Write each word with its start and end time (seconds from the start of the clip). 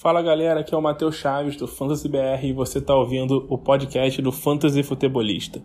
Fala 0.00 0.22
galera, 0.22 0.60
aqui 0.60 0.74
é 0.74 0.78
o 0.78 0.80
Matheus 0.80 1.16
Chaves 1.16 1.56
do 1.56 1.68
Fantasy 1.68 2.08
BR 2.08 2.42
e 2.42 2.54
você 2.54 2.78
está 2.78 2.94
ouvindo 2.94 3.46
o 3.50 3.58
podcast 3.58 4.22
do 4.22 4.32
Fantasy 4.32 4.82
Futebolista. 4.82 5.60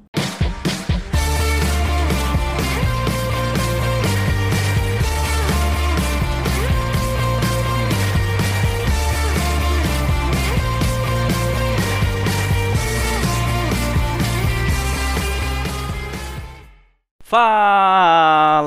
Fala 17.23 17.75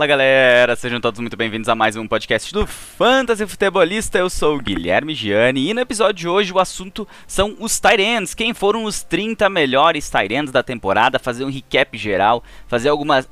galera, 0.06 0.76
sejam 0.76 1.00
todos 1.00 1.18
muito 1.18 1.36
bem-vindos 1.36 1.68
a 1.68 1.74
mais 1.74 1.96
um 1.96 2.06
podcast 2.06 2.52
do 2.52 2.66
Fantasy 2.66 3.46
Futebolista. 3.46 4.18
Eu 4.18 4.30
sou 4.30 4.56
o 4.56 4.60
Guilherme 4.60 5.14
Gianni 5.14 5.70
e 5.70 5.74
no 5.74 5.80
episódio 5.80 6.14
de 6.14 6.28
hoje 6.28 6.52
o 6.52 6.58
assunto 6.58 7.06
são 7.26 7.56
os 7.58 7.80
Tyrants. 7.80 8.34
Quem 8.34 8.54
foram 8.54 8.84
os 8.84 9.02
30 9.02 9.48
melhores 9.48 10.08
Tyrants 10.08 10.52
da 10.52 10.62
temporada? 10.62 11.18
Fazer 11.18 11.44
um 11.44 11.50
recap 11.50 11.96
geral, 11.96 12.44
fazer 12.66 12.88
algumas 12.88 13.28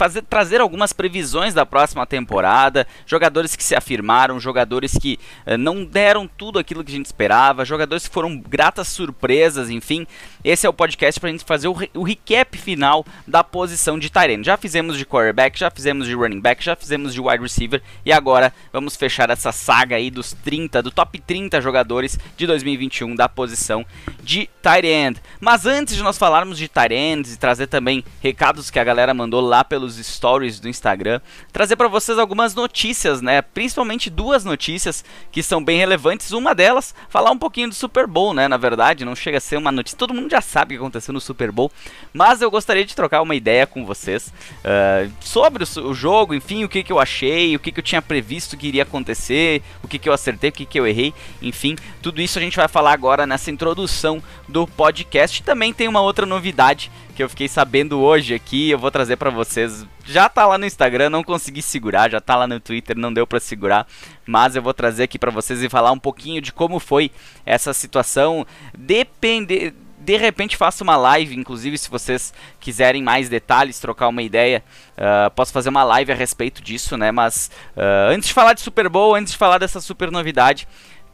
fazer, 0.00 0.22
trazer 0.22 0.62
algumas 0.62 0.94
previsões 0.94 1.52
da 1.52 1.66
próxima 1.66 2.06
temporada, 2.06 2.86
jogadores 3.04 3.54
que 3.54 3.62
se 3.62 3.76
afirmaram, 3.76 4.40
jogadores 4.40 4.96
que 4.96 5.18
uh, 5.46 5.58
não 5.58 5.84
deram 5.84 6.26
tudo 6.26 6.58
aquilo 6.58 6.82
que 6.82 6.90
a 6.90 6.96
gente 6.96 7.04
esperava, 7.04 7.66
jogadores 7.66 8.08
que 8.08 8.14
foram 8.14 8.38
gratas 8.38 8.88
surpresas, 8.88 9.68
enfim. 9.68 10.06
Esse 10.42 10.66
é 10.66 10.70
o 10.70 10.72
podcast 10.72 11.20
para 11.20 11.28
a 11.28 11.32
gente 11.32 11.44
fazer 11.44 11.68
o, 11.68 11.74
re 11.74 11.90
o, 11.92 12.02
recap 12.02 12.56
final 12.56 13.04
da 13.26 13.44
posição 13.44 13.98
de 13.98 14.08
Tyrene. 14.08 14.42
Já 14.42 14.56
fizemos 14.56 14.96
de 14.96 15.04
quarterback, 15.04 15.58
já 15.58 15.70
fizemos 15.70 16.06
de 16.06 16.14
running 16.14 16.40
back, 16.40 16.64
já 16.64 16.74
fizemos 16.74 17.12
de 17.12 17.20
wide 17.20 17.42
receiver 17.42 17.82
e 18.02 18.10
agora 18.10 18.54
vamos 18.72 18.96
fechar 18.96 19.28
essa 19.28 19.52
saga 19.52 19.96
aí 19.96 20.10
dos 20.10 20.32
30, 20.32 20.82
do 20.82 20.90
top 20.90 21.20
30 21.20 21.60
jogadores 21.60 22.18
de 22.38 22.46
2021 22.46 23.14
da 23.14 23.28
posição 23.28 23.84
de 24.22 24.48
Tyrene. 24.62 25.18
Mas 25.38 25.66
antes 25.66 25.94
de 25.94 26.02
nós 26.02 26.16
falarmos 26.16 26.56
de 26.56 26.68
Tyrene 26.68 27.22
e 27.30 27.36
trazer 27.36 27.66
também 27.66 28.02
recados 28.22 28.70
que 28.70 28.78
a 28.78 28.84
galera 28.84 29.12
mandou 29.12 29.42
lá 29.42 29.62
pelos 29.62 29.89
nos 29.96 30.06
stories 30.06 30.60
do 30.60 30.68
Instagram, 30.68 31.20
trazer 31.52 31.76
para 31.76 31.88
vocês 31.88 32.18
algumas 32.18 32.54
notícias, 32.54 33.20
né? 33.20 33.42
Principalmente 33.42 34.08
duas 34.08 34.44
notícias 34.44 35.04
que 35.32 35.42
são 35.42 35.62
bem 35.62 35.78
relevantes. 35.78 36.30
Uma 36.32 36.54
delas, 36.54 36.94
falar 37.08 37.30
um 37.30 37.38
pouquinho 37.38 37.68
do 37.68 37.74
Super 37.74 38.06
Bowl, 38.06 38.32
né? 38.32 38.46
Na 38.46 38.56
verdade, 38.56 39.04
não 39.04 39.16
chega 39.16 39.38
a 39.38 39.40
ser 39.40 39.56
uma 39.56 39.72
notícia, 39.72 39.98
todo 39.98 40.14
mundo 40.14 40.30
já 40.30 40.40
sabe 40.40 40.74
o 40.74 40.78
que 40.78 40.82
aconteceu 40.82 41.12
no 41.12 41.20
Super 41.20 41.50
Bowl, 41.50 41.70
mas 42.12 42.40
eu 42.40 42.50
gostaria 42.50 42.84
de 42.84 42.94
trocar 42.94 43.22
uma 43.22 43.34
ideia 43.34 43.66
com 43.66 43.84
vocês 43.84 44.28
uh, 44.28 45.10
sobre 45.20 45.64
o, 45.64 45.88
o, 45.88 45.94
jogo, 45.94 46.34
enfim, 46.34 46.64
o 46.64 46.68
que, 46.68 46.82
que 46.82 46.92
eu 46.92 46.98
achei, 46.98 47.56
o 47.56 47.58
que, 47.58 47.72
que 47.72 47.80
eu 47.80 47.84
tinha 47.84 48.00
previsto 48.00 48.56
que 48.56 48.68
iria 48.68 48.84
acontecer, 48.84 49.62
o 49.82 49.88
que, 49.88 49.98
que 49.98 50.08
eu 50.08 50.12
acertei, 50.12 50.50
o 50.50 50.52
que, 50.52 50.64
que 50.64 50.78
eu 50.78 50.86
errei, 50.86 51.12
enfim, 51.42 51.76
tudo 52.00 52.20
isso 52.20 52.38
a 52.38 52.42
gente 52.42 52.56
vai 52.56 52.68
falar 52.68 52.92
agora 52.92 53.26
nessa 53.26 53.50
introdução 53.50 54.22
do 54.48 54.66
podcast. 54.66 55.42
Também 55.42 55.72
tem 55.72 55.88
uma 55.88 56.00
outra 56.00 56.26
novidade 56.26 56.90
que 57.20 57.22
eu 57.22 57.28
fiquei 57.28 57.48
sabendo 57.48 58.00
hoje 58.00 58.34
aqui, 58.34 58.70
eu 58.70 58.78
vou 58.78 58.90
trazer 58.90 59.16
para 59.16 59.28
vocês. 59.28 59.69
Já 60.04 60.28
tá 60.28 60.46
lá 60.46 60.58
no 60.58 60.66
Instagram, 60.66 61.10
não 61.10 61.22
consegui 61.22 61.62
segurar, 61.62 62.10
já 62.10 62.20
tá 62.20 62.36
lá 62.36 62.46
no 62.46 62.58
Twitter, 62.60 62.96
não 62.96 63.12
deu 63.12 63.26
para 63.26 63.40
segurar, 63.40 63.86
mas 64.26 64.56
eu 64.56 64.62
vou 64.62 64.74
trazer 64.74 65.04
aqui 65.04 65.18
para 65.18 65.30
vocês 65.30 65.62
e 65.62 65.68
falar 65.68 65.92
um 65.92 65.98
pouquinho 65.98 66.40
de 66.40 66.52
como 66.52 66.78
foi 66.78 67.10
essa 67.44 67.72
situação. 67.72 68.46
Depende 68.76 69.74
de 70.00 70.16
repente 70.16 70.56
faço 70.56 70.82
uma 70.82 70.96
live, 70.96 71.36
inclusive 71.36 71.76
se 71.76 71.90
vocês 71.90 72.32
quiserem 72.58 73.02
mais 73.02 73.28
detalhes, 73.28 73.78
trocar 73.78 74.08
uma 74.08 74.22
ideia, 74.22 74.64
uh, 74.96 75.30
posso 75.32 75.52
fazer 75.52 75.68
uma 75.68 75.84
live 75.84 76.10
a 76.10 76.14
respeito 76.14 76.62
disso, 76.62 76.96
né? 76.96 77.12
Mas 77.12 77.50
uh, 77.76 78.10
antes 78.10 78.28
de 78.28 78.34
falar 78.34 78.54
de 78.54 78.62
Super 78.62 78.88
Bowl, 78.88 79.14
antes 79.14 79.32
de 79.32 79.38
falar 79.38 79.58
dessa 79.58 79.80
super 79.80 80.10
novidade, 80.10 80.66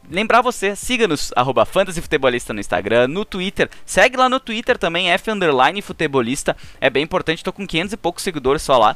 lembrar 0.09 0.41
você, 0.41 0.75
siga-nos, 0.75 1.31
arroba 1.35 1.65
fantasyfutebolista 1.65 2.53
no 2.53 2.59
Instagram, 2.59 3.07
no 3.07 3.25
Twitter, 3.25 3.69
segue 3.85 4.17
lá 4.17 4.29
no 4.29 4.39
Twitter 4.39 4.77
também, 4.77 5.09
F 5.11 5.29
underline 5.31 5.81
futebolista, 5.81 6.55
é 6.79 6.89
bem 6.89 7.03
importante, 7.03 7.43
tô 7.43 7.51
com 7.53 7.67
500 7.67 7.93
e 7.93 7.97
poucos 7.97 8.23
seguidores 8.23 8.61
só 8.61 8.77
lá, 8.77 8.95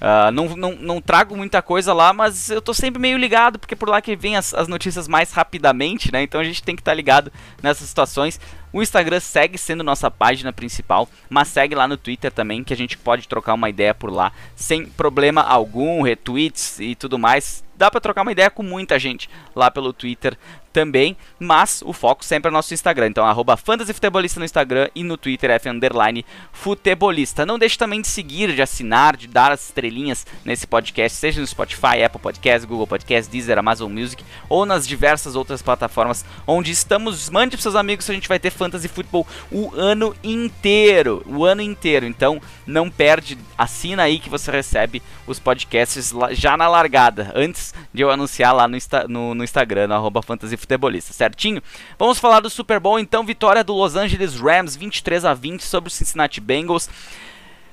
uh, 0.00 0.30
não, 0.30 0.56
não, 0.56 0.74
não 0.76 1.00
trago 1.00 1.36
muita 1.36 1.60
coisa 1.60 1.92
lá, 1.92 2.12
mas 2.12 2.50
eu 2.50 2.62
tô 2.62 2.72
sempre 2.72 3.00
meio 3.00 3.18
ligado, 3.18 3.58
porque 3.58 3.76
por 3.76 3.88
lá 3.88 4.00
que 4.00 4.14
vem 4.14 4.36
as, 4.36 4.54
as 4.54 4.68
notícias 4.68 5.08
mais 5.08 5.32
rapidamente, 5.32 6.12
né, 6.12 6.22
então 6.22 6.40
a 6.40 6.44
gente 6.44 6.62
tem 6.62 6.76
que 6.76 6.82
estar 6.82 6.92
tá 6.92 6.96
ligado 6.96 7.32
nessas 7.62 7.88
situações, 7.88 8.40
o 8.72 8.82
Instagram 8.82 9.20
segue 9.20 9.58
sendo 9.58 9.84
nossa 9.84 10.10
página 10.10 10.52
principal, 10.52 11.08
mas 11.28 11.48
segue 11.48 11.74
lá 11.74 11.86
no 11.86 11.96
Twitter 11.96 12.32
também, 12.32 12.64
que 12.64 12.72
a 12.72 12.76
gente 12.76 12.96
pode 12.96 13.28
trocar 13.28 13.54
uma 13.54 13.68
ideia 13.68 13.94
por 13.94 14.10
lá, 14.10 14.32
sem 14.56 14.86
problema 14.86 15.42
algum, 15.42 16.02
retweets 16.02 16.80
e 16.80 16.94
tudo 16.94 17.18
mais. 17.18 17.62
Dá 17.76 17.90
para 17.90 18.00
trocar 18.00 18.22
uma 18.22 18.32
ideia 18.32 18.50
com 18.50 18.62
muita 18.62 18.98
gente 18.98 19.28
lá 19.54 19.70
pelo 19.70 19.92
Twitter 19.92 20.38
também, 20.72 21.16
mas 21.38 21.82
o 21.84 21.92
foco 21.92 22.24
sempre 22.24 22.48
é 22.48 22.52
nosso 22.52 22.74
Instagram. 22.74 23.08
Então, 23.08 23.24
arroba 23.24 23.56
fantasyfutebolista 23.56 24.40
no 24.40 24.44
Instagram 24.44 24.88
e 24.94 25.04
no 25.04 25.16
Twitter 25.16 25.50
F 25.50 25.68
underline 25.68 26.24
futebolista. 26.52 27.44
Não 27.44 27.58
deixe 27.58 27.76
também 27.76 28.00
de 28.00 28.08
seguir, 28.08 28.54
de 28.54 28.62
assinar, 28.62 29.16
de 29.16 29.26
dar 29.26 29.52
as 29.52 29.64
estrelinhas 29.64 30.26
nesse 30.44 30.66
podcast, 30.66 31.18
seja 31.18 31.40
no 31.40 31.46
Spotify, 31.46 32.02
Apple 32.04 32.20
Podcast, 32.20 32.66
Google 32.66 32.86
Podcast, 32.86 33.30
Deezer, 33.30 33.58
Amazon 33.58 33.92
Music 33.92 34.24
ou 34.48 34.64
nas 34.64 34.86
diversas 34.86 35.36
outras 35.36 35.62
plataformas 35.62 36.24
onde 36.46 36.70
estamos. 36.70 37.28
Mande 37.28 37.56
para 37.56 37.62
seus 37.62 37.76
amigos 37.76 38.08
a 38.08 38.14
gente 38.14 38.28
vai 38.28 38.38
ter 38.38 38.50
Fantasy 38.50 38.88
Football 38.88 39.26
o 39.50 39.72
ano 39.74 40.14
inteiro. 40.22 41.22
O 41.26 41.44
ano 41.44 41.60
inteiro. 41.60 42.06
Então, 42.06 42.40
não 42.66 42.90
perde, 42.90 43.38
assina 43.56 44.04
aí 44.04 44.18
que 44.18 44.30
você 44.30 44.50
recebe 44.50 45.02
os 45.26 45.38
podcasts 45.38 46.12
já 46.32 46.56
na 46.56 46.68
largada, 46.68 47.32
antes 47.34 47.74
de 47.92 48.02
eu 48.02 48.10
anunciar 48.10 48.54
lá 48.54 48.68
no, 48.68 48.76
no, 49.08 49.34
no 49.34 49.44
Instagram, 49.44 49.88
no 49.88 49.94
arroba 49.94 50.22
fantasy 50.22 50.56
futebolista, 50.62 51.12
certinho? 51.12 51.62
Vamos 51.98 52.18
falar 52.18 52.40
do 52.40 52.50
Super 52.50 52.80
Bowl 52.80 52.98
então, 52.98 53.24
vitória 53.24 53.62
do 53.62 53.74
Los 53.74 53.94
Angeles 53.94 54.40
Rams 54.40 54.74
23 54.74 55.24
a 55.24 55.34
20 55.34 55.62
sobre 55.62 55.88
o 55.88 55.90
Cincinnati 55.90 56.40
Bengals. 56.40 56.88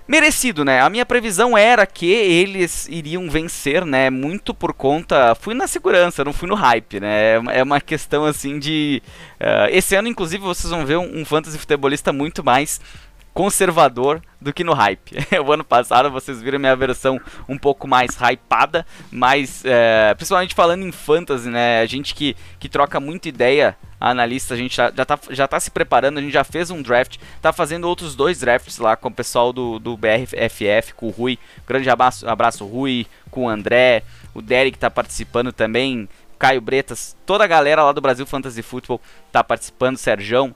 Merecido, 0.07 0.65
né? 0.65 0.81
A 0.81 0.89
minha 0.89 1.05
previsão 1.05 1.55
era 1.55 1.85
que 1.85 2.11
eles 2.11 2.87
iriam 2.89 3.29
vencer, 3.29 3.85
né? 3.85 4.09
Muito 4.09 4.55
por 4.55 4.73
conta. 4.73 5.35
Fui 5.35 5.53
na 5.53 5.67
segurança, 5.67 6.25
não 6.25 6.33
fui 6.33 6.49
no 6.49 6.55
hype, 6.55 6.99
né? 6.99 7.35
É 7.51 7.61
uma 7.61 7.79
questão 7.79 8.25
assim 8.25 8.57
de. 8.57 9.03
Uh, 9.39 9.69
esse 9.69 9.93
ano, 9.93 10.07
inclusive, 10.07 10.41
vocês 10.43 10.71
vão 10.71 10.83
ver 10.83 10.97
um, 10.97 11.21
um 11.21 11.23
fantasy 11.23 11.59
futebolista 11.59 12.11
muito 12.11 12.43
mais 12.43 12.81
conservador 13.39 14.21
do 14.41 14.51
que 14.51 14.65
no 14.65 14.73
hype. 14.73 15.13
o 15.45 15.53
ano 15.53 15.63
passado 15.63 16.11
vocês 16.11 16.41
viram 16.41 16.59
minha 16.59 16.75
versão 16.75 17.17
um 17.47 17.57
pouco 17.57 17.87
mais 17.87 18.17
hypada, 18.19 18.85
mas 19.09 19.63
é, 19.63 20.13
principalmente 20.13 20.53
falando 20.53 20.83
em 20.83 20.91
fantasy, 20.91 21.47
né? 21.47 21.79
A 21.79 21.85
gente 21.85 22.13
que, 22.13 22.35
que 22.59 22.67
troca 22.67 22.99
muita 22.99 23.29
ideia, 23.29 23.77
analista, 23.97 24.55
a 24.55 24.57
gente 24.57 24.75
já, 24.75 24.91
já, 24.93 25.05
tá, 25.05 25.17
já 25.29 25.47
tá 25.47 25.57
se 25.57 25.71
preparando, 25.71 26.17
a 26.17 26.21
gente 26.21 26.33
já 26.33 26.43
fez 26.43 26.69
um 26.69 26.81
draft, 26.81 27.15
tá 27.41 27.53
fazendo 27.53 27.87
outros 27.87 28.13
dois 28.13 28.41
drafts 28.41 28.77
lá 28.77 28.97
com 28.97 29.07
o 29.07 29.13
pessoal 29.13 29.53
do, 29.53 29.79
do 29.79 29.95
BRFF, 29.95 30.93
com 30.93 31.07
o 31.07 31.09
Rui. 31.09 31.39
Grande 31.65 31.89
abraço, 31.89 32.27
abraço 32.27 32.65
Rui, 32.65 33.07
com 33.31 33.45
o 33.45 33.49
André, 33.49 34.03
o 34.33 34.41
Derek 34.41 34.77
tá 34.77 34.91
participando 34.91 35.53
também. 35.53 36.09
Caio 36.37 36.59
Bretas, 36.59 37.15
toda 37.25 37.45
a 37.45 37.47
galera 37.47 37.83
lá 37.83 37.93
do 37.93 38.01
Brasil 38.01 38.25
Fantasy 38.25 38.61
Football 38.61 38.99
tá 39.31 39.41
participando, 39.41 39.95
Serjão, 39.95 40.53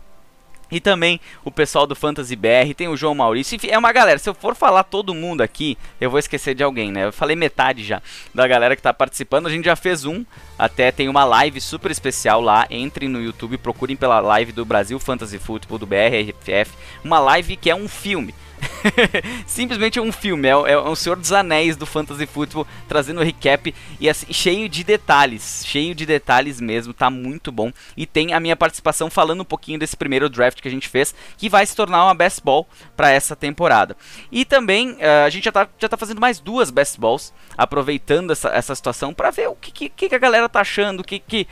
e 0.74 0.80
também 0.80 1.20
o 1.46 1.52
pessoal 1.52 1.86
do 1.86 1.96
Fantasy 1.96 2.36
BR, 2.36 2.74
tem 2.76 2.88
o 2.88 2.98
João 2.98 3.14
Maurício, 3.14 3.56
enfim, 3.56 3.68
é 3.70 3.78
uma 3.78 3.92
galera. 3.92 4.18
Se 4.18 4.28
eu 4.28 4.34
for 4.34 4.56
falar 4.56 4.84
todo 4.84 5.14
mundo 5.14 5.42
aqui, 5.42 5.78
eu 6.02 6.10
vou 6.10 6.18
esquecer 6.18 6.56
de 6.56 6.64
alguém, 6.64 6.92
né? 6.92 7.06
Eu 7.06 7.14
falei 7.14 7.36
metade 7.36 7.84
já 7.84 8.02
da 8.34 8.48
galera 8.48 8.76
que 8.76 8.82
tá 8.82 8.92
participando. 8.92 9.46
A 9.46 9.52
gente 9.52 9.66
já 9.66 9.76
fez 9.76 10.04
um, 10.04 10.26
até 10.58 10.92
tem 10.92 11.10
uma 11.10 11.26
live 11.26 11.60
super 11.60 11.92
especial 11.92 12.42
lá. 12.42 12.68
Entrem 12.70 13.10
no 13.10 13.22
YouTube, 13.22 13.58
procurem 13.58 13.96
pela 13.96 14.20
live 14.20 14.52
do 14.52 14.66
Brasil 14.66 15.00
Fantasy 15.00 15.40
Football 15.40 15.80
do 15.80 15.88
BRFF, 15.88 16.72
uma 17.04 17.20
live 17.20 17.56
que 17.56 17.70
é 17.70 17.76
um 17.76 17.88
filme. 17.88 18.34
Simplesmente 19.46 20.00
um 20.00 20.12
filme, 20.12 20.48
é, 20.48 20.52
é 20.52 20.78
o 20.78 20.96
Senhor 20.96 21.16
dos 21.16 21.32
Anéis 21.32 21.76
do 21.76 21.86
Fantasy 21.86 22.26
Football, 22.26 22.68
trazendo 22.88 23.22
o 23.22 23.24
recap 23.24 23.74
e 24.00 24.10
assim, 24.10 24.32
cheio 24.32 24.68
de 24.68 24.84
detalhes, 24.84 25.64
cheio 25.66 25.96
de 25.96 26.06
detalhes 26.06 26.60
mesmo, 26.60 26.94
tá 26.94 27.10
muito 27.10 27.52
bom. 27.52 27.72
E 27.96 28.06
tem 28.06 28.34
a 28.34 28.40
minha 28.40 28.56
participação 28.56 29.10
falando 29.10 29.42
um 29.42 29.46
pouquinho 29.46 29.80
desse 29.80 29.96
primeiro 29.96 30.30
draft 30.30 30.62
que 30.62 30.68
a 30.68 30.72
gente 30.72 30.88
fez, 30.88 31.14
que 31.38 31.50
vai 31.50 31.66
se 31.66 31.76
tornar 31.76 32.04
uma 32.06 32.14
best 32.14 32.42
ball 32.44 32.68
para 32.96 33.10
essa 33.10 33.36
temporada. 33.36 33.96
E 34.32 34.46
também 34.46 34.92
uh, 34.94 35.26
a 35.26 35.30
gente 35.30 35.46
já 35.46 35.52
tá, 35.52 35.68
já 35.78 35.90
tá 35.90 35.98
fazendo 35.98 36.22
mais 36.22 36.40
duas 36.40 36.70
best 36.70 37.00
balls, 37.00 37.34
aproveitando 37.58 38.32
essa, 38.32 38.50
essa 38.50 38.76
situação 38.76 39.14
para 39.14 39.32
ver 39.32 39.50
o 39.50 39.56
que, 39.56 39.90
que, 39.90 40.10
que 40.10 40.16
a 40.16 40.20
galera 40.20 40.43
tá 40.50 40.62
achando, 40.62 41.04
que, 41.04 41.20
que 41.20 41.48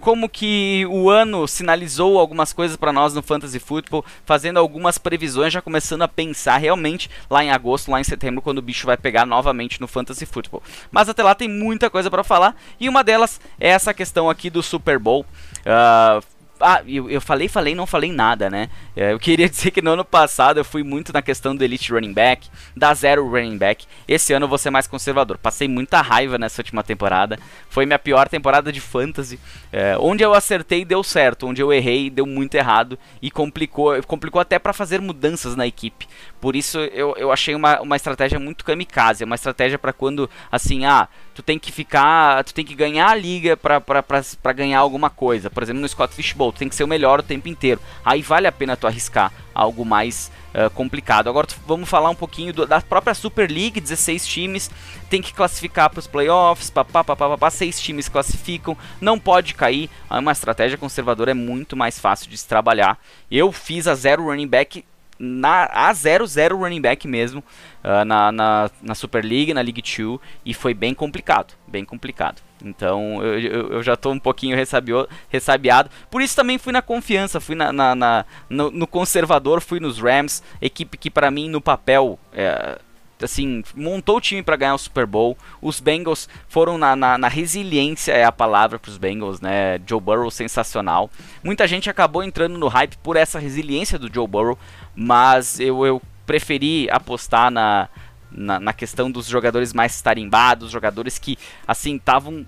como 0.00 0.28
que 0.28 0.86
o 0.86 1.08
ano 1.08 1.46
sinalizou 1.46 2.18
algumas 2.18 2.52
coisas 2.52 2.76
para 2.76 2.92
nós 2.92 3.14
no 3.14 3.22
Fantasy 3.22 3.58
Football, 3.58 4.04
fazendo 4.24 4.58
algumas 4.58 4.98
previsões, 4.98 5.52
já 5.52 5.62
começando 5.62 6.02
a 6.02 6.08
pensar 6.08 6.58
realmente 6.58 7.10
lá 7.30 7.42
em 7.42 7.50
agosto, 7.50 7.90
lá 7.90 8.00
em 8.00 8.04
setembro, 8.04 8.42
quando 8.42 8.58
o 8.58 8.62
bicho 8.62 8.86
vai 8.86 8.96
pegar 8.96 9.26
novamente 9.26 9.80
no 9.80 9.88
Fantasy 9.88 10.26
Football. 10.26 10.62
Mas 10.90 11.08
até 11.08 11.22
lá 11.22 11.34
tem 11.34 11.48
muita 11.48 11.90
coisa 11.90 12.10
para 12.10 12.24
falar 12.24 12.54
e 12.78 12.88
uma 12.88 13.02
delas 13.02 13.40
é 13.58 13.68
essa 13.68 13.94
questão 13.94 14.28
aqui 14.28 14.50
do 14.50 14.62
Super 14.62 14.98
Bowl. 14.98 15.24
Uh, 15.60 16.35
ah, 16.60 16.82
eu, 16.86 17.10
eu 17.10 17.20
falei, 17.20 17.48
falei, 17.48 17.74
não 17.74 17.86
falei 17.86 18.12
nada, 18.12 18.48
né? 18.48 18.68
É, 18.96 19.12
eu 19.12 19.18
queria 19.18 19.48
dizer 19.50 19.70
que 19.70 19.82
no 19.82 19.92
ano 19.92 20.04
passado 20.04 20.58
eu 20.58 20.64
fui 20.64 20.82
muito 20.82 21.12
na 21.12 21.22
questão 21.22 21.54
do 21.54 21.62
Elite 21.62 21.92
Running 21.92 22.12
Back, 22.12 22.48
da 22.76 22.92
Zero 22.94 23.28
Running 23.28 23.58
Back. 23.58 23.86
Esse 24.06 24.32
ano 24.32 24.44
eu 24.44 24.48
vou 24.48 24.58
ser 24.58 24.70
mais 24.70 24.86
conservador. 24.86 25.38
Passei 25.38 25.68
muita 25.68 26.00
raiva 26.00 26.38
nessa 26.38 26.60
última 26.60 26.82
temporada. 26.82 27.38
Foi 27.68 27.84
minha 27.84 27.98
pior 27.98 28.28
temporada 28.28 28.72
de 28.72 28.80
fantasy. 28.80 29.38
É, 29.72 29.96
onde 29.98 30.22
eu 30.22 30.34
acertei 30.34 30.84
deu 30.84 31.02
certo, 31.02 31.46
onde 31.46 31.60
eu 31.60 31.72
errei 31.72 32.08
deu 32.10 32.26
muito 32.26 32.54
errado 32.54 32.98
e 33.20 33.30
complicou, 33.30 34.02
complicou 34.04 34.40
até 34.40 34.58
para 34.58 34.72
fazer 34.72 35.00
mudanças 35.00 35.56
na 35.56 35.66
equipe. 35.66 36.06
Por 36.40 36.56
isso 36.56 36.78
eu, 36.78 37.14
eu 37.16 37.32
achei 37.32 37.54
uma, 37.54 37.80
uma 37.80 37.96
estratégia 37.96 38.38
muito 38.38 38.64
kamikaze, 38.64 39.24
uma 39.24 39.34
estratégia 39.34 39.78
para 39.78 39.92
quando 39.92 40.28
assim, 40.50 40.84
ah, 40.84 41.08
tu 41.34 41.42
tem 41.42 41.58
que 41.58 41.70
ficar, 41.70 42.42
tu 42.44 42.54
tem 42.54 42.64
que 42.64 42.74
ganhar 42.74 43.10
a 43.10 43.14
liga 43.14 43.56
para 43.56 44.52
ganhar 44.54 44.78
alguma 44.78 45.10
coisa. 45.10 45.50
Por 45.50 45.62
exemplo, 45.62 45.82
no 45.82 45.88
Scott 45.88 46.14
Fishbowl, 46.14 46.45
tu 46.52 46.58
tem 46.58 46.68
que 46.68 46.74
ser 46.74 46.84
o 46.84 46.88
melhor 46.88 47.20
o 47.20 47.22
tempo 47.22 47.48
inteiro. 47.48 47.80
Aí 48.04 48.22
vale 48.22 48.46
a 48.46 48.52
pena 48.52 48.76
tu 48.76 48.86
arriscar 48.86 49.32
algo 49.54 49.84
mais 49.84 50.30
uh, 50.54 50.70
complicado. 50.70 51.28
Agora 51.28 51.46
vamos 51.66 51.88
falar 51.88 52.10
um 52.10 52.14
pouquinho 52.14 52.52
do, 52.52 52.66
da 52.66 52.80
própria 52.80 53.14
Super 53.14 53.50
League, 53.50 53.80
16 53.80 54.26
times, 54.26 54.70
tem 55.08 55.22
que 55.22 55.32
classificar 55.32 55.88
para 55.90 56.00
os 56.00 56.06
playoffs, 56.06 56.70
papá, 56.70 57.02
papá, 57.02 57.28
papá, 57.28 57.50
seis 57.50 57.80
times 57.80 58.08
classificam, 58.08 58.76
não 59.00 59.18
pode 59.18 59.54
cair. 59.54 59.88
Uma 60.10 60.32
estratégia 60.32 60.78
conservadora 60.78 61.30
é 61.30 61.34
muito 61.34 61.76
mais 61.76 61.98
fácil 61.98 62.28
de 62.28 62.36
se 62.36 62.46
trabalhar. 62.46 62.98
Eu 63.30 63.50
fiz 63.52 63.86
a 63.86 63.94
zero 63.94 64.24
running 64.24 64.48
back 64.48 64.84
na 65.18 65.68
a 65.72 65.92
0 65.92 66.26
0 66.26 66.58
running 66.58 66.80
back 66.80 67.06
mesmo 67.08 67.42
uh, 67.82 68.04
na, 68.04 68.30
na, 68.30 68.70
na, 68.82 68.94
Super 68.94 69.24
League, 69.24 69.54
na 69.54 69.60
League 69.60 69.82
2 69.82 70.18
e 70.44 70.52
foi 70.52 70.74
bem 70.74 70.94
complicado, 70.94 71.54
bem 71.66 71.84
complicado. 71.84 72.42
Então 72.64 73.22
eu, 73.22 73.38
eu, 73.38 73.72
eu 73.72 73.82
já 73.82 73.94
estou 73.94 74.12
um 74.12 74.18
pouquinho 74.18 74.56
ressabio, 74.56 75.06
ressabiado. 75.28 75.90
Por 76.10 76.22
isso 76.22 76.34
também 76.34 76.58
fui 76.58 76.72
na 76.72 76.82
confiança, 76.82 77.40
fui 77.40 77.54
na, 77.54 77.72
na, 77.72 77.94
na 77.94 78.24
no, 78.48 78.70
no, 78.70 78.86
conservador, 78.86 79.60
fui 79.60 79.80
nos 79.80 79.98
Rams, 79.98 80.42
equipe 80.60 80.96
que 80.96 81.10
para 81.10 81.30
mim 81.30 81.48
no 81.48 81.60
papel 81.60 82.18
é, 82.32 82.78
assim, 83.22 83.62
montou 83.74 84.16
o 84.16 84.20
time 84.20 84.42
para 84.42 84.56
ganhar 84.56 84.74
o 84.74 84.78
Super 84.78 85.06
Bowl. 85.06 85.36
Os 85.60 85.80
Bengals 85.80 86.28
foram 86.48 86.76
na, 86.76 86.94
na, 86.94 87.16
na 87.16 87.28
resiliência, 87.28 88.12
é 88.12 88.24
a 88.24 88.32
palavra 88.32 88.78
para 88.78 88.90
os 88.90 88.98
Bengals, 88.98 89.40
né? 89.40 89.80
Joe 89.86 90.00
Burrow 90.00 90.30
sensacional. 90.30 91.10
Muita 91.42 91.66
gente 91.66 91.88
acabou 91.88 92.22
entrando 92.22 92.58
no 92.58 92.68
hype 92.68 92.96
por 92.98 93.16
essa 93.16 93.38
resiliência 93.38 93.98
do 93.98 94.12
Joe 94.12 94.26
Burrow, 94.26 94.58
mas 94.94 95.58
eu, 95.60 95.86
eu 95.86 96.02
preferi 96.26 96.88
apostar 96.90 97.50
na, 97.50 97.88
na, 98.30 98.60
na 98.60 98.72
questão 98.72 99.10
dos 99.10 99.26
jogadores 99.26 99.72
mais 99.72 100.00
tarimbados, 100.02 100.70
jogadores 100.70 101.18
que, 101.18 101.38
assim, 101.66 101.96
estavam 101.96 102.44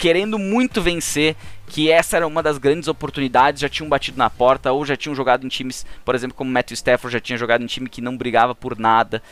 querendo 0.00 0.38
muito 0.38 0.80
vencer, 0.80 1.36
que 1.66 1.90
essa 1.90 2.16
era 2.16 2.26
uma 2.26 2.42
das 2.42 2.56
grandes 2.56 2.88
oportunidades, 2.88 3.60
já 3.60 3.68
tinham 3.68 3.86
batido 3.88 4.16
na 4.16 4.30
porta 4.30 4.72
ou 4.72 4.82
já 4.82 4.96
tinham 4.96 5.14
jogado 5.14 5.44
em 5.44 5.48
times, 5.48 5.84
por 6.06 6.14
exemplo, 6.14 6.34
como 6.34 6.50
Matthew 6.50 6.74
Stafford 6.74 7.12
já 7.12 7.20
tinha 7.20 7.36
jogado 7.36 7.62
em 7.62 7.66
time 7.66 7.86
que 7.86 8.00
não 8.00 8.16
brigava 8.16 8.54
por 8.54 8.78
nada. 8.78 9.22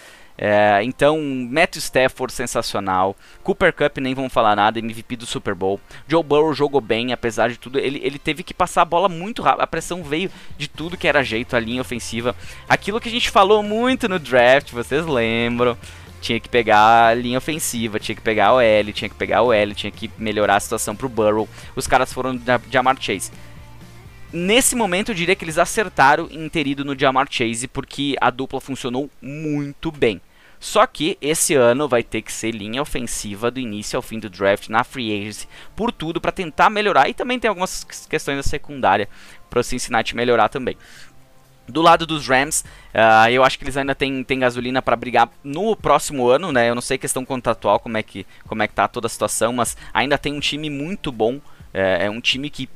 É, 0.40 0.80
então, 0.84 1.20
Matthew 1.50 1.80
Stafford 1.80 2.32
sensacional. 2.32 3.16
Cooper 3.42 3.72
Cup 3.72 3.98
nem 3.98 4.14
vamos 4.14 4.32
falar 4.32 4.54
nada, 4.54 4.78
MVP 4.78 5.16
do 5.16 5.26
Super 5.26 5.52
Bowl. 5.52 5.80
Joe 6.06 6.22
Burrow 6.22 6.54
jogou 6.54 6.80
bem, 6.80 7.12
apesar 7.12 7.50
de 7.50 7.58
tudo. 7.58 7.78
Ele, 7.80 8.00
ele 8.04 8.20
teve 8.20 8.44
que 8.44 8.54
passar 8.54 8.82
a 8.82 8.84
bola 8.84 9.08
muito 9.08 9.42
rápido. 9.42 9.62
A 9.62 9.66
pressão 9.66 10.04
veio 10.04 10.30
de 10.56 10.68
tudo 10.68 10.96
que 10.96 11.08
era 11.08 11.24
jeito, 11.24 11.56
a 11.56 11.60
linha 11.60 11.80
ofensiva. 11.80 12.36
Aquilo 12.68 13.00
que 13.00 13.08
a 13.08 13.12
gente 13.12 13.30
falou 13.30 13.64
muito 13.64 14.08
no 14.08 14.18
draft, 14.20 14.70
vocês 14.70 15.04
lembram. 15.04 15.76
Tinha 16.20 16.38
que 16.38 16.48
pegar 16.48 17.08
a 17.08 17.14
linha 17.14 17.38
ofensiva, 17.38 17.98
tinha 17.98 18.14
que 18.14 18.22
pegar 18.22 18.54
o 18.54 18.60
L, 18.60 18.92
tinha 18.92 19.08
que 19.08 19.14
pegar 19.14 19.42
o 19.42 19.52
L, 19.52 19.74
tinha 19.74 19.90
que 19.90 20.10
melhorar 20.18 20.56
a 20.56 20.60
situação 20.60 20.94
pro 20.94 21.08
Burrow. 21.08 21.48
Os 21.76 21.86
caras 21.86 22.12
foram 22.12 22.36
de 22.36 22.44
Jamar 22.70 22.96
Chase. 23.00 23.30
Nesse 24.32 24.76
momento 24.76 25.10
eu 25.10 25.14
diria 25.14 25.34
que 25.34 25.44
eles 25.44 25.58
acertaram 25.58 26.28
em 26.30 26.48
ter 26.48 26.66
ido 26.66 26.84
no 26.84 26.98
Jamar 26.98 27.26
Chase 27.30 27.66
porque 27.66 28.14
a 28.20 28.30
dupla 28.30 28.60
funcionou 28.60 29.08
muito 29.22 29.90
bem. 29.90 30.20
Só 30.60 30.86
que 30.86 31.16
esse 31.20 31.54
ano 31.54 31.88
vai 31.88 32.02
ter 32.02 32.22
que 32.22 32.32
ser 32.32 32.50
linha 32.50 32.82
ofensiva 32.82 33.50
do 33.50 33.60
início 33.60 33.96
ao 33.96 34.02
fim 34.02 34.18
do 34.18 34.28
draft 34.28 34.68
na 34.68 34.82
free 34.82 35.20
agency, 35.20 35.48
por 35.76 35.92
tudo 35.92 36.20
para 36.20 36.32
tentar 36.32 36.68
melhorar 36.68 37.08
e 37.08 37.14
também 37.14 37.38
tem 37.38 37.48
algumas 37.48 37.84
questões 38.08 38.36
da 38.36 38.42
secundária 38.42 39.08
para 39.48 39.60
o 39.60 39.64
Cincinnati 39.64 40.16
melhorar 40.16 40.48
também. 40.48 40.76
Do 41.68 41.82
lado 41.82 42.06
dos 42.06 42.26
Rams, 42.26 42.64
uh, 42.94 43.28
eu 43.30 43.44
acho 43.44 43.58
que 43.58 43.64
eles 43.64 43.76
ainda 43.76 43.94
têm, 43.94 44.24
têm 44.24 44.38
gasolina 44.38 44.80
para 44.80 44.96
brigar 44.96 45.28
no 45.44 45.76
próximo 45.76 46.26
ano, 46.26 46.50
né? 46.50 46.70
Eu 46.70 46.74
não 46.74 46.80
sei 46.80 46.96
questão 46.96 47.26
contratual 47.26 47.78
como 47.78 47.98
é 47.98 48.02
que 48.02 48.26
como 48.46 48.62
é 48.62 48.66
que 48.66 48.72
tá 48.72 48.88
toda 48.88 49.06
a 49.06 49.10
situação, 49.10 49.52
mas 49.52 49.76
ainda 49.92 50.16
tem 50.16 50.32
um 50.32 50.40
time 50.40 50.70
muito 50.70 51.12
bom. 51.12 51.38
É, 51.74 52.06
é 52.06 52.10
um 52.10 52.22
time 52.22 52.48
que 52.48 52.68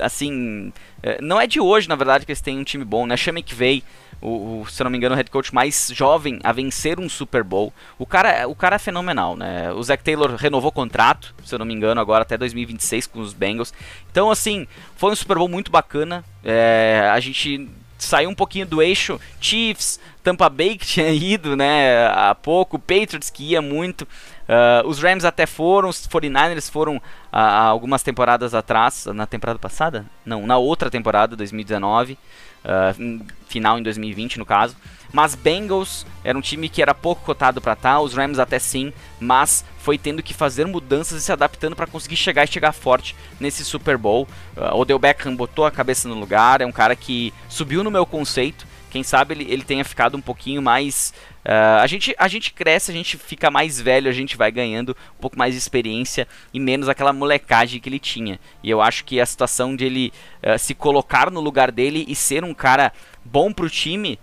assim, 0.00 0.72
é, 1.02 1.20
não 1.20 1.38
é 1.38 1.46
de 1.46 1.60
hoje, 1.60 1.86
na 1.86 1.94
verdade, 1.94 2.24
que 2.24 2.32
eles 2.32 2.40
têm 2.40 2.58
um 2.58 2.64
time 2.64 2.84
bom, 2.84 3.06
né? 3.06 3.14
Chama 3.16 3.42
que 3.42 3.54
veio 3.54 3.82
o, 4.20 4.60
o, 4.60 4.66
se 4.68 4.82
não 4.84 4.90
me 4.90 4.96
engano, 4.96 5.14
o 5.14 5.16
head 5.16 5.30
coach 5.30 5.54
mais 5.54 5.90
jovem 5.94 6.38
a 6.44 6.52
vencer 6.52 7.00
um 7.00 7.08
Super 7.08 7.42
Bowl. 7.42 7.72
O 7.98 8.04
cara, 8.04 8.46
o 8.48 8.54
cara 8.54 8.76
é 8.76 8.78
fenomenal, 8.78 9.36
né? 9.36 9.72
O 9.72 9.82
Zach 9.82 10.02
Taylor 10.02 10.34
renovou 10.36 10.70
contrato, 10.70 11.34
se 11.44 11.54
eu 11.54 11.58
não 11.58 11.66
me 11.66 11.74
engano, 11.74 12.00
agora 12.00 12.22
até 12.22 12.36
2026 12.36 13.06
com 13.06 13.20
os 13.20 13.32
Bengals. 13.32 13.72
Então, 14.10 14.30
assim, 14.30 14.66
foi 14.96 15.12
um 15.12 15.16
Super 15.16 15.38
Bowl 15.38 15.48
muito 15.48 15.70
bacana. 15.70 16.24
É, 16.44 17.08
a 17.12 17.20
gente 17.20 17.68
saiu 18.04 18.30
um 18.30 18.34
pouquinho 18.34 18.66
do 18.66 18.82
eixo 18.82 19.20
Chiefs, 19.40 20.00
Tampa 20.22 20.48
Bay 20.48 20.76
que 20.76 20.86
tinha 20.86 21.10
ido, 21.10 21.56
né, 21.56 22.06
há 22.08 22.34
pouco, 22.34 22.78
Patriots 22.78 23.30
que 23.30 23.44
ia 23.50 23.62
muito. 23.62 24.02
Uh, 24.02 24.86
os 24.86 25.00
Rams 25.00 25.24
até 25.24 25.46
foram, 25.46 25.88
os 25.88 26.06
49ers 26.08 26.70
foram 26.70 26.96
uh, 26.96 27.00
algumas 27.32 28.02
temporadas 28.02 28.52
atrás, 28.52 29.06
na 29.06 29.24
temporada 29.24 29.58
passada? 29.58 30.04
Não, 30.26 30.46
na 30.46 30.58
outra 30.58 30.90
temporada, 30.90 31.36
2019 31.36 32.18
uh, 32.64 33.24
final 33.46 33.78
em 33.78 33.82
2020 33.82 34.38
no 34.38 34.46
caso. 34.46 34.76
Mas 35.12 35.34
Bengals 35.34 36.06
era 36.22 36.36
um 36.36 36.40
time 36.40 36.68
que 36.68 36.82
era 36.82 36.94
pouco 36.94 37.24
cotado 37.24 37.60
para 37.60 37.74
tá, 37.74 38.00
os 38.00 38.14
Rams 38.14 38.38
até 38.38 38.58
sim, 38.58 38.92
mas 39.18 39.64
foi 39.82 39.96
tendo 39.98 40.22
que 40.22 40.34
fazer 40.34 40.66
mudanças 40.66 41.20
e 41.20 41.24
se 41.24 41.32
adaptando 41.32 41.74
para 41.74 41.86
conseguir 41.86 42.16
chegar 42.16 42.44
e 42.44 42.52
chegar 42.52 42.72
forte 42.72 43.16
nesse 43.38 43.64
Super 43.64 43.96
Bowl. 43.96 44.28
Uh, 44.56 44.76
Odell 44.76 44.98
Beckham 44.98 45.34
botou 45.34 45.64
a 45.64 45.70
cabeça 45.70 46.08
no 46.08 46.14
lugar, 46.14 46.60
é 46.60 46.66
um 46.66 46.72
cara 46.72 46.94
que 46.94 47.32
subiu 47.48 47.82
no 47.82 47.90
meu 47.90 48.04
conceito. 48.04 48.66
Quem 48.90 49.02
sabe 49.02 49.34
ele, 49.34 49.50
ele 49.50 49.62
tenha 49.62 49.84
ficado 49.84 50.16
um 50.16 50.20
pouquinho 50.20 50.60
mais 50.60 51.14
Uh, 51.40 51.80
a, 51.80 51.86
gente, 51.86 52.14
a 52.18 52.28
gente 52.28 52.52
cresce, 52.52 52.90
a 52.90 52.94
gente 52.94 53.16
fica 53.16 53.50
mais 53.50 53.80
velho, 53.80 54.10
a 54.10 54.12
gente 54.12 54.36
vai 54.36 54.50
ganhando 54.50 54.94
um 55.16 55.20
pouco 55.20 55.38
mais 55.38 55.54
de 55.54 55.58
experiência 55.58 56.28
e 56.52 56.60
menos 56.60 56.86
aquela 56.86 57.14
molecagem 57.14 57.80
que 57.80 57.88
ele 57.88 57.98
tinha. 57.98 58.38
E 58.62 58.68
eu 58.68 58.82
acho 58.82 59.04
que 59.04 59.18
a 59.18 59.24
situação 59.24 59.74
de 59.74 59.86
ele 59.86 60.12
uh, 60.42 60.58
se 60.58 60.74
colocar 60.74 61.30
no 61.30 61.40
lugar 61.40 61.72
dele 61.72 62.04
e 62.06 62.14
ser 62.14 62.44
um 62.44 62.52
cara 62.52 62.92
bom 63.24 63.52
pro 63.52 63.70
time 63.70 64.18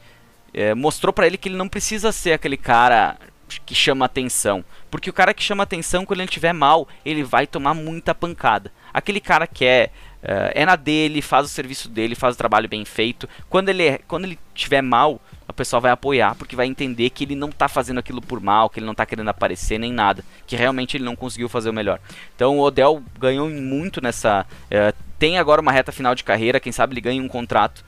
uh, 0.54 0.76
mostrou 0.76 1.12
para 1.12 1.26
ele 1.26 1.40
que 1.40 1.50
ele 1.50 1.58
não 1.58 1.68
precisa 1.68 2.12
ser 2.12 2.34
aquele 2.34 2.56
cara 2.56 3.18
que 3.66 3.76
chama 3.76 4.06
atenção. 4.06 4.64
Porque 4.90 5.10
o 5.10 5.14
cara 5.14 5.34
que 5.34 5.44
chama 5.44 5.64
atenção, 5.64 6.06
quando 6.06 6.20
ele 6.20 6.30
estiver 6.30 6.54
mal, 6.54 6.88
ele 7.06 7.24
vai 7.24 7.48
tomar 7.48 7.74
muita 7.74 8.14
pancada. 8.14 8.72
Aquele 8.94 9.20
cara 9.20 9.46
que 9.46 9.66
é, 9.66 9.90
é 10.22 10.66
na 10.66 10.76
dele, 10.76 11.22
faz 11.22 11.46
o 11.46 11.50
serviço 11.50 11.90
dele, 11.90 12.16
faz 12.16 12.36
o 12.36 12.38
trabalho 12.38 12.68
bem 12.68 12.84
feito. 12.84 13.28
Quando 13.50 13.70
ele, 13.70 13.84
é, 13.84 14.00
quando 14.08 14.26
ele 14.26 14.40
estiver 14.56 14.82
mal, 14.82 15.22
o 15.48 15.54
pessoal 15.54 15.82
vai 15.82 15.92
apoiar, 15.92 16.36
porque 16.36 16.56
vai 16.56 16.68
entender 16.68 17.10
que 17.10 17.24
ele 17.24 17.36
não 17.36 17.50
está 17.50 17.68
fazendo 17.68 18.00
aquilo 18.00 18.22
por 18.22 18.42
mal, 18.42 18.70
que 18.70 18.80
ele 18.80 18.86
não 18.86 18.92
está 18.92 19.06
querendo 19.06 19.30
aparecer 19.30 19.78
nem 19.78 19.94
nada, 19.94 20.24
que 20.46 20.56
realmente 20.56 20.98
ele 20.98 21.04
não 21.04 21.16
conseguiu 21.16 21.48
fazer 21.48 21.70
o 21.70 21.74
melhor. 21.74 22.00
Então 22.36 22.58
o 22.58 22.62
Odell 22.62 23.02
ganhou 23.18 23.50
muito 23.50 24.02
nessa. 24.02 24.46
Uh, 24.66 24.96
tem 25.18 25.38
agora 25.38 25.62
uma 25.62 25.72
reta 25.72 25.92
final 25.92 26.14
de 26.14 26.24
carreira, 26.24 26.60
quem 26.60 26.72
sabe 26.72 26.94
ele 26.94 27.02
ganha 27.02 27.22
um 27.22 27.28
contrato. 27.28 27.84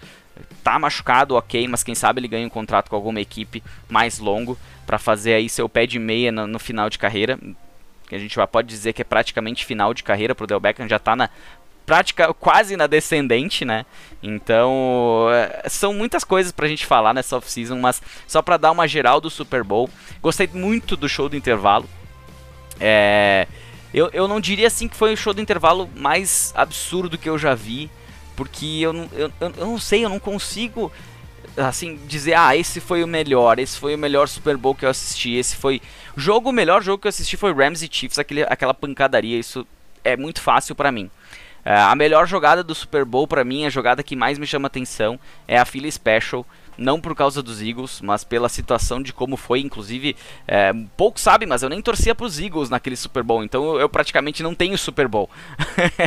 Tá 0.64 0.78
machucado, 0.78 1.36
ok, 1.36 1.68
mas 1.68 1.84
quem 1.84 1.96
sabe 1.96 2.20
ele 2.20 2.28
ganha 2.28 2.46
um 2.46 2.50
contrato 2.50 2.90
com 2.90 2.96
alguma 2.96 3.20
equipe 3.20 3.64
mais 3.88 4.20
longo 4.20 4.58
para 4.86 4.98
fazer 4.98 5.34
aí 5.34 5.50
seu 5.50 5.70
pé 5.70 5.86
de 5.86 6.00
meia 6.00 6.32
no, 6.32 6.48
no 6.48 6.60
final 6.60 6.90
de 6.90 6.98
carreira 6.98 7.40
a 8.16 8.20
gente 8.20 8.36
já 8.36 8.48
pode 8.48 8.68
dizer 8.68 8.94
que 8.94 9.02
é 9.02 9.06
praticamente 9.06 9.66
final 9.66 9.94
de 9.94 10.04
carreira 10.04 10.34
para 10.34 10.44
o 10.44 10.48
Del 10.48 10.60
Beckham, 10.60 10.88
já 10.88 10.96
está 10.96 11.16
na 11.16 11.30
prática 11.86 12.32
quase 12.34 12.78
na 12.78 12.86
descendente, 12.88 13.66
né? 13.66 13.86
Então, 14.22 15.28
é, 15.32 15.68
são 15.68 15.94
muitas 15.94 16.24
coisas 16.24 16.52
pra 16.52 16.68
gente 16.68 16.86
falar 16.86 17.14
nessa 17.14 17.38
off-season, 17.38 17.80
mas 17.80 18.02
só 18.28 18.42
pra 18.42 18.58
dar 18.58 18.72
uma 18.72 18.88
geral 18.88 19.20
do 19.20 19.30
Super 19.30 19.64
Bowl. 19.64 19.90
Gostei 20.22 20.48
muito 20.54 20.96
do 20.96 21.10
show 21.10 21.28
do 21.28 21.36
intervalo. 21.36 21.90
É, 22.80 23.48
eu, 23.94 24.10
eu 24.14 24.28
não 24.28 24.40
diria 24.40 24.68
assim 24.68 24.88
que 24.88 24.96
foi 24.96 25.14
o 25.14 25.18
show 25.18 25.34
do 25.34 25.42
intervalo 25.42 25.90
mais 25.96 26.54
absurdo 26.56 27.18
que 27.18 27.28
eu 27.28 27.38
já 27.38 27.56
vi, 27.56 27.90
porque 28.40 28.66
eu 28.80 28.94
não, 28.94 29.10
eu, 29.12 29.30
eu 29.42 29.66
não 29.66 29.78
sei, 29.78 30.06
eu 30.06 30.08
não 30.08 30.18
consigo 30.18 30.90
assim 31.58 32.00
dizer, 32.08 32.36
ah, 32.36 32.56
esse 32.56 32.80
foi 32.80 33.04
o 33.04 33.08
melhor, 33.08 33.60
esse 33.60 33.78
foi 33.78 33.96
o 33.96 33.98
melhor 33.98 34.30
Super 34.30 34.56
Bowl 34.56 34.74
que 34.74 34.86
eu 34.86 34.90
assisti, 34.90 35.36
esse 35.36 35.58
foi 35.58 35.82
jogo, 36.16 36.50
o 36.50 36.54
melhor 36.54 36.82
jogo 36.82 37.02
que 37.02 37.08
eu 37.08 37.10
assisti 37.10 37.36
foi 37.36 37.54
Rams 37.54 37.84
e 37.84 37.90
Chiefs, 37.92 38.18
aquele, 38.18 38.44
aquela 38.44 38.74
pancadaria, 38.74 39.38
isso 39.38 39.68
é 40.06 40.16
muito 40.16 40.42
fácil 40.42 40.74
para 40.74 40.90
mim. 40.90 41.12
Uh, 41.66 41.92
a 41.92 41.96
melhor 41.98 42.26
jogada 42.26 42.64
do 42.64 42.74
Super 42.74 43.04
Bowl 43.04 43.28
para 43.28 43.44
mim, 43.44 43.66
a 43.66 43.70
jogada 43.70 44.02
que 44.02 44.16
mais 44.16 44.40
me 44.40 44.48
chama 44.48 44.68
atenção, 44.68 45.20
é 45.46 45.58
a 45.58 45.66
Philly 45.66 45.92
Special. 45.92 46.46
Não 46.80 47.00
por 47.00 47.14
causa 47.14 47.44
dos 47.44 47.62
Eagles, 47.62 48.02
mas 48.02 48.24
pela 48.24 48.50
situação 48.50 49.02
de 49.02 49.14
como 49.14 49.38
foi. 49.38 49.60
Inclusive, 49.60 50.16
é, 50.48 50.74
pouco 50.96 51.20
sabe, 51.20 51.46
mas 51.46 51.62
eu 51.62 51.70
nem 51.70 51.82
torcia 51.82 52.16
para 52.16 52.26
os 52.26 52.40
Eagles 52.40 52.70
naquele 52.70 52.96
Super 52.96 53.22
Bowl, 53.24 53.44
então 53.44 53.78
eu, 53.78 53.90
praticamente 53.90 54.42
não 54.42 54.56
tenho 54.56 54.78
Super 54.78 55.08
Bowl. 55.08 55.30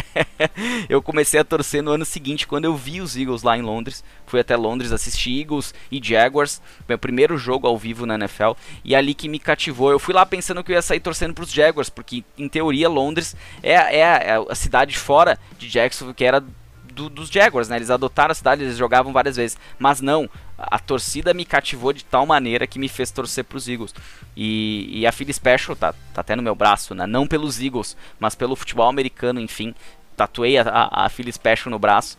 eu 0.88 1.02
comecei 1.02 1.38
a 1.38 1.45
torcer 1.45 1.83
no 1.83 1.93
ano 1.93 2.05
seguinte, 2.05 2.47
quando 2.47 2.64
eu 2.64 2.75
vi 2.75 3.00
os 3.00 3.17
Eagles 3.17 3.43
lá 3.43 3.57
em 3.57 3.62
Londres. 3.62 4.02
Fui 4.26 4.41
até 4.41 4.57
Londres 4.57 4.93
assistir 4.93 5.41
Eagles 5.41 5.75
e 5.91 6.00
Jaguars, 6.02 6.62
meu 6.88 6.99
primeiro 6.99 7.37
jogo 7.37 7.67
ao 7.67 7.76
vivo 7.76 8.07
na 8.07 8.14
NFL, 8.14 8.52
e 8.83 8.95
é 8.95 8.99
ali 8.99 9.12
que 9.12 9.29
me 9.29 9.38
cativou. 9.38 9.91
Eu 9.91 9.99
fui 9.99 10.14
lá 10.14 10.25
pensando 10.25 10.64
que 10.64 10.73
eu 10.73 10.76
ia 10.76 10.83
sair 10.83 11.00
torcendo 11.00 11.35
para 11.35 11.45
os 11.45 11.52
Jaguars, 11.52 11.91
porque 11.91 12.25
em 12.38 12.49
teoria 12.49 12.88
Londres 12.88 13.37
é, 13.62 13.75
é, 13.75 14.00
é 14.00 14.45
a 14.49 14.55
cidade 14.55 14.97
fora 14.97 15.38
de 15.59 15.69
Jacksonville 15.69 16.14
que 16.14 16.25
era 16.25 16.43
do, 16.92 17.08
dos 17.08 17.28
Jaguars, 17.28 17.68
né? 17.68 17.76
Eles 17.76 17.90
adotaram 17.90 18.32
a 18.32 18.34
cidade, 18.34 18.62
eles 18.62 18.76
jogavam 18.76 19.12
várias 19.12 19.37
vezes. 19.37 19.58
Mas 19.78 20.00
não, 20.00 20.28
a 20.56 20.78
torcida 20.78 21.34
me 21.34 21.44
cativou 21.44 21.92
de 21.92 22.04
tal 22.04 22.25
maneira 22.26 22.66
que 22.66 22.78
me 22.78 22.88
fez 22.88 23.11
torcer 23.11 23.44
para 23.44 23.56
os 23.56 23.68
Eagles. 23.68 23.94
E, 24.37 25.00
e, 25.00 25.06
a 25.06 25.12
Philly 25.12 25.32
Special 25.32 25.75
tá, 25.75 25.92
tá 26.14 26.20
até 26.20 26.37
no 26.37 26.42
meu 26.42 26.54
braço, 26.54 26.94
né? 26.94 27.06
Não 27.06 27.26
pelos 27.26 27.61
Eagles, 27.61 27.96
mas 28.20 28.34
pelo 28.34 28.56
futebol 28.56 28.88
americano, 28.88 29.40
enfim. 29.40 29.75
Tatuei 30.16 30.58
a, 30.58 30.62
a, 30.62 31.06
a 31.06 31.08
Philly 31.08 31.32
Special 31.32 31.70
no 31.70 31.78
braço. 31.78 32.18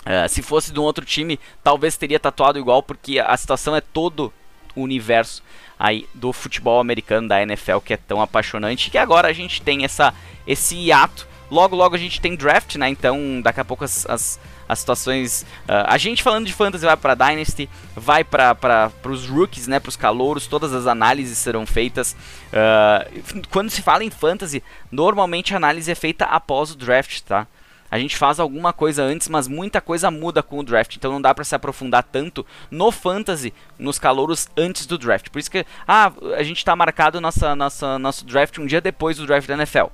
Uh, 0.00 0.28
se 0.28 0.42
fosse 0.42 0.72
de 0.72 0.80
um 0.80 0.82
outro 0.82 1.04
time, 1.04 1.38
talvez 1.62 1.96
teria 1.96 2.18
tatuado 2.18 2.58
igual, 2.58 2.82
porque 2.82 3.20
a 3.20 3.36
situação 3.36 3.76
é 3.76 3.80
todo 3.80 4.32
o 4.74 4.82
universo 4.82 5.42
aí 5.78 6.08
do 6.14 6.32
futebol 6.32 6.80
americano, 6.80 7.28
da 7.28 7.42
NFL, 7.42 7.78
que 7.78 7.94
é 7.94 7.96
tão 7.96 8.20
apaixonante, 8.20 8.90
que 8.90 8.98
agora 8.98 9.28
a 9.28 9.32
gente 9.32 9.62
tem 9.62 9.84
essa, 9.84 10.12
esse 10.46 10.76
hiato 10.76 11.26
Logo, 11.52 11.76
logo 11.76 11.94
a 11.94 11.98
gente 11.98 12.18
tem 12.18 12.34
draft, 12.34 12.76
né? 12.76 12.88
Então, 12.88 13.42
daqui 13.42 13.60
a 13.60 13.64
pouco 13.64 13.84
as, 13.84 14.06
as, 14.06 14.40
as 14.66 14.78
situações. 14.78 15.42
Uh, 15.68 15.84
a 15.84 15.98
gente 15.98 16.22
falando 16.22 16.46
de 16.46 16.52
fantasy 16.54 16.86
vai 16.86 16.96
para 16.96 17.14
Dynasty, 17.14 17.68
vai 17.94 18.24
para 18.24 18.90
os 19.04 19.28
rookies, 19.28 19.66
né? 19.66 19.78
Para 19.78 19.90
os 19.90 19.96
calouros, 19.96 20.46
todas 20.46 20.72
as 20.72 20.86
análises 20.86 21.36
serão 21.36 21.66
feitas. 21.66 22.16
Uh, 22.48 23.42
quando 23.50 23.68
se 23.68 23.82
fala 23.82 24.02
em 24.02 24.08
fantasy, 24.08 24.62
normalmente 24.90 25.52
a 25.52 25.58
análise 25.58 25.92
é 25.92 25.94
feita 25.94 26.24
após 26.24 26.70
o 26.70 26.74
draft, 26.74 27.20
tá? 27.20 27.46
A 27.90 27.98
gente 27.98 28.16
faz 28.16 28.40
alguma 28.40 28.72
coisa 28.72 29.02
antes, 29.02 29.28
mas 29.28 29.46
muita 29.46 29.78
coisa 29.78 30.10
muda 30.10 30.42
com 30.42 30.58
o 30.58 30.62
draft, 30.62 30.96
então 30.96 31.12
não 31.12 31.20
dá 31.20 31.34
para 31.34 31.44
se 31.44 31.54
aprofundar 31.54 32.02
tanto 32.02 32.46
no 32.70 32.90
fantasy, 32.90 33.52
nos 33.78 33.98
calouros 33.98 34.48
antes 34.56 34.86
do 34.86 34.96
draft. 34.96 35.28
Por 35.28 35.38
isso 35.38 35.50
que 35.50 35.66
ah, 35.86 36.10
a 36.34 36.42
gente 36.42 36.56
está 36.56 36.74
marcado 36.74 37.20
nossa, 37.20 37.54
nossa, 37.54 37.98
nosso 37.98 38.24
draft 38.24 38.56
um 38.56 38.64
dia 38.64 38.80
depois 38.80 39.18
do 39.18 39.26
draft 39.26 39.46
da 39.46 39.52
NFL 39.52 39.88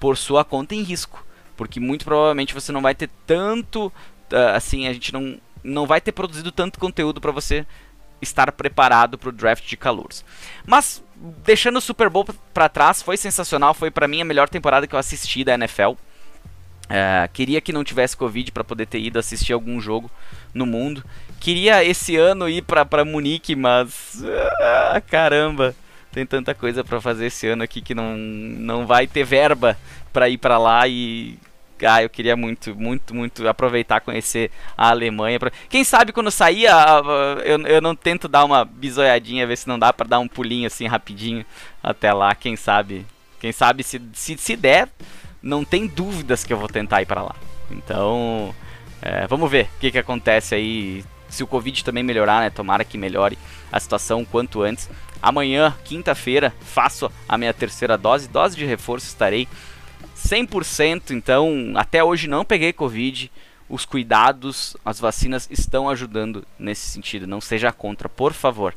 por 0.00 0.16
sua 0.16 0.44
conta 0.44 0.74
em 0.74 0.82
risco. 0.82 1.24
Porque 1.56 1.78
muito 1.78 2.06
provavelmente 2.06 2.54
você 2.54 2.72
não 2.72 2.80
vai 2.80 2.94
ter 2.94 3.10
tanto. 3.26 3.92
Uh, 4.32 4.56
assim, 4.56 4.88
a 4.88 4.92
gente 4.92 5.12
não, 5.12 5.38
não 5.62 5.86
vai 5.86 6.00
ter 6.00 6.10
produzido 6.10 6.50
tanto 6.50 6.80
conteúdo 6.80 7.20
para 7.20 7.30
você 7.30 7.66
estar 8.20 8.50
preparado 8.52 9.18
para 9.18 9.28
o 9.28 9.32
draft 9.32 9.68
de 9.68 9.76
calouros. 9.76 10.24
Mas, 10.66 11.04
deixando 11.44 11.76
o 11.76 11.80
Super 11.80 12.08
Bowl 12.08 12.26
para 12.52 12.68
trás, 12.68 13.02
foi 13.02 13.16
sensacional. 13.16 13.74
Foi 13.74 13.90
para 13.90 14.08
mim 14.08 14.22
a 14.22 14.24
melhor 14.24 14.48
temporada 14.48 14.86
que 14.86 14.94
eu 14.94 14.98
assisti 14.98 15.44
da 15.44 15.54
NFL. 15.54 15.90
Uh, 15.90 15.96
é, 16.88 17.28
queria 17.32 17.60
que 17.60 17.72
não 17.72 17.84
tivesse 17.84 18.16
Covid 18.16 18.50
para 18.50 18.64
poder 18.64 18.86
ter 18.86 18.98
ido 18.98 19.18
assistir 19.18 19.52
algum 19.52 19.80
jogo 19.80 20.10
no 20.54 20.64
mundo. 20.64 21.04
Queria 21.38 21.84
esse 21.84 22.16
ano 22.16 22.48
ir 22.48 22.62
para 22.62 23.04
Munique, 23.04 23.54
mas. 23.54 24.14
Uh, 24.22 25.02
caramba! 25.08 25.74
Tem 26.12 26.26
tanta 26.26 26.54
coisa 26.54 26.82
para 26.82 27.00
fazer 27.00 27.26
esse 27.26 27.46
ano 27.46 27.62
aqui 27.62 27.80
que 27.80 27.94
não, 27.94 28.16
não 28.16 28.86
vai 28.86 29.06
ter 29.06 29.24
verba 29.24 29.78
para 30.12 30.28
ir 30.28 30.38
para 30.38 30.58
lá 30.58 30.86
e 30.88 31.38
ah, 31.86 32.02
eu 32.02 32.10
queria 32.10 32.36
muito, 32.36 32.74
muito, 32.74 33.14
muito 33.14 33.48
aproveitar 33.48 34.00
conhecer 34.00 34.50
a 34.76 34.90
Alemanha. 34.90 35.38
Quem 35.68 35.84
sabe 35.84 36.12
quando 36.12 36.30
sair, 36.30 36.66
eu, 37.44 37.60
eu 37.66 37.80
não 37.80 37.94
tento 37.94 38.28
dar 38.28 38.44
uma 38.44 38.64
bisoiadinha, 38.64 39.46
ver 39.46 39.56
se 39.56 39.68
não 39.68 39.78
dá 39.78 39.92
para 39.92 40.08
dar 40.08 40.18
um 40.18 40.28
pulinho 40.28 40.66
assim 40.66 40.86
rapidinho 40.86 41.44
até 41.82 42.12
lá. 42.12 42.34
Quem 42.34 42.56
sabe, 42.56 43.06
quem 43.40 43.52
sabe 43.52 43.82
se, 43.82 44.00
se, 44.12 44.36
se 44.36 44.56
der, 44.56 44.88
não 45.42 45.64
tem 45.64 45.86
dúvidas 45.86 46.44
que 46.44 46.52
eu 46.52 46.58
vou 46.58 46.68
tentar 46.68 47.02
ir 47.02 47.06
para 47.06 47.22
lá. 47.22 47.34
Então, 47.70 48.54
é, 49.00 49.26
vamos 49.26 49.50
ver 49.50 49.68
o 49.76 49.80
que, 49.80 49.90
que 49.90 49.98
acontece 49.98 50.54
aí. 50.54 51.04
Se 51.28 51.44
o 51.44 51.46
Covid 51.46 51.84
também 51.84 52.02
melhorar, 52.02 52.40
né? 52.40 52.50
Tomara 52.50 52.84
que 52.84 52.98
melhore 52.98 53.38
a 53.70 53.78
situação 53.78 54.24
quanto 54.24 54.62
antes. 54.62 54.90
Amanhã, 55.22 55.76
quinta-feira, 55.84 56.52
faço 56.60 57.10
a 57.28 57.36
minha 57.36 57.52
terceira 57.52 57.98
dose, 57.98 58.28
dose 58.28 58.56
de 58.56 58.64
reforço, 58.64 59.06
estarei 59.06 59.46
100%. 60.16 61.10
Então, 61.10 61.72
até 61.76 62.02
hoje 62.02 62.28
não 62.28 62.44
peguei 62.44 62.72
Covid. 62.72 63.30
Os 63.68 63.84
cuidados, 63.84 64.76
as 64.84 64.98
vacinas 64.98 65.46
estão 65.50 65.88
ajudando 65.88 66.44
nesse 66.58 66.88
sentido. 66.88 67.26
Não 67.26 67.40
seja 67.40 67.70
contra, 67.70 68.08
por 68.08 68.32
favor. 68.32 68.74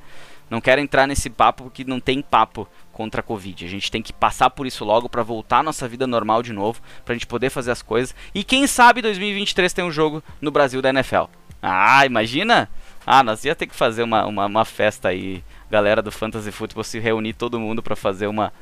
Não 0.49 0.61
quero 0.61 0.79
entrar 0.79 1.07
nesse 1.07 1.31
papo 1.31 1.63
porque 1.63 1.83
não 1.83 1.99
tem 1.99 2.21
papo 2.21 2.67
contra 2.91 3.21
a 3.21 3.23
Covid. 3.23 3.65
A 3.65 3.67
gente 3.67 3.89
tem 3.89 4.03
que 4.03 4.13
passar 4.13 4.51
por 4.51 4.67
isso 4.67 4.85
logo 4.85 5.09
para 5.09 5.23
voltar 5.23 5.59
à 5.59 5.63
nossa 5.63 5.87
vida 5.87 6.05
normal 6.05 6.43
de 6.43 6.53
novo, 6.53 6.79
para 7.03 7.13
a 7.13 7.15
gente 7.15 7.25
poder 7.25 7.49
fazer 7.49 7.71
as 7.71 7.81
coisas. 7.81 8.13
E 8.35 8.43
quem 8.43 8.67
sabe 8.67 9.01
2023 9.01 9.73
tem 9.73 9.83
um 9.83 9.91
jogo 9.91 10.21
no 10.39 10.51
Brasil 10.51 10.79
da 10.79 10.89
NFL. 10.89 11.23
Ah, 11.59 12.05
imagina! 12.05 12.69
Ah, 13.05 13.23
nós 13.23 13.43
ia 13.43 13.55
ter 13.55 13.67
que 13.67 13.75
fazer 13.75 14.03
uma, 14.03 14.25
uma, 14.25 14.45
uma 14.45 14.65
festa 14.65 15.09
aí 15.09 15.43
galera 15.69 16.01
do 16.01 16.11
Fantasy 16.11 16.51
Football 16.51 16.83
se 16.83 16.99
reunir 16.99 17.33
todo 17.33 17.59
mundo 17.59 17.81
para 17.81 17.95
fazer 17.95 18.27
uma 18.27 18.53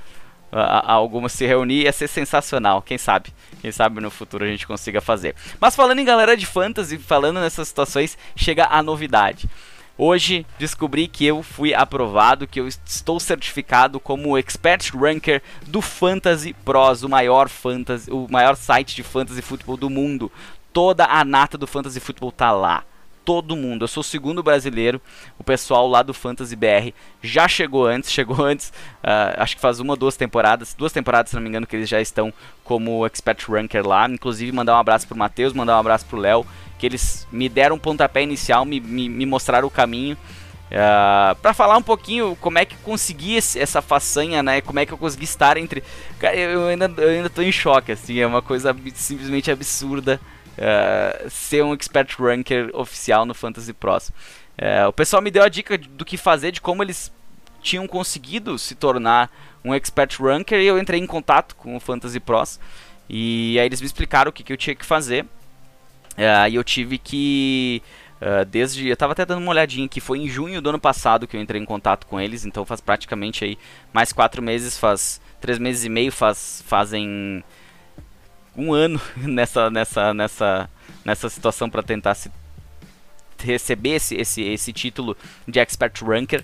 alguma 0.51 1.29
se 1.29 1.45
reunir 1.45 1.83
ia 1.83 1.93
ser 1.93 2.07
sensacional. 2.07 2.81
Quem 2.81 2.97
sabe? 2.97 3.33
Quem 3.61 3.71
sabe 3.71 4.01
no 4.01 4.11
futuro 4.11 4.43
a 4.43 4.47
gente 4.47 4.67
consiga 4.67 4.99
fazer. 4.99 5.35
Mas 5.59 5.75
falando 5.75 5.99
em 5.99 6.05
galera 6.05 6.35
de 6.35 6.45
fantasy, 6.45 6.97
falando 6.97 7.39
nessas 7.39 7.69
situações, 7.69 8.17
chega 8.35 8.67
a 8.69 8.83
novidade. 8.83 9.49
Hoje 9.97 10.45
descobri 10.57 11.07
que 11.07 11.25
eu 11.25 11.43
fui 11.43 11.73
aprovado, 11.73 12.47
que 12.47 12.59
eu 12.59 12.67
estou 12.67 13.19
certificado 13.19 13.99
como 13.99 14.37
expert 14.37 14.91
ranker 14.93 15.41
do 15.67 15.81
Fantasy 15.81 16.53
Pros, 16.65 17.03
o 17.03 17.09
maior 17.09 17.47
fantasy, 17.47 18.09
o 18.11 18.27
maior 18.29 18.55
site 18.55 18.95
de 18.95 19.03
fantasy 19.03 19.41
futebol 19.41 19.77
do 19.77 19.89
mundo. 19.89 20.31
Toda 20.73 21.05
a 21.05 21.23
nata 21.23 21.57
do 21.57 21.67
fantasy 21.67 21.99
futebol 21.99 22.31
tá 22.31 22.51
lá 22.51 22.83
todo 23.31 23.55
mundo. 23.55 23.83
Eu 23.83 23.87
sou 23.87 24.01
o 24.01 24.03
segundo 24.03 24.43
brasileiro. 24.43 24.99
O 25.39 25.43
pessoal 25.43 25.87
lá 25.87 26.03
do 26.03 26.13
Fantasy 26.13 26.53
BR 26.53 26.91
já 27.23 27.47
chegou 27.47 27.87
antes, 27.87 28.11
chegou 28.11 28.43
antes, 28.43 28.73
uh, 29.01 29.37
acho 29.37 29.55
que 29.55 29.61
faz 29.61 29.79
uma 29.79 29.93
ou 29.93 29.97
duas 29.97 30.17
temporadas, 30.17 30.73
duas 30.77 30.91
temporadas, 30.91 31.29
se 31.29 31.35
não 31.37 31.41
me 31.41 31.47
engano, 31.47 31.65
que 31.65 31.73
eles 31.73 31.87
já 31.87 32.01
estão 32.01 32.33
como 32.65 33.05
expert 33.05 33.47
ranker 33.47 33.87
lá. 33.87 34.05
Inclusive, 34.09 34.51
mandar 34.51 34.75
um 34.75 34.79
abraço 34.79 35.07
pro 35.07 35.17
Matheus, 35.17 35.53
mandar 35.53 35.77
um 35.77 35.79
abraço 35.79 36.05
pro 36.07 36.19
Léo, 36.19 36.45
que 36.77 36.85
eles 36.85 37.25
me 37.31 37.47
deram 37.47 37.77
um 37.77 37.79
pontapé 37.79 38.21
inicial, 38.21 38.65
me, 38.65 38.81
me, 38.81 39.07
me 39.07 39.25
mostraram 39.25 39.69
o 39.69 39.71
caminho. 39.71 40.15
Uh, 40.15 40.75
ah, 40.75 41.35
para 41.41 41.53
falar 41.53 41.77
um 41.77 41.81
pouquinho 41.81 42.37
como 42.41 42.57
é 42.57 42.65
que 42.65 42.75
consegui 42.77 43.35
esse, 43.35 43.57
essa 43.59 43.81
façanha, 43.81 44.43
né? 44.43 44.59
Como 44.59 44.79
é 44.79 44.85
que 44.85 44.91
eu 44.91 44.97
consegui 44.97 45.23
estar 45.23 45.55
entre. 45.55 45.81
Cara, 46.19 46.35
eu 46.35 46.67
ainda, 46.67 46.91
eu 46.97 47.09
ainda 47.09 47.29
tô 47.29 47.41
em 47.41 47.51
choque, 47.51 47.93
assim, 47.93 48.19
é 48.19 48.27
uma 48.27 48.41
coisa 48.41 48.75
simplesmente 48.93 49.49
absurda 49.49 50.19
uh, 50.61 51.29
ser 51.29 51.63
um 51.63 51.73
expert 51.73 52.15
ranker 52.19 52.69
oficial 52.73 53.25
no 53.25 53.33
Fantasy 53.33 53.73
Pros. 53.73 54.09
Uh, 54.09 54.87
o 54.87 54.93
pessoal 54.93 55.21
me 55.21 55.31
deu 55.31 55.43
a 55.43 55.49
dica 55.49 55.77
do 55.77 56.05
que 56.05 56.17
fazer, 56.17 56.51
de 56.51 56.61
como 56.61 56.83
eles 56.83 57.11
tinham 57.61 57.87
conseguido 57.87 58.57
se 58.57 58.75
tornar 58.75 59.29
um 59.63 59.73
expert 59.73 60.19
ranker 60.19 60.59
e 60.59 60.65
eu 60.65 60.79
entrei 60.79 60.99
em 60.99 61.05
contato 61.05 61.55
com 61.55 61.75
o 61.75 61.79
Fantasy 61.79 62.19
Pros 62.19 62.59
e 63.09 63.57
aí 63.59 63.65
eles 63.65 63.81
me 63.81 63.87
explicaram 63.87 64.29
o 64.29 64.33
que, 64.33 64.43
que 64.43 64.53
eu 64.53 64.57
tinha 64.57 64.75
que 64.75 64.85
fazer. 64.85 65.25
Uh, 66.17 66.47
e 66.49 66.55
eu 66.55 66.63
tive 66.63 66.97
que 66.97 67.81
Uh, 68.21 68.45
desde 68.45 68.87
eu 68.87 68.93
estava 68.93 69.13
até 69.13 69.25
dando 69.25 69.41
uma 69.41 69.49
olhadinha 69.49 69.87
que 69.87 69.99
foi 69.99 70.19
em 70.19 70.29
junho 70.29 70.61
do 70.61 70.69
ano 70.69 70.79
passado 70.79 71.25
que 71.25 71.35
eu 71.35 71.41
entrei 71.41 71.59
em 71.59 71.65
contato 71.65 72.05
com 72.05 72.21
eles 72.21 72.45
então 72.45 72.63
faz 72.63 72.79
praticamente 72.79 73.43
aí 73.43 73.57
mais 73.91 74.13
quatro 74.13 74.43
meses 74.43 74.77
faz 74.77 75.19
três 75.39 75.57
meses 75.57 75.85
e 75.85 75.89
meio 75.89 76.11
faz 76.11 76.63
fazem 76.67 77.43
um 78.61 78.73
ano 78.73 79.01
nessa, 79.17 79.69
nessa, 79.69 80.13
nessa, 80.13 80.69
nessa 81.03 81.29
situação 81.29 81.69
para 81.69 81.81
tentar 81.81 82.15
se 82.15 82.31
receber 83.39 83.95
esse, 83.95 84.15
esse, 84.15 84.43
esse 84.43 84.71
título 84.71 85.17
de 85.47 85.59
Expert 85.59 86.01
Ranker. 86.03 86.43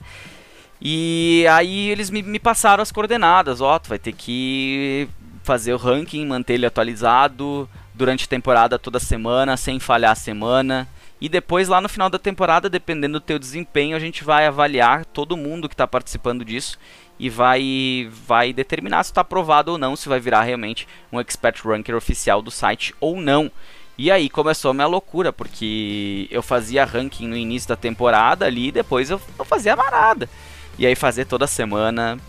E 0.82 1.46
aí 1.50 1.90
eles 1.90 2.10
me, 2.10 2.22
me 2.22 2.40
passaram 2.40 2.82
as 2.82 2.92
coordenadas, 2.92 3.62
ó, 3.62 3.80
tu 3.80 3.90
vai 3.90 4.00
ter 4.00 4.14
que 4.14 5.08
fazer 5.44 5.74
o 5.74 5.78
ranking, 5.78 6.26
manter 6.26 6.56
ele 6.56 6.66
atualizado 6.66 7.70
durante 7.94 8.26
a 8.26 8.28
temporada 8.28 8.78
toda 8.78 9.00
semana, 9.00 9.58
sem 9.58 9.80
falhar 9.80 10.12
a 10.12 10.16
semana. 10.16 10.88
E 11.20 11.28
depois 11.28 11.68
lá 11.68 11.82
no 11.82 11.90
final 11.90 12.10
da 12.10 12.20
temporada, 12.20 12.70
dependendo 12.70 13.20
do 13.20 13.24
teu 13.24 13.40
desempenho, 13.40 13.96
a 13.96 14.00
gente 14.00 14.24
vai 14.24 14.46
avaliar 14.46 15.04
todo 15.06 15.38
mundo 15.38 15.68
que 15.68 15.74
está 15.74 15.88
participando 15.88 16.46
disso 16.46 16.78
e 17.20 17.30
vai 17.30 18.10
vai 18.26 18.54
determinar 18.54 19.04
se 19.04 19.12
está 19.12 19.22
aprovado 19.22 19.72
ou 19.72 19.78
não, 19.78 19.96
se 19.96 20.10
vai 20.10 20.20
virar 20.20 20.44
realmente 20.44 20.88
um 21.12 21.20
expert 21.20 21.64
ranker 21.66 21.96
oficial 21.96 22.42
do 22.42 22.52
site 22.52 22.94
ou 23.00 23.20
não. 23.20 23.52
E 23.98 24.12
aí 24.12 24.30
começou 24.30 24.72
a 24.72 24.74
minha 24.76 24.86
loucura, 24.86 25.34
porque 25.34 26.28
eu 26.30 26.44
fazia 26.44 26.86
ranking 26.86 27.28
no 27.28 27.36
início 27.36 27.68
da 27.68 27.76
temporada 27.76 28.46
ali 28.46 28.68
e 28.68 28.72
depois 28.72 29.10
eu, 29.10 29.20
eu 29.40 29.46
fazia 29.46 29.76
marada. 29.76 30.30
E 30.78 30.86
aí 30.86 30.96
fazer 30.96 31.26
toda 31.26 31.48
semana, 31.48 32.20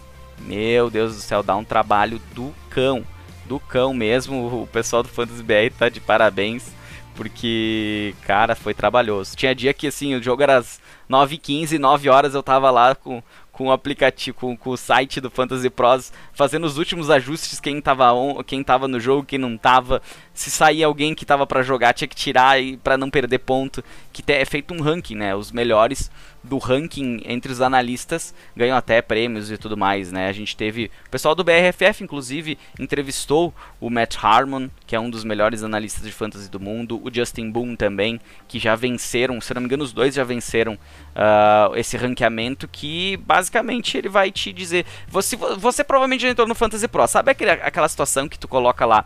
meu 0.40 0.88
Deus 0.88 1.16
do 1.16 1.20
céu, 1.20 1.42
dá 1.42 1.54
um 1.54 1.64
trabalho 1.64 2.20
do 2.34 2.54
cão. 2.70 3.04
Do 3.44 3.60
cão 3.60 3.92
mesmo, 3.92 4.46
o 4.64 4.66
pessoal 4.66 5.02
do 5.02 5.10
Fantasy 5.10 5.42
BR 5.42 5.70
tá 5.78 5.90
de 5.90 6.00
parabéns 6.00 6.78
porque, 7.18 8.14
cara, 8.22 8.54
foi 8.54 8.72
trabalhoso. 8.72 9.34
Tinha 9.34 9.52
dia 9.52 9.74
que, 9.74 9.88
assim, 9.88 10.14
o 10.14 10.22
jogo 10.22 10.40
era 10.40 10.58
às 10.58 10.80
9h15, 11.10 11.76
9 11.76 12.08
horas 12.08 12.32
eu 12.32 12.44
tava 12.44 12.70
lá 12.70 12.94
com, 12.94 13.20
com 13.58 13.66
o 13.66 13.72
aplicativo, 13.72 14.36
com, 14.36 14.56
com, 14.56 14.70
o 14.70 14.76
site 14.76 15.20
do 15.20 15.28
Fantasy 15.28 15.68
Pros, 15.68 16.12
fazendo 16.32 16.64
os 16.64 16.78
últimos 16.78 17.10
ajustes, 17.10 17.58
quem 17.58 17.80
tava, 17.80 18.12
on, 18.12 18.40
quem 18.44 18.62
tava 18.62 18.86
no 18.86 19.00
jogo, 19.00 19.26
quem 19.26 19.36
não 19.36 19.58
tava. 19.58 20.00
Se 20.32 20.48
saía 20.48 20.86
alguém 20.86 21.12
que 21.12 21.26
tava 21.26 21.44
para 21.44 21.60
jogar, 21.60 21.92
tinha 21.92 22.06
que 22.06 22.14
tirar 22.14 22.56
para 22.84 22.96
não 22.96 23.10
perder 23.10 23.38
ponto. 23.38 23.82
Que 24.22 24.32
é 24.32 24.44
feito 24.44 24.74
um 24.74 24.80
ranking, 24.80 25.14
né? 25.14 25.34
Os 25.34 25.52
melhores 25.52 26.10
do 26.42 26.58
ranking 26.58 27.20
entre 27.24 27.52
os 27.52 27.60
analistas 27.60 28.34
ganham 28.56 28.76
até 28.76 29.02
prêmios 29.02 29.50
e 29.50 29.56
tudo 29.56 29.76
mais, 29.76 30.10
né? 30.10 30.28
A 30.28 30.32
gente 30.32 30.56
teve 30.56 30.90
o 31.06 31.10
pessoal 31.10 31.34
do 31.34 31.44
BRFF 31.44 32.02
inclusive 32.02 32.58
entrevistou 32.78 33.54
o 33.80 33.90
Matt 33.90 34.16
Harmon, 34.22 34.68
que 34.86 34.96
é 34.96 35.00
um 35.00 35.10
dos 35.10 35.24
melhores 35.24 35.62
analistas 35.62 36.04
de 36.04 36.12
fantasy 36.12 36.50
do 36.50 36.58
mundo, 36.58 37.00
o 37.04 37.12
Justin 37.12 37.50
Boone 37.50 37.76
também, 37.76 38.20
que 38.46 38.58
já 38.58 38.74
venceram, 38.74 39.40
se 39.40 39.52
não 39.54 39.60
me 39.60 39.66
engano 39.66 39.84
os 39.84 39.92
dois 39.92 40.14
já 40.14 40.24
venceram 40.24 40.74
uh, 40.74 41.76
esse 41.76 41.96
ranqueamento 41.96 42.66
que 42.66 43.16
basicamente 43.18 43.96
ele 43.96 44.08
vai 44.08 44.30
te 44.30 44.52
dizer, 44.52 44.86
você, 45.06 45.36
você 45.36 45.84
provavelmente 45.84 46.22
já 46.22 46.28
entrou 46.28 46.46
no 46.46 46.54
Fantasy 46.54 46.88
Pro, 46.88 47.06
sabe 47.06 47.30
aquele, 47.30 47.50
aquela 47.50 47.88
situação 47.88 48.28
que 48.28 48.38
tu 48.38 48.48
coloca 48.48 48.84
lá, 48.86 49.04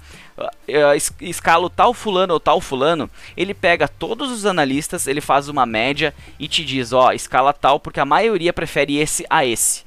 escala 1.20 1.66
o 1.66 1.70
tal 1.70 1.92
fulano 1.92 2.34
ou 2.34 2.40
tal 2.40 2.60
fulano, 2.60 3.10
ele 3.36 3.54
pega 3.54 3.88
todos 3.88 4.30
os 4.30 4.46
analistas, 4.46 5.06
ele 5.06 5.20
faz 5.20 5.48
uma 5.48 5.66
média 5.66 6.14
e 6.38 6.48
te 6.48 6.64
diz, 6.64 6.92
ó, 6.92 7.12
escala 7.12 7.52
tal, 7.52 7.78
porque 7.80 8.00
a 8.00 8.04
maioria 8.04 8.52
prefere 8.52 8.96
esse 8.98 9.24
a 9.28 9.44
esse. 9.44 9.84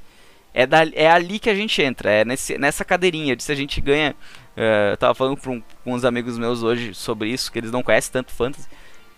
É, 0.54 0.66
da, 0.66 0.86
é 0.94 1.10
ali 1.10 1.38
que 1.38 1.50
a 1.50 1.56
gente 1.56 1.82
entra, 1.82 2.10
é 2.10 2.24
nesse, 2.24 2.58
nessa 2.58 2.86
cadeirinha, 2.86 3.36
de 3.36 3.44
se 3.44 3.52
a 3.52 3.56
gente 3.56 3.82
ganha. 3.82 4.16
Uh, 4.56 4.92
eu 4.92 4.98
tava 4.98 5.14
falando 5.14 5.38
com 5.38 5.62
uns 5.86 6.06
amigos 6.06 6.38
meus 6.38 6.64
hoje 6.64 6.94
sobre 6.94 7.28
isso, 7.30 7.52
que 7.52 7.60
eles 7.60 7.72
não 7.72 7.84
conhecem 7.84 8.12
tanto 8.14 8.32
fantasy. 8.32 8.68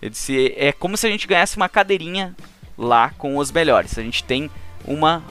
Eu 0.02 0.10
disse, 0.10 0.52
é 0.56 0.72
como 0.72 0.96
se 0.96 1.06
a 1.06 1.10
gente 1.10 1.28
ganhasse 1.28 1.56
uma 1.56 1.68
cadeirinha 1.68 2.34
lá 2.76 3.10
com 3.18 3.36
os 3.36 3.52
melhores. 3.52 3.96
A 3.98 4.02
gente 4.02 4.24
tem 4.24 4.50
uma, 4.84 5.22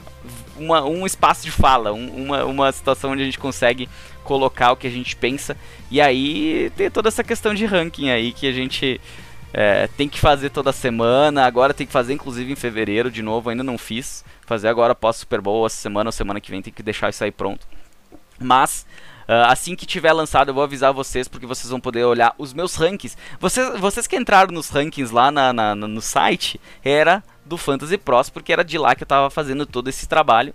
uma 0.56 0.84
um 0.84 1.06
espaço 1.06 1.44
de 1.44 1.50
fala, 1.50 1.92
um, 1.92 2.24
uma, 2.24 2.44
uma 2.44 2.72
situação 2.72 3.12
onde 3.12 3.22
a 3.22 3.24
gente 3.24 3.38
consegue 3.38 3.88
colocar 4.28 4.72
o 4.72 4.76
que 4.76 4.86
a 4.86 4.90
gente 4.90 5.16
pensa. 5.16 5.56
E 5.90 6.02
aí 6.02 6.70
tem 6.76 6.90
toda 6.90 7.08
essa 7.08 7.24
questão 7.24 7.54
de 7.54 7.64
ranking 7.64 8.10
aí 8.10 8.30
que 8.30 8.46
a 8.46 8.52
gente 8.52 9.00
é, 9.54 9.88
tem 9.96 10.06
que 10.06 10.20
fazer 10.20 10.50
toda 10.50 10.70
semana, 10.70 11.46
agora 11.46 11.72
tem 11.72 11.86
que 11.86 11.92
fazer 11.92 12.12
inclusive 12.12 12.52
em 12.52 12.56
fevereiro 12.56 13.10
de 13.10 13.22
novo, 13.22 13.48
ainda 13.48 13.64
não 13.64 13.78
fiz. 13.78 14.22
Fazer 14.44 14.68
agora 14.68 14.94
pós 14.94 15.16
Super 15.16 15.40
Bowl, 15.40 15.64
essa 15.64 15.76
semana 15.76 16.08
ou 16.08 16.12
semana 16.12 16.42
que 16.42 16.50
vem, 16.50 16.60
tem 16.60 16.72
que 16.72 16.82
deixar 16.82 17.08
isso 17.08 17.24
aí 17.24 17.32
pronto. 17.32 17.66
Mas 18.38 18.86
Uh, 19.28 19.44
assim 19.46 19.76
que 19.76 19.84
tiver 19.84 20.10
lançado, 20.14 20.48
eu 20.48 20.54
vou 20.54 20.62
avisar 20.62 20.90
vocês, 20.90 21.28
porque 21.28 21.44
vocês 21.44 21.68
vão 21.68 21.78
poder 21.78 22.02
olhar 22.02 22.34
os 22.38 22.54
meus 22.54 22.74
rankings. 22.76 23.14
Vocês, 23.38 23.78
vocês 23.78 24.06
que 24.06 24.16
entraram 24.16 24.54
nos 24.54 24.70
rankings 24.70 25.12
lá 25.12 25.30
na, 25.30 25.52
na, 25.52 25.74
no 25.74 26.00
site, 26.00 26.58
era 26.82 27.22
do 27.44 27.58
Fantasy 27.58 27.98
Pros, 27.98 28.30
porque 28.30 28.54
era 28.54 28.64
de 28.64 28.78
lá 28.78 28.94
que 28.94 29.02
eu 29.02 29.04
estava 29.04 29.28
fazendo 29.28 29.66
todo 29.66 29.88
esse 29.88 30.08
trabalho. 30.08 30.54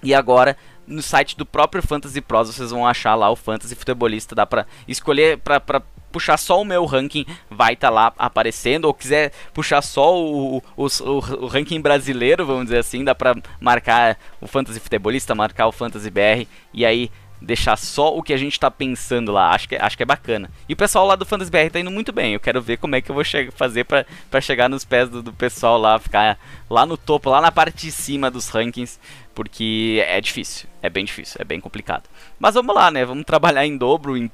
E 0.00 0.14
agora, 0.14 0.56
no 0.86 1.02
site 1.02 1.36
do 1.36 1.46
próprio 1.46 1.82
Fantasy 1.82 2.20
Pros, 2.20 2.54
vocês 2.54 2.70
vão 2.70 2.86
achar 2.86 3.14
lá 3.14 3.30
o 3.30 3.36
Fantasy 3.36 3.74
Futebolista. 3.74 4.34
Dá 4.34 4.46
pra 4.46 4.66
escolher, 4.86 5.38
pra, 5.38 5.60
pra 5.60 5.82
puxar 6.12 6.36
só 6.36 6.60
o 6.60 6.64
meu 6.64 6.84
ranking, 6.84 7.24
vai 7.50 7.72
estar 7.72 7.88
tá 7.88 7.92
lá 7.92 8.12
aparecendo. 8.18 8.84
Ou 8.84 8.94
quiser 8.94 9.32
puxar 9.54 9.82
só 9.82 10.14
o, 10.14 10.58
o, 10.58 10.62
o, 10.76 10.86
o, 11.14 11.46
ranking 11.46 11.80
brasileiro, 11.80 12.46
vamos 12.46 12.64
dizer 12.64 12.78
assim, 12.78 13.02
dá 13.02 13.14
pra 13.14 13.34
marcar 13.60 14.18
o 14.40 14.46
Fantasy 14.46 14.78
Futebolista, 14.78 15.34
marcar 15.34 15.66
o 15.66 15.72
Fantasy 15.72 16.10
BR. 16.10 16.46
E 16.72 16.84
aí 16.84 17.10
deixar 17.42 17.76
só 17.76 18.16
o 18.16 18.22
que 18.22 18.32
a 18.32 18.36
gente 18.36 18.58
tá 18.58 18.70
pensando 18.70 19.32
lá. 19.32 19.50
Acho 19.50 19.68
que, 19.68 19.76
acho 19.76 19.96
que 19.96 20.02
é 20.02 20.06
bacana. 20.06 20.50
E 20.68 20.72
o 20.72 20.76
pessoal 20.76 21.06
lá 21.06 21.16
do 21.16 21.26
Fantasy 21.26 21.50
BR 21.50 21.70
tá 21.70 21.80
indo 21.80 21.90
muito 21.90 22.12
bem. 22.12 22.34
Eu 22.34 22.40
quero 22.40 22.62
ver 22.62 22.78
como 22.78 22.94
é 22.94 23.00
que 23.00 23.10
eu 23.10 23.14
vou 23.14 23.24
fazer 23.52 23.84
para 23.84 24.40
chegar 24.40 24.68
nos 24.68 24.84
pés 24.84 25.08
do, 25.08 25.22
do, 25.22 25.32
pessoal 25.32 25.78
lá, 25.78 25.98
ficar 25.98 26.38
lá 26.70 26.86
no 26.86 26.96
topo, 26.96 27.30
lá 27.30 27.40
na 27.40 27.52
parte 27.52 27.86
de 27.86 27.92
cima 27.92 28.30
dos 28.30 28.48
rankings, 28.48 28.98
porque 29.34 30.02
é 30.06 30.20
difícil. 30.20 30.68
É 30.80 30.88
bem 30.88 31.04
difícil, 31.04 31.36
é 31.40 31.44
bem 31.44 31.60
complicado. 31.60 32.08
Mas 32.38 32.54
vamos 32.54 32.74
lá, 32.74 32.90
né? 32.90 33.04
Vamos 33.04 33.24
trabalhar 33.24 33.66
em 33.66 33.76
dobro, 33.76 34.16
em 34.16 34.30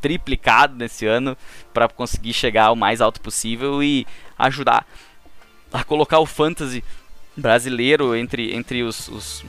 triplicado 0.00 0.76
nesse 0.76 1.06
ano 1.06 1.36
para 1.72 1.88
conseguir 1.88 2.32
chegar 2.32 2.70
o 2.70 2.76
mais 2.76 3.00
alto 3.00 3.20
possível 3.20 3.82
e 3.82 4.06
ajudar 4.38 4.86
a 5.72 5.82
colocar 5.82 6.20
o 6.20 6.26
fantasy 6.26 6.84
brasileiro 7.36 8.14
entre, 8.14 8.54
entre 8.54 8.82
os, 8.82 9.08
os, 9.08 9.44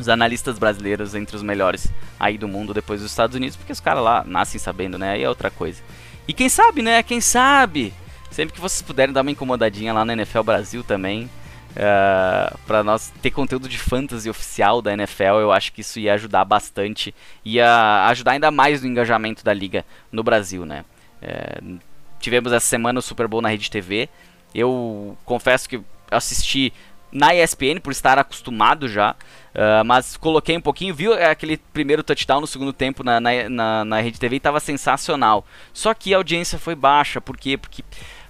os, 0.00 0.08
analistas 0.08 0.58
brasileiros 0.58 1.14
entre 1.14 1.36
os 1.36 1.42
melhores 1.42 1.88
aí 2.18 2.36
do 2.36 2.48
mundo 2.48 2.74
depois 2.74 3.00
dos 3.00 3.10
Estados 3.10 3.36
Unidos, 3.36 3.56
porque 3.56 3.72
os 3.72 3.80
caras 3.80 4.02
lá 4.02 4.24
nascem 4.26 4.58
sabendo, 4.58 4.98
né? 4.98 5.12
Aí 5.12 5.22
é 5.22 5.28
outra 5.28 5.50
coisa. 5.50 5.82
E 6.26 6.32
quem 6.32 6.48
sabe, 6.48 6.82
né? 6.82 7.02
Quem 7.02 7.20
sabe? 7.20 7.92
Sempre 8.30 8.54
que 8.54 8.60
vocês 8.60 8.82
puderem 8.82 9.12
dar 9.12 9.22
uma 9.22 9.30
incomodadinha 9.30 9.92
lá 9.92 10.04
no 10.04 10.12
NFL 10.12 10.42
Brasil 10.42 10.84
também, 10.84 11.28
Uh, 11.70 11.76
é, 11.76 12.52
para 12.66 12.82
nós 12.82 13.12
ter 13.22 13.30
conteúdo 13.30 13.68
de 13.68 13.78
fantasy 13.78 14.28
oficial 14.28 14.82
da 14.82 14.92
NFL, 14.92 15.38
eu 15.40 15.52
acho 15.52 15.72
que 15.72 15.82
isso 15.82 16.00
ia 16.00 16.14
ajudar 16.14 16.44
bastante, 16.44 17.14
ia 17.44 18.06
ajudar 18.08 18.32
ainda 18.32 18.50
mais 18.50 18.82
no 18.82 18.88
engajamento 18.88 19.44
da 19.44 19.54
liga 19.54 19.84
no 20.10 20.24
Brasil, 20.24 20.66
né? 20.66 20.84
Uh, 21.22 21.78
tivemos 22.18 22.52
essa 22.52 22.66
semana 22.66 22.98
o 22.98 23.02
Super 23.02 23.28
Bowl 23.28 23.40
na 23.40 23.48
Rede 23.48 23.70
TV. 23.70 24.08
Eu 24.52 25.16
confesso 25.24 25.68
que 25.68 25.80
assisti 26.10 26.72
na 27.12 27.34
ESPN 27.34 27.80
por 27.82 27.92
estar 27.92 28.18
acostumado 28.18 28.88
já, 28.88 29.12
uh, 29.12 29.84
mas 29.84 30.16
coloquei 30.16 30.56
um 30.56 30.60
pouquinho, 30.60 30.94
viu 30.94 31.12
aquele 31.12 31.56
primeiro 31.56 32.02
touchdown 32.02 32.40
no 32.40 32.46
segundo 32.46 32.72
tempo 32.72 33.02
na, 33.02 33.20
na, 33.20 33.48
na, 33.48 33.84
na 33.84 34.00
Rede 34.00 34.20
TV 34.20 34.36
e 34.36 34.38
estava 34.38 34.60
sensacional. 34.60 35.44
Só 35.72 35.92
que 35.94 36.14
a 36.14 36.16
audiência 36.16 36.58
foi 36.58 36.74
baixa, 36.74 37.20
por 37.20 37.36
quê? 37.36 37.56
Porque 37.56 37.84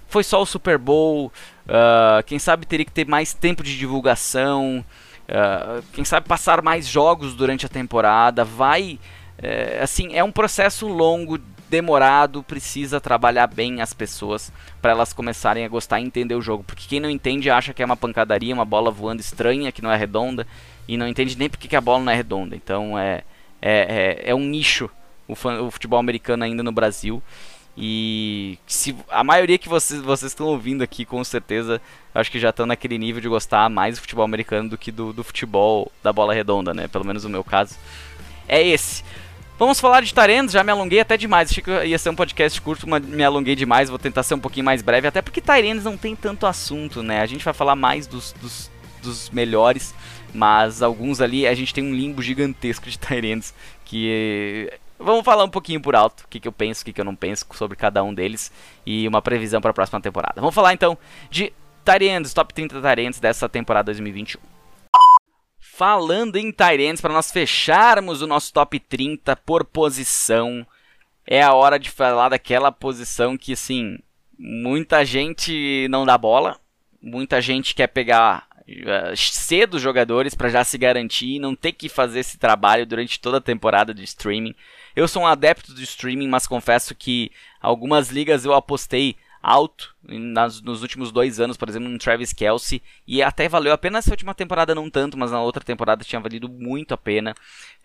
foi 0.07 0.23
só 0.23 0.41
o 0.41 0.45
Super 0.45 0.77
Bowl, 0.77 1.31
Uh, 1.71 2.21
quem 2.25 2.37
sabe 2.37 2.65
teria 2.65 2.85
que 2.85 2.91
ter 2.91 3.07
mais 3.07 3.33
tempo 3.33 3.63
de 3.63 3.77
divulgação. 3.77 4.83
Uh, 5.23 5.81
quem 5.93 6.03
sabe 6.03 6.27
passar 6.27 6.61
mais 6.61 6.85
jogos 6.85 7.33
durante 7.33 7.65
a 7.65 7.69
temporada. 7.69 8.43
Vai. 8.43 8.99
É, 9.43 9.79
assim, 9.81 10.13
é 10.13 10.23
um 10.23 10.31
processo 10.31 10.87
longo, 10.87 11.39
demorado, 11.71 12.43
precisa 12.43 12.99
trabalhar 12.99 13.47
bem 13.47 13.81
as 13.81 13.93
pessoas 13.93 14.51
para 14.81 14.91
elas 14.91 15.13
começarem 15.13 15.63
a 15.63 15.69
gostar 15.69 16.01
e 16.01 16.03
entender 16.03 16.35
o 16.35 16.41
jogo. 16.41 16.65
Porque 16.65 16.85
quem 16.85 16.99
não 16.99 17.09
entende 17.09 17.49
acha 17.49 17.73
que 17.73 17.81
é 17.81 17.85
uma 17.85 17.95
pancadaria, 17.95 18.53
uma 18.53 18.65
bola 18.65 18.91
voando 18.91 19.21
estranha, 19.21 19.71
que 19.71 19.81
não 19.81 19.89
é 19.89 19.95
redonda, 19.95 20.45
e 20.85 20.97
não 20.97 21.07
entende 21.07 21.37
nem 21.37 21.49
porque 21.49 21.69
que 21.69 21.75
a 21.77 21.81
bola 21.81 22.03
não 22.03 22.11
é 22.11 22.15
redonda. 22.15 22.57
Então 22.57 22.99
é, 22.99 23.23
é, 23.61 24.21
é, 24.25 24.31
é 24.31 24.35
um 24.35 24.43
nicho 24.43 24.89
o, 25.25 25.33
o 25.33 25.71
futebol 25.71 25.97
americano 25.97 26.43
ainda 26.43 26.61
no 26.61 26.73
Brasil. 26.73 27.23
E 27.77 28.59
se 28.67 28.93
a 29.09 29.23
maioria 29.23 29.57
que 29.57 29.69
vocês, 29.69 30.01
vocês 30.01 30.33
estão 30.33 30.47
ouvindo 30.47 30.81
aqui, 30.81 31.05
com 31.05 31.23
certeza, 31.23 31.81
acho 32.13 32.29
que 32.29 32.37
já 32.37 32.49
estão 32.49 32.65
naquele 32.65 32.97
nível 32.97 33.21
de 33.21 33.29
gostar 33.29 33.69
mais 33.69 33.95
do 33.95 34.01
futebol 34.01 34.25
americano 34.25 34.67
do 34.67 34.77
que 34.77 34.91
do, 34.91 35.13
do 35.13 35.23
futebol 35.23 35.89
da 36.03 36.11
bola 36.11 36.33
redonda, 36.33 36.73
né? 36.73 36.89
Pelo 36.89 37.05
menos 37.05 37.23
no 37.23 37.29
meu 37.29 37.45
caso. 37.45 37.77
É 38.45 38.61
esse. 38.61 39.05
Vamos 39.61 39.79
falar 39.79 40.01
de 40.01 40.11
Tyrands, 40.11 40.51
já 40.51 40.63
me 40.63 40.71
alonguei 40.71 41.01
até 41.01 41.15
demais. 41.15 41.51
Achei 41.51 41.63
que 41.63 41.69
ia 41.85 41.99
ser 41.99 42.09
um 42.09 42.15
podcast 42.15 42.59
curto, 42.59 42.89
mas 42.89 43.05
me 43.05 43.23
alonguei 43.23 43.55
demais. 43.55 43.91
Vou 43.91 43.99
tentar 43.99 44.23
ser 44.23 44.33
um 44.33 44.39
pouquinho 44.39 44.65
mais 44.65 44.81
breve, 44.81 45.07
até 45.07 45.21
porque 45.21 45.39
Tyrands 45.39 45.83
não 45.83 45.95
tem 45.95 46.15
tanto 46.15 46.47
assunto, 46.47 47.03
né? 47.03 47.21
A 47.21 47.27
gente 47.27 47.45
vai 47.45 47.53
falar 47.53 47.75
mais 47.75 48.07
dos, 48.07 48.33
dos, 48.41 48.71
dos 49.03 49.29
melhores, 49.29 49.93
mas 50.33 50.81
alguns 50.81 51.21
ali 51.21 51.45
a 51.45 51.53
gente 51.53 51.75
tem 51.75 51.83
um 51.83 51.93
limbo 51.93 52.23
gigantesco 52.23 52.89
de 52.89 52.97
Tyrands 52.97 53.53
que 53.85 54.67
Vamos 54.97 55.23
falar 55.23 55.43
um 55.43 55.49
pouquinho 55.49 55.79
por 55.79 55.95
alto 55.95 56.21
o 56.21 56.27
que, 56.27 56.39
que 56.39 56.47
eu 56.47 56.51
penso, 56.51 56.81
o 56.81 56.85
que, 56.85 56.93
que 56.93 56.99
eu 56.99 57.05
não 57.05 57.15
penso 57.15 57.45
sobre 57.53 57.77
cada 57.77 58.03
um 58.03 58.11
deles 58.11 58.51
e 58.83 59.07
uma 59.07 59.21
previsão 59.21 59.61
para 59.61 59.69
a 59.69 59.75
próxima 59.75 60.01
temporada. 60.01 60.41
Vamos 60.41 60.55
falar 60.55 60.73
então 60.73 60.97
de 61.29 61.53
Tyrians, 61.85 62.33
top 62.33 62.51
30 62.51 62.81
Tyrians 62.81 63.19
dessa 63.19 63.47
temporada 63.47 63.85
2021. 63.85 64.50
Falando 65.73 66.35
em 66.35 66.51
Tyrians, 66.51 66.99
para 66.99 67.13
nós 67.13 67.31
fecharmos 67.31 68.21
o 68.21 68.27
nosso 68.27 68.51
top 68.51 68.77
30 68.77 69.37
por 69.37 69.63
posição, 69.63 70.67
é 71.25 71.41
a 71.41 71.53
hora 71.53 71.79
de 71.79 71.89
falar 71.89 72.27
daquela 72.27 72.73
posição 72.73 73.37
que, 73.37 73.53
assim, 73.53 73.97
muita 74.37 75.05
gente 75.05 75.87
não 75.89 76.05
dá 76.05 76.17
bola, 76.17 76.59
muita 77.01 77.41
gente 77.41 77.73
quer 77.73 77.87
pegar 77.87 78.45
uh, 78.67 79.15
cedo 79.15 79.75
os 79.75 79.81
jogadores 79.81 80.35
para 80.35 80.49
já 80.49 80.61
se 80.65 80.77
garantir 80.77 81.35
e 81.35 81.39
não 81.39 81.55
ter 81.55 81.71
que 81.71 81.87
fazer 81.87 82.19
esse 82.19 82.37
trabalho 82.37 82.85
durante 82.85 83.17
toda 83.17 83.37
a 83.37 83.41
temporada 83.41 83.93
de 83.93 84.03
streaming. 84.03 84.53
Eu 84.93 85.07
sou 85.07 85.23
um 85.23 85.27
adepto 85.27 85.73
do 85.73 85.81
streaming, 85.81 86.27
mas 86.27 86.45
confesso 86.45 86.93
que 86.93 87.31
algumas 87.61 88.09
ligas 88.09 88.43
eu 88.43 88.53
apostei 88.53 89.15
alto 89.41 89.95
nas, 90.03 90.61
nos 90.61 90.81
últimos 90.81 91.11
dois 91.11 91.39
anos, 91.39 91.57
por 91.57 91.67
exemplo, 91.67 91.89
no 91.89 91.97
Travis 91.97 92.33
Kelsey, 92.33 92.81
e 93.07 93.21
até 93.23 93.49
valeu 93.49 93.73
a 93.73 93.77
pena 93.77 93.97
essa 93.97 94.11
última 94.11 94.33
temporada, 94.33 94.75
não 94.75 94.89
tanto, 94.89 95.17
mas 95.17 95.31
na 95.31 95.41
outra 95.41 95.63
temporada 95.63 96.03
tinha 96.03 96.21
valido 96.21 96.47
muito 96.47 96.93
a 96.93 96.97
pena. 96.97 97.33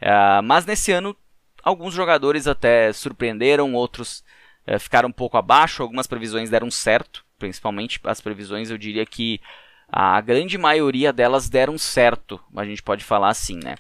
Uh, 0.01 0.43
mas 0.45 0.67
nesse 0.67 0.93
ano, 0.93 1.17
alguns 1.63 1.95
jogadores 1.95 2.47
até 2.47 2.93
surpreenderam, 2.93 3.73
outros 3.75 4.23
uh, 4.67 4.79
ficaram 4.79 5.09
um 5.09 5.13
pouco 5.13 5.37
abaixo, 5.37 5.83
algumas 5.83 6.07
previsões 6.07 6.51
deram 6.51 6.71
certo, 6.71 7.25
principalmente 7.39 8.01
as 8.05 8.21
previsões 8.21 8.71
eu 8.71 8.79
diria 8.79 9.07
que 9.07 9.41
a 9.89 10.21
grande 10.21 10.59
maioria 10.59 11.13
delas 11.13 11.49
deram 11.49 11.79
certo, 11.79 12.41
a 12.57 12.65
gente 12.65 12.83
pode 12.83 13.05
falar 13.05 13.29
assim, 13.29 13.59
né? 13.63 13.77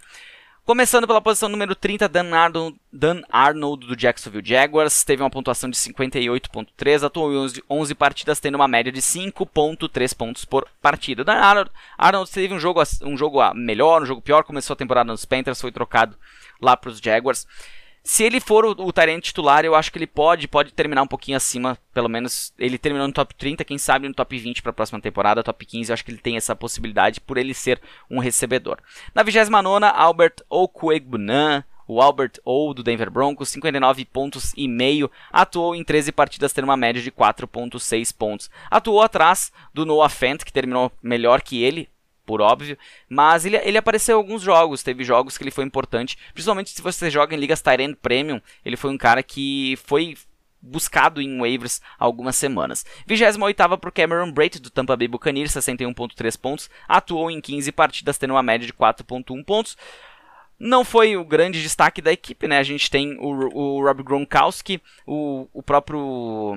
Começando 0.66 1.06
pela 1.06 1.20
posição 1.20 1.48
número 1.48 1.76
30, 1.76 2.08
Dan 2.08 2.34
Arnold, 2.34 2.76
Dan 2.92 3.22
Arnold 3.30 3.86
do 3.86 3.94
Jacksonville 3.94 4.44
Jaguars, 4.44 5.04
teve 5.04 5.22
uma 5.22 5.30
pontuação 5.30 5.70
de 5.70 5.76
58.3, 5.76 7.06
atuou 7.06 7.32
em 7.32 7.36
11, 7.36 7.62
11, 7.70 7.94
partidas, 7.94 8.40
tendo 8.40 8.56
uma 8.56 8.66
média 8.66 8.90
de 8.90 9.00
5.3 9.00 10.12
pontos 10.16 10.44
por 10.44 10.66
partida. 10.82 11.22
Dan 11.22 11.34
Arnold, 11.34 11.70
Arnold 11.96 12.28
teve 12.32 12.52
um 12.52 12.58
jogo, 12.58 12.82
um 13.04 13.16
jogo 13.16 13.38
melhor, 13.54 14.02
um 14.02 14.06
jogo 14.06 14.20
pior, 14.20 14.42
começou 14.42 14.74
a 14.74 14.76
temporada 14.76 15.12
nos 15.12 15.24
Panthers, 15.24 15.60
foi 15.60 15.70
trocado 15.70 16.16
lá 16.60 16.76
para 16.76 16.90
os 16.90 16.98
Jaguars. 16.98 17.46
Se 18.06 18.22
ele 18.22 18.38
for 18.38 18.64
o, 18.64 18.70
o 18.70 18.92
Tyrant 18.92 19.20
titular, 19.20 19.64
eu 19.64 19.74
acho 19.74 19.90
que 19.90 19.98
ele 19.98 20.06
pode, 20.06 20.46
pode 20.46 20.72
terminar 20.72 21.02
um 21.02 21.08
pouquinho 21.08 21.36
acima, 21.36 21.76
pelo 21.92 22.08
menos 22.08 22.54
ele 22.56 22.78
terminou 22.78 23.08
no 23.08 23.12
top 23.12 23.34
30, 23.34 23.64
quem 23.64 23.78
sabe 23.78 24.06
no 24.06 24.14
top 24.14 24.38
20 24.38 24.62
para 24.62 24.70
a 24.70 24.72
próxima 24.72 25.00
temporada, 25.00 25.42
top 25.42 25.66
15, 25.66 25.90
eu 25.90 25.94
acho 25.94 26.04
que 26.04 26.12
ele 26.12 26.20
tem 26.20 26.36
essa 26.36 26.54
possibilidade 26.54 27.20
por 27.20 27.36
ele 27.36 27.52
ser 27.52 27.80
um 28.08 28.20
recebedor. 28.20 28.78
Na 29.12 29.24
29 29.24 29.86
Albert 29.92 30.36
Okwegbunan, 30.48 31.64
o 31.88 32.00
Albert 32.00 32.34
O 32.44 32.72
do 32.72 32.84
Denver 32.84 33.10
Broncos, 33.10 33.48
59 33.48 34.04
pontos 34.04 34.52
e 34.56 34.68
meio, 34.68 35.10
atuou 35.32 35.74
em 35.74 35.82
13 35.82 36.12
partidas, 36.12 36.52
tendo 36.52 36.66
uma 36.66 36.76
média 36.76 37.02
de 37.02 37.10
4.6 37.10 38.14
pontos. 38.16 38.48
Atuou 38.70 39.02
atrás 39.02 39.52
do 39.74 39.84
Noah 39.84 40.08
Fent, 40.08 40.44
que 40.44 40.52
terminou 40.52 40.92
melhor 41.02 41.42
que 41.42 41.60
ele, 41.60 41.88
por 42.26 42.40
óbvio, 42.40 42.76
mas 43.08 43.46
ele, 43.46 43.56
ele 43.58 43.78
apareceu 43.78 44.16
em 44.16 44.20
alguns 44.20 44.42
jogos, 44.42 44.82
teve 44.82 45.04
jogos 45.04 45.38
que 45.38 45.44
ele 45.44 45.50
foi 45.52 45.64
importante, 45.64 46.18
principalmente 46.34 46.70
se 46.70 46.82
você 46.82 47.08
joga 47.08 47.34
em 47.34 47.38
ligas 47.38 47.62
Tyrant 47.62 47.96
Premium, 48.02 48.40
ele 48.64 48.76
foi 48.76 48.90
um 48.90 48.98
cara 48.98 49.22
que 49.22 49.78
foi 49.84 50.16
buscado 50.60 51.22
em 51.22 51.38
waivers 51.38 51.80
há 51.98 52.04
algumas 52.04 52.36
semanas. 52.36 52.84
28ª 53.08 53.78
para 53.78 53.90
Cameron 53.90 54.32
Brate 54.32 54.58
do 54.58 54.70
Tampa 54.70 54.96
Bay 54.96 55.06
Buccaneers, 55.06 55.52
61.3 55.52 56.38
pontos, 56.38 56.68
atuou 56.88 57.30
em 57.30 57.40
15 57.40 57.70
partidas 57.72 58.18
tendo 58.18 58.32
uma 58.32 58.42
média 58.42 58.66
de 58.66 58.72
4.1 58.72 59.44
pontos. 59.44 59.76
Não 60.58 60.84
foi 60.84 61.16
o 61.16 61.24
grande 61.24 61.62
destaque 61.62 62.00
da 62.00 62.12
equipe, 62.12 62.48
né? 62.48 62.58
A 62.58 62.62
gente 62.62 62.90
tem 62.90 63.16
o, 63.20 63.28
o 63.54 63.84
Rob 63.84 64.02
Gronkowski, 64.02 64.82
o, 65.06 65.46
o 65.52 65.62
próprio... 65.62 66.56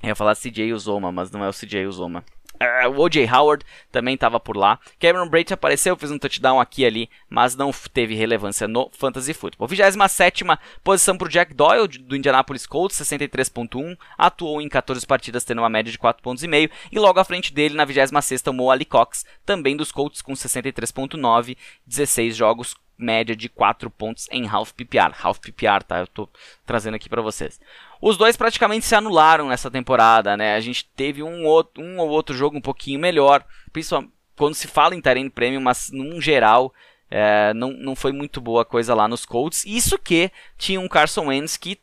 Eu 0.00 0.08
ia 0.10 0.14
falar 0.14 0.36
CJ 0.36 0.72
Uzoma, 0.72 1.10
mas 1.10 1.30
não 1.30 1.42
é 1.42 1.48
o 1.48 1.52
CJ 1.52 1.86
Uzoma. 1.86 2.22
Uh, 2.60 2.88
o 2.90 3.04
O.J. 3.04 3.26
Howard 3.32 3.64
também 3.92 4.14
estava 4.14 4.40
por 4.40 4.56
lá. 4.56 4.78
Cameron 4.98 5.28
Brate 5.28 5.54
apareceu, 5.54 5.96
fez 5.96 6.10
um 6.10 6.18
touchdown 6.18 6.60
aqui 6.60 6.82
e 6.82 6.86
ali, 6.86 7.10
mas 7.28 7.54
não 7.54 7.70
teve 7.92 8.14
relevância 8.14 8.66
no 8.66 8.90
Fantasy 8.92 9.32
Football. 9.32 9.68
27 9.68 10.44
posição 10.82 11.16
para 11.16 11.26
o 11.26 11.30
Jack 11.30 11.54
Doyle, 11.54 11.86
do 11.86 12.16
Indianapolis 12.16 12.66
Colts, 12.66 12.98
63.1. 12.98 13.96
Atuou 14.16 14.60
em 14.60 14.68
14 14.68 15.06
partidas, 15.06 15.44
tendo 15.44 15.62
uma 15.62 15.68
média 15.68 15.92
de 15.92 15.98
4.5 15.98 16.20
pontos. 16.20 16.42
E 16.42 16.98
logo 16.98 17.20
à 17.20 17.24
frente 17.24 17.52
dele, 17.52 17.74
na 17.74 17.84
26 17.84 18.42
o 18.48 18.52
Mo 18.52 18.70
Ali 18.70 18.84
Cox, 18.84 19.24
também 19.46 19.76
dos 19.76 19.92
Colts, 19.92 20.20
com 20.20 20.32
63.9. 20.32 21.56
16 21.86 22.36
jogos, 22.36 22.74
média 22.98 23.36
de 23.36 23.48
4 23.48 23.88
pontos 23.90 24.26
em 24.30 24.46
half 24.48 24.72
PPR. 24.72 25.14
Half 25.22 25.38
PPR, 25.38 25.82
tá? 25.86 25.98
Eu 25.98 26.04
estou 26.04 26.28
trazendo 26.66 26.94
aqui 26.94 27.08
para 27.08 27.22
vocês. 27.22 27.60
Os 28.00 28.16
dois 28.16 28.36
praticamente 28.36 28.84
se 28.84 28.94
anularam 28.94 29.48
nessa 29.48 29.70
temporada, 29.70 30.36
né? 30.36 30.54
A 30.54 30.60
gente 30.60 30.88
teve 30.96 31.22
um, 31.22 31.44
outro, 31.44 31.82
um 31.82 31.98
ou 31.98 32.08
outro 32.08 32.34
jogo 32.34 32.56
um 32.56 32.60
pouquinho 32.60 33.00
melhor, 33.00 33.44
principalmente 33.72 34.12
quando 34.36 34.54
se 34.54 34.68
fala 34.68 34.94
em 34.94 35.00
Tyrene 35.00 35.28
Premium, 35.28 35.60
mas 35.60 35.90
num 35.90 36.20
geral 36.20 36.72
é, 37.10 37.52
não, 37.54 37.72
não 37.72 37.96
foi 37.96 38.12
muito 38.12 38.40
boa 38.40 38.62
a 38.62 38.64
coisa 38.64 38.94
lá 38.94 39.08
nos 39.08 39.26
Colts. 39.26 39.64
Isso 39.66 39.98
que 39.98 40.30
tinha 40.56 40.80
um 40.80 40.88
Carson 40.88 41.26
Wentz 41.26 41.56
que 41.56 41.80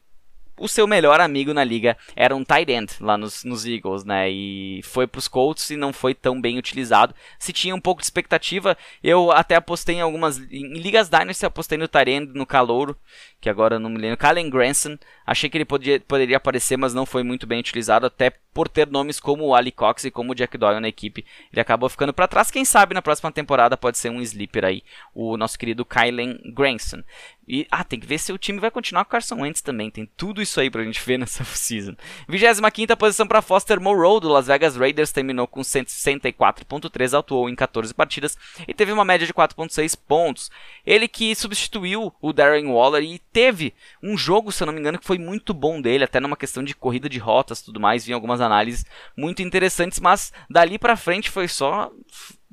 o 0.58 0.68
seu 0.68 0.88
melhor 0.88 1.20
amigo 1.20 1.54
na 1.54 1.64
liga 1.64 1.98
era 2.16 2.36
um 2.36 2.44
tight 2.44 2.72
end 2.72 2.94
lá 3.00 3.18
nos, 3.18 3.44
nos 3.44 3.66
Eagles, 3.66 4.04
né? 4.04 4.30
E 4.30 4.82
foi 4.84 5.06
para 5.06 5.20
os 5.20 5.28
Colts 5.28 5.70
e 5.70 5.76
não 5.76 5.92
foi 5.92 6.14
tão 6.14 6.40
bem 6.40 6.58
utilizado. 6.58 7.14
Se 7.38 7.52
tinha 7.52 7.76
um 7.76 7.82
pouco 7.82 8.02
de 8.02 8.06
expectativa, 8.06 8.78
eu 9.04 9.32
até 9.32 9.56
apostei 9.56 9.96
em 9.96 10.02
algumas 10.02 10.40
em 10.40 10.74
ligas 10.74 11.10
Dynasty, 11.10 11.46
apostei 11.46 11.78
no 11.78 11.88
tight 11.88 12.10
end, 12.10 12.32
no 12.34 12.46
Calouro, 12.46 12.98
que 13.42 13.50
agora 13.50 13.80
não 13.80 13.90
me 13.90 13.98
lembro, 13.98 14.18
Kalen 14.18 14.50
Granson. 14.50 14.98
Achei 15.26 15.50
que 15.50 15.58
ele 15.58 15.66
podia, 15.66 16.00
poderia 16.00 16.38
aparecer, 16.38 16.78
mas 16.78 16.94
não 16.94 17.06
foi 17.06 17.24
muito 17.24 17.48
bem 17.48 17.60
utilizado, 17.60 18.06
até 18.06 18.32
por 18.54 18.70
ter 18.70 18.88
nomes 18.88 19.20
como 19.20 19.46
o 19.46 19.56
Ali 19.56 19.72
Cox 19.72 20.06
e 20.06 20.12
como 20.12 20.32
o 20.32 20.36
Jack 20.36 20.58
Doyle 20.58 20.80
na 20.80 20.88
equipe. 20.88 21.26
Ele 21.52 21.62
acabou 21.62 21.90
ficando 21.90 22.14
para 22.14 22.28
trás. 22.28 22.50
Quem 22.50 22.64
sabe 22.64 22.94
na 22.94 23.02
próxima 23.02 23.32
temporada 23.32 23.76
pode 23.76 23.98
ser 23.98 24.10
um 24.10 24.22
sleeper 24.22 24.64
aí, 24.64 24.84
o 25.14 25.36
nosso 25.36 25.58
querido 25.60 25.84
Kylen 25.84 26.40
Granson. 26.54 27.04
E, 27.48 27.68
ah, 27.70 27.84
tem 27.84 28.00
que 28.00 28.08
ver 28.08 28.18
se 28.18 28.34
o 28.34 28.38
time 28.38 28.60
vai 28.60 28.72
continuar 28.72 29.06
com 29.06 29.10
o 29.10 29.12
Carson 29.12 29.42
Wentz 29.42 29.62
também. 29.62 29.92
Tem 29.92 30.10
tudo 30.18 30.42
isso 30.42 30.60
aí 30.60 30.70
pra 30.70 30.84
gente 30.84 31.00
ver 31.06 31.18
nessa 31.20 31.44
season. 31.44 31.96
25 32.28 32.98
posição 32.98 33.28
para 33.28 33.42
Foster 33.42 33.80
Moreau, 33.80 34.20
do 34.20 34.30
Las 34.30 34.48
Vegas 34.48 34.76
Raiders. 34.76 35.12
Terminou 35.12 35.48
com 35.48 35.62
164,3, 35.62 37.18
atuou 37.18 37.50
em 37.50 37.56
14 37.56 37.94
partidas 37.94 38.38
e 38.68 38.74
teve 38.74 38.92
uma 38.92 39.06
média 39.06 39.28
de 39.28 39.34
4,6 39.34 39.98
pontos. 40.08 40.50
Ele 40.86 41.08
que 41.08 41.36
substituiu 41.36 42.14
o 42.20 42.34
Darren 42.34 42.68
Waller 42.68 43.04
e 43.04 43.20
teve 43.20 43.74
um 44.02 44.18
jogo, 44.18 44.52
se 44.52 44.64
eu 44.64 44.66
não 44.66 44.74
me 44.74 44.80
engano, 44.80 44.98
que 44.98 45.06
foi 45.06 45.15
muito 45.18 45.54
bom 45.54 45.82
dele, 45.82 46.04
até 46.04 46.20
numa 46.20 46.38
questão 46.38 46.64
de 46.64 46.76
corrida 46.76 47.10
de 47.10 47.20
rotas 47.20 47.62
tudo 47.62 47.80
mais. 47.80 48.06
Vi 48.06 48.14
algumas 48.14 48.42
análises 48.42 48.86
muito 49.16 49.42
interessantes, 49.42 50.00
mas 50.00 50.32
dali 50.50 50.78
pra 50.78 50.96
frente 50.96 51.30
foi 51.30 51.48
só 51.48 51.92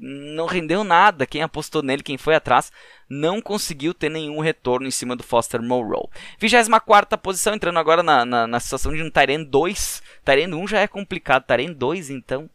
não 0.02 0.46
rendeu 0.46 0.82
nada. 0.82 1.26
Quem 1.26 1.42
apostou 1.42 1.82
nele, 1.82 2.02
quem 2.02 2.18
foi 2.18 2.34
atrás, 2.34 2.72
não 3.08 3.40
conseguiu 3.40 3.94
ter 3.94 4.08
nenhum 4.08 4.40
retorno 4.40 4.86
em 4.86 4.90
cima 4.90 5.14
do 5.14 5.22
Foster 5.22 5.62
Moreau. 5.62 6.10
24 6.38 7.18
posição, 7.18 7.54
entrando 7.54 7.78
agora 7.78 8.02
na, 8.02 8.24
na, 8.24 8.46
na 8.46 8.60
situação 8.60 8.92
de 8.92 9.02
um 9.02 9.10
Tyrene 9.10 9.44
2. 9.44 10.02
Tyrene 10.24 10.54
1 10.54 10.66
já 10.66 10.80
é 10.80 10.86
complicado, 10.88 11.44
Tyrene 11.44 11.74
2 11.74 12.10
então. 12.10 12.50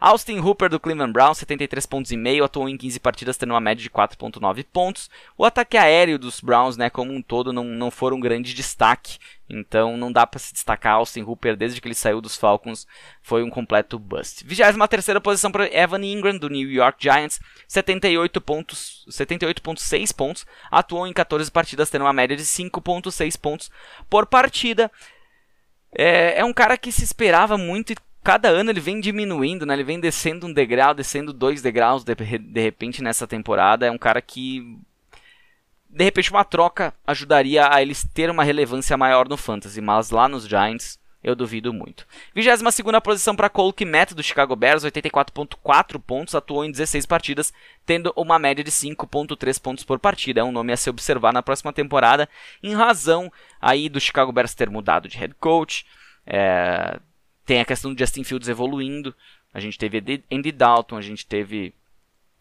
Austin 0.00 0.38
Hooper 0.38 0.70
do 0.70 0.80
Cleveland 0.80 1.12
Brown, 1.12 1.34
73 1.34 1.84
pontos 1.86 2.12
e 2.12 2.16
meio, 2.16 2.44
atuou 2.44 2.68
em 2.68 2.76
15 2.76 3.00
partidas, 3.00 3.36
tendo 3.36 3.52
uma 3.52 3.60
média 3.60 3.82
de 3.82 3.90
4.9 3.90 4.64
pontos. 4.72 5.10
O 5.36 5.44
ataque 5.44 5.76
aéreo 5.76 6.18
dos 6.18 6.40
Browns, 6.40 6.76
né, 6.76 6.88
como 6.88 7.12
um 7.12 7.20
todo, 7.20 7.52
não, 7.52 7.64
não 7.64 7.90
foi 7.90 8.14
um 8.14 8.20
grande 8.20 8.54
destaque. 8.54 9.18
Então 9.48 9.96
não 9.96 10.10
dá 10.10 10.26
para 10.26 10.40
se 10.40 10.52
destacar 10.52 10.94
Austin 10.94 11.22
Hooper 11.22 11.56
desde 11.56 11.80
que 11.80 11.86
ele 11.86 11.94
saiu 11.94 12.20
dos 12.20 12.36
Falcons, 12.36 12.86
foi 13.22 13.42
um 13.42 13.50
completo 13.50 13.98
bust. 13.98 14.44
23 14.44 15.18
posição 15.22 15.52
para 15.52 15.72
Evan 15.72 16.04
Ingram 16.04 16.36
do 16.36 16.48
New 16.48 16.68
York 16.68 17.02
Giants, 17.02 17.40
78 17.68 18.40
pontos, 18.40 19.06
78.6 19.08 20.14
pontos, 20.14 20.46
atuou 20.70 21.06
em 21.06 21.12
14 21.12 21.50
partidas 21.50 21.88
tendo 21.88 22.02
uma 22.02 22.12
média 22.12 22.36
de 22.36 22.42
5.6 22.42 23.38
pontos 23.38 23.70
por 24.10 24.26
partida. 24.26 24.90
É, 25.96 26.40
é 26.40 26.44
um 26.44 26.52
cara 26.52 26.76
que 26.76 26.90
se 26.90 27.04
esperava 27.04 27.56
muito 27.56 27.92
e 27.92 27.96
cada 28.22 28.48
ano 28.48 28.70
ele 28.70 28.80
vem 28.80 29.00
diminuindo, 29.00 29.64
né? 29.64 29.74
Ele 29.74 29.84
vem 29.84 30.00
descendo 30.00 30.48
um 30.48 30.52
degrau, 30.52 30.92
descendo 30.92 31.32
dois 31.32 31.62
degraus 31.62 32.02
de, 32.02 32.12
de 32.14 32.60
repente 32.60 33.00
nessa 33.00 33.24
temporada. 33.24 33.86
É 33.86 33.90
um 33.90 33.96
cara 33.96 34.20
que 34.20 34.76
de 35.96 36.04
repente 36.04 36.30
uma 36.30 36.44
troca 36.44 36.92
ajudaria 37.06 37.72
a 37.72 37.80
eles 37.80 38.06
ter 38.12 38.28
uma 38.28 38.44
relevância 38.44 38.98
maior 38.98 39.26
no 39.26 39.36
fantasy, 39.36 39.80
mas 39.80 40.10
lá 40.10 40.28
nos 40.28 40.46
Giants 40.46 40.98
eu 41.24 41.34
duvido 41.34 41.72
muito. 41.72 42.06
22 42.34 43.00
posição 43.02 43.34
para 43.34 43.48
Cole 43.48 43.72
Kmet 43.72 44.14
do 44.14 44.22
Chicago 44.22 44.54
Bears, 44.54 44.84
84.4 44.84 45.98
pontos, 45.98 46.34
atuou 46.34 46.66
em 46.66 46.70
16 46.70 47.06
partidas, 47.06 47.50
tendo 47.86 48.12
uma 48.14 48.38
média 48.38 48.62
de 48.62 48.70
5.3 48.70 49.58
pontos 49.60 49.84
por 49.84 49.98
partida. 49.98 50.42
É 50.42 50.44
um 50.44 50.52
nome 50.52 50.70
a 50.70 50.76
se 50.76 50.90
observar 50.90 51.32
na 51.32 51.42
próxima 51.42 51.72
temporada, 51.72 52.28
em 52.62 52.74
razão 52.74 53.32
aí 53.58 53.88
do 53.88 53.98
Chicago 53.98 54.30
Bears 54.30 54.54
ter 54.54 54.68
mudado 54.68 55.08
de 55.08 55.16
head 55.16 55.34
coach. 55.40 55.86
É... 56.26 57.00
tem 57.46 57.58
a 57.58 57.64
questão 57.64 57.94
do 57.94 57.98
Justin 57.98 58.22
Fields 58.22 58.50
evoluindo. 58.50 59.14
A 59.52 59.60
gente 59.60 59.78
teve 59.78 60.22
Andy 60.30 60.52
Dalton, 60.52 60.98
a 60.98 61.02
gente 61.02 61.26
teve 61.26 61.72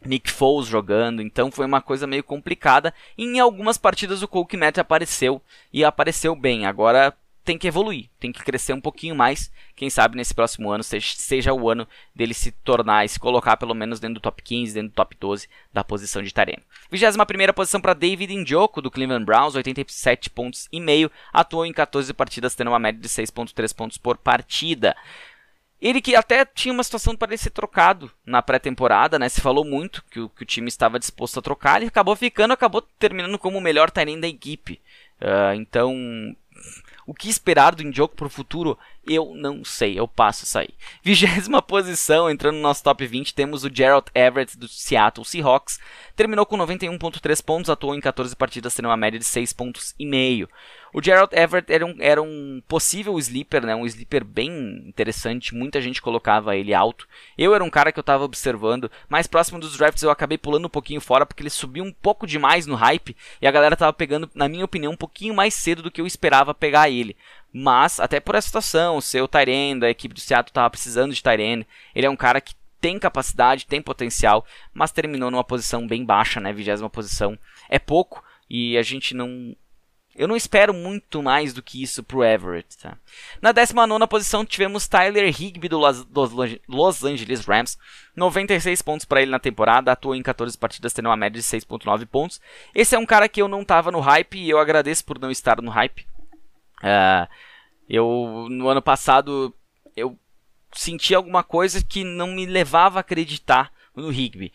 Nick 0.06 0.32
Foles 0.32 0.68
jogando, 0.68 1.22
então 1.22 1.52
foi 1.52 1.66
uma 1.66 1.82
coisa 1.82 2.08
meio 2.08 2.24
complicada. 2.24 2.94
Em 3.18 3.40
algumas 3.40 3.78
partidas 3.78 4.22
o 4.22 4.28
Cole 4.28 4.48
Kmet 4.48 4.80
apareceu 4.80 5.42
e 5.74 5.84
apareceu 5.84 6.36
bem. 6.36 6.66
Agora 6.66 7.14
tem 7.46 7.60
que 7.60 7.68
evoluir, 7.68 8.10
tem 8.20 8.32
que 8.32 8.44
crescer 8.44 8.74
um 8.74 8.82
pouquinho 8.82 9.16
mais. 9.16 9.52
Quem 9.76 9.90
sabe 9.90 10.18
nesse 10.18 10.34
próximo 10.34 10.72
ano 10.72 10.84
seja, 10.84 11.14
seja 11.16 11.54
o 11.54 11.70
ano 11.70 11.88
dele 12.14 12.34
se 12.34 12.52
tornar 12.52 13.06
e 13.06 13.10
se 13.10 13.20
colocar 13.20 13.56
pelo 13.56 13.76
menos 13.76 14.00
dentro 14.00 14.16
do 14.16 14.20
top 14.20 14.42
15, 14.42 14.74
dentro 14.74 14.90
do 14.90 14.96
top 14.96 15.16
12 15.20 15.48
da 15.72 15.84
posição 15.84 16.24
de 16.24 16.34
Tareno. 16.34 16.64
21 16.92 17.54
posição 17.54 17.80
para 17.80 17.94
David 17.94 18.36
Njoku 18.36 18.82
do 18.82 18.90
Cleveland 18.90 19.26
Browns, 19.26 19.54
87 19.54 20.32
pontos 20.32 20.68
e 20.72 20.80
meio, 20.80 21.12
atuou 21.32 21.66
em 21.66 21.72
14 21.72 22.12
partidas 22.14 22.56
tendo 22.56 22.72
uma 22.72 22.80
média 22.80 23.00
de 23.00 23.08
6.3 23.08 23.76
pontos 23.76 23.98
por 23.98 24.18
partida. 24.18 24.96
Ele 25.82 26.02
que 26.02 26.16
até 26.16 26.46
tinha 26.46 26.74
uma 26.74 26.84
situação 26.84 27.16
para 27.16 27.32
ele 27.32 27.38
ser 27.38 27.50
trocado 27.50 28.12
na 28.26 28.42
pré-temporada, 28.42 29.20
né? 29.20 29.28
Se 29.28 29.42
falou 29.42 29.66
muito 29.66 30.04
que 30.10 30.20
o, 30.20 30.30
que 30.30 30.44
o, 30.44 30.46
time 30.46 30.68
estava 30.68 31.00
disposto 31.00 31.38
a 31.38 31.42
trocar, 31.42 31.78
ele 31.78 31.90
acabou 31.90 32.16
ficando, 32.16 32.54
acabou 32.54 32.82
terminando 32.82 33.38
como 33.38 33.58
o 33.58 33.62
melhor 33.62 33.92
Tyrene 33.92 34.22
da 34.22 34.28
equipe. 34.28 34.82
Uh, 35.22 35.54
então, 35.56 35.94
o 37.06 37.14
que 37.14 37.30
esperar 37.30 37.76
do 37.76 37.84
Indioco 37.84 38.16
para 38.16 38.28
o 38.28 38.30
futuro? 38.30 38.78
Eu 39.08 39.34
não 39.36 39.64
sei, 39.64 40.00
eu 40.00 40.08
passo 40.08 40.46
isso 40.46 40.58
aí. 40.58 40.70
Vigésima 41.04 41.62
posição, 41.64 42.30
entrando 42.30 42.56
no 42.56 42.62
nosso 42.62 42.84
top 42.84 43.06
20, 43.06 43.36
temos 43.36 43.64
o 43.64 43.70
Gerald 43.74 44.08
Everett 44.16 44.58
do 44.58 44.68
Seattle 44.68 45.26
Seahawks. 45.26 45.80
Terminou 46.16 46.46
com 46.46 46.58
91.3 46.58 47.44
pontos, 47.44 47.70
atuou 47.70 47.94
em 47.94 48.02
14 48.02 48.36
partidas, 48.36 48.74
tendo 48.74 48.88
uma 48.88 48.98
média 48.98 49.20
de 49.20 49.26
6 49.26 49.54
pontos 49.54 49.94
e 50.00 50.06
meio. 50.06 50.50
O 50.96 51.04
Gerald 51.04 51.36
Everett 51.36 51.70
era 51.70 51.86
um, 51.86 51.96
era 52.00 52.22
um 52.22 52.64
possível 52.70 53.20
sleeper, 53.20 53.66
né? 53.66 53.76
Um 53.76 53.86
sleeper 53.86 54.24
bem 54.24 54.82
interessante. 54.88 55.54
Muita 55.54 55.82
gente 55.82 56.02
colocava 56.02 56.56
ele 56.56 56.74
alto. 56.74 57.06
Eu 57.38 57.54
era 57.54 57.62
um 57.62 57.70
cara 57.70 57.92
que 57.92 58.00
eu 58.00 58.02
estava 58.02 58.24
observando. 58.24 58.90
Mais 59.10 59.28
próximo 59.28 59.60
dos 59.60 59.78
drafts 59.78 60.04
eu 60.04 60.10
acabei 60.10 60.38
pulando 60.38 60.68
um 60.68 60.70
pouquinho 60.70 61.02
fora 61.02 61.26
porque 61.26 61.44
ele 61.44 61.50
subiu 61.50 61.84
um 61.84 61.92
pouco 61.92 62.26
demais 62.26 62.66
no 62.66 62.76
hype 62.76 63.14
e 63.42 63.46
a 63.46 63.52
galera 63.52 63.74
estava 63.74 63.92
pegando, 63.92 64.30
na 64.34 64.48
minha 64.48 64.64
opinião, 64.64 64.94
um 64.94 64.98
pouquinho 64.98 65.34
mais 65.34 65.54
cedo 65.54 65.84
do 65.84 65.92
que 65.92 66.00
eu 66.00 66.08
esperava 66.08 66.54
pegar 66.54 66.90
ele. 66.90 67.18
Mas, 67.58 68.02
até 68.02 68.20
por 68.20 68.36
essa 68.36 68.48
situação, 68.48 68.98
o 68.98 69.02
seu 69.02 69.30
Tyrande, 69.30 69.86
a 69.86 69.90
equipe 69.90 70.14
do 70.14 70.20
Seattle 70.20 70.50
estava 70.50 70.70
precisando 70.70 71.14
de 71.14 71.24
Tyrande. 71.24 71.66
Ele 71.96 72.06
é 72.06 72.10
um 72.10 72.16
cara 72.18 72.42
que 72.42 72.54
tem 72.82 73.00
capacidade, 73.00 73.66
tem 73.66 73.82
potencial, 73.82 74.46
mas 74.74 74.92
terminou 74.92 75.32
numa 75.32 75.42
posição 75.42 75.88
bem 75.88 76.04
baixa, 76.04 76.42
né? 76.42 76.52
Vigésima 76.52 76.90
posição. 76.90 77.40
É 77.70 77.80
pouco 77.80 78.22
e 78.50 78.78
a 78.78 78.82
gente 78.82 79.16
não 79.16 79.56
eu 80.14 80.28
não 80.28 80.36
espero 80.36 80.74
muito 80.74 81.24
mais 81.24 81.54
do 81.54 81.64
que 81.64 81.82
isso 81.82 82.04
pro 82.04 82.26
Everett. 82.26 82.78
Tá? 82.78 82.98
Na 83.42 83.54
19 83.54 84.06
posição 84.06 84.46
tivemos 84.46 84.86
Tyler 84.90 85.30
Higby 85.30 85.70
do 85.70 85.80
Los, 85.80 86.06
Los 86.68 87.04
Angeles 87.06 87.46
Rams. 87.46 87.78
96 88.18 88.82
pontos 88.82 89.06
para 89.06 89.22
ele 89.22 89.32
na 89.32 89.40
temporada, 89.40 89.94
atuou 89.94 90.14
em 90.14 90.22
14 90.22 90.58
partidas, 90.58 90.92
tendo 90.92 91.08
uma 91.08 91.16
média 91.16 91.40
de 91.40 91.48
6,9 91.48 92.06
pontos. 92.06 92.42
Esse 92.74 92.96
é 92.96 93.00
um 93.00 93.06
cara 93.06 93.30
que 93.30 93.42
eu 93.42 93.48
não 93.48 93.62
estava 93.62 93.92
no 93.92 94.02
hype 94.02 94.38
e 94.38 94.50
eu 94.50 94.60
agradeço 94.60 95.06
por 95.06 95.18
não 95.18 95.32
estar 95.32 95.62
no 95.62 95.72
hype. 95.72 96.06
Uh, 96.82 97.28
eu, 97.90 98.48
no 98.50 98.68
ano 98.68 98.82
passado, 98.82 99.54
eu 99.96 100.18
senti 100.74 101.16
alguma 101.16 101.44
coisa 101.44 101.84
que 101.84 102.04
não 102.04 102.28
me 102.28 102.46
levava 102.46 103.00
a 103.00 103.02
acreditar 103.02 103.72
no 103.96 104.12
Higby. 104.12 104.52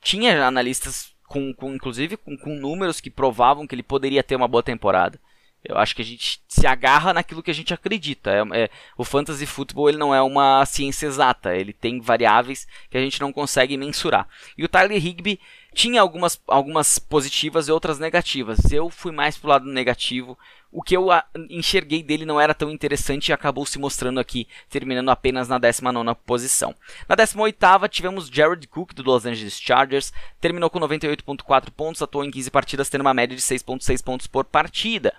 Tinha 0.00 0.46
analistas 0.46 1.14
com, 1.26 1.52
com 1.52 1.74
inclusive 1.74 2.16
com, 2.16 2.36
com 2.36 2.54
números 2.54 3.00
que 3.00 3.10
provavam 3.10 3.66
que 3.66 3.74
ele 3.74 3.82
poderia 3.82 4.22
ter 4.22 4.36
uma 4.36 4.48
boa 4.48 4.62
temporada. 4.62 5.18
Eu 5.64 5.76
acho 5.78 5.96
que 5.96 6.02
a 6.02 6.04
gente 6.04 6.40
se 6.46 6.64
agarra 6.64 7.12
naquilo 7.12 7.42
que 7.42 7.50
a 7.50 7.54
gente 7.54 7.74
acredita. 7.74 8.30
É, 8.30 8.64
é, 8.64 8.70
o 8.96 9.02
fantasy 9.02 9.46
futebol 9.46 9.88
ele 9.88 9.98
não 9.98 10.14
é 10.14 10.22
uma 10.22 10.64
ciência 10.64 11.06
exata, 11.06 11.56
ele 11.56 11.72
tem 11.72 12.00
variáveis 12.00 12.68
que 12.88 12.96
a 12.96 13.00
gente 13.00 13.20
não 13.20 13.32
consegue 13.32 13.76
mensurar. 13.76 14.28
E 14.56 14.64
o 14.64 14.68
Tyler 14.68 15.04
Higby 15.04 15.40
tinha 15.76 16.00
algumas, 16.00 16.40
algumas 16.48 16.98
positivas 16.98 17.68
e 17.68 17.72
outras 17.72 17.98
negativas. 17.98 18.58
Eu 18.72 18.88
fui 18.88 19.12
mais 19.12 19.36
pro 19.36 19.50
lado 19.50 19.66
negativo 19.66 20.38
o 20.72 20.82
que 20.82 20.96
eu 20.96 21.08
enxerguei 21.48 22.02
dele 22.02 22.24
não 22.26 22.40
era 22.40 22.52
tão 22.52 22.70
interessante 22.70 23.28
e 23.28 23.32
acabou 23.32 23.64
se 23.64 23.78
mostrando 23.78 24.18
aqui, 24.18 24.48
terminando 24.68 25.10
apenas 25.10 25.48
na 25.48 25.58
19 25.58 26.14
posição. 26.26 26.74
Na 27.08 27.14
18 27.14 27.88
tivemos 27.88 28.28
Jared 28.28 28.66
Cook 28.68 28.92
do 28.92 29.02
Los 29.02 29.24
Angeles 29.24 29.60
Chargers, 29.60 30.12
terminou 30.40 30.68
com 30.68 30.80
98.4 30.80 31.70
pontos, 31.70 32.02
atuou 32.02 32.24
em 32.24 32.30
15 32.30 32.50
partidas, 32.50 32.88
tendo 32.88 33.02
uma 33.02 33.14
média 33.14 33.36
de 33.36 33.42
6.6 33.42 34.02
pontos 34.02 34.26
por 34.26 34.44
partida. 34.44 35.14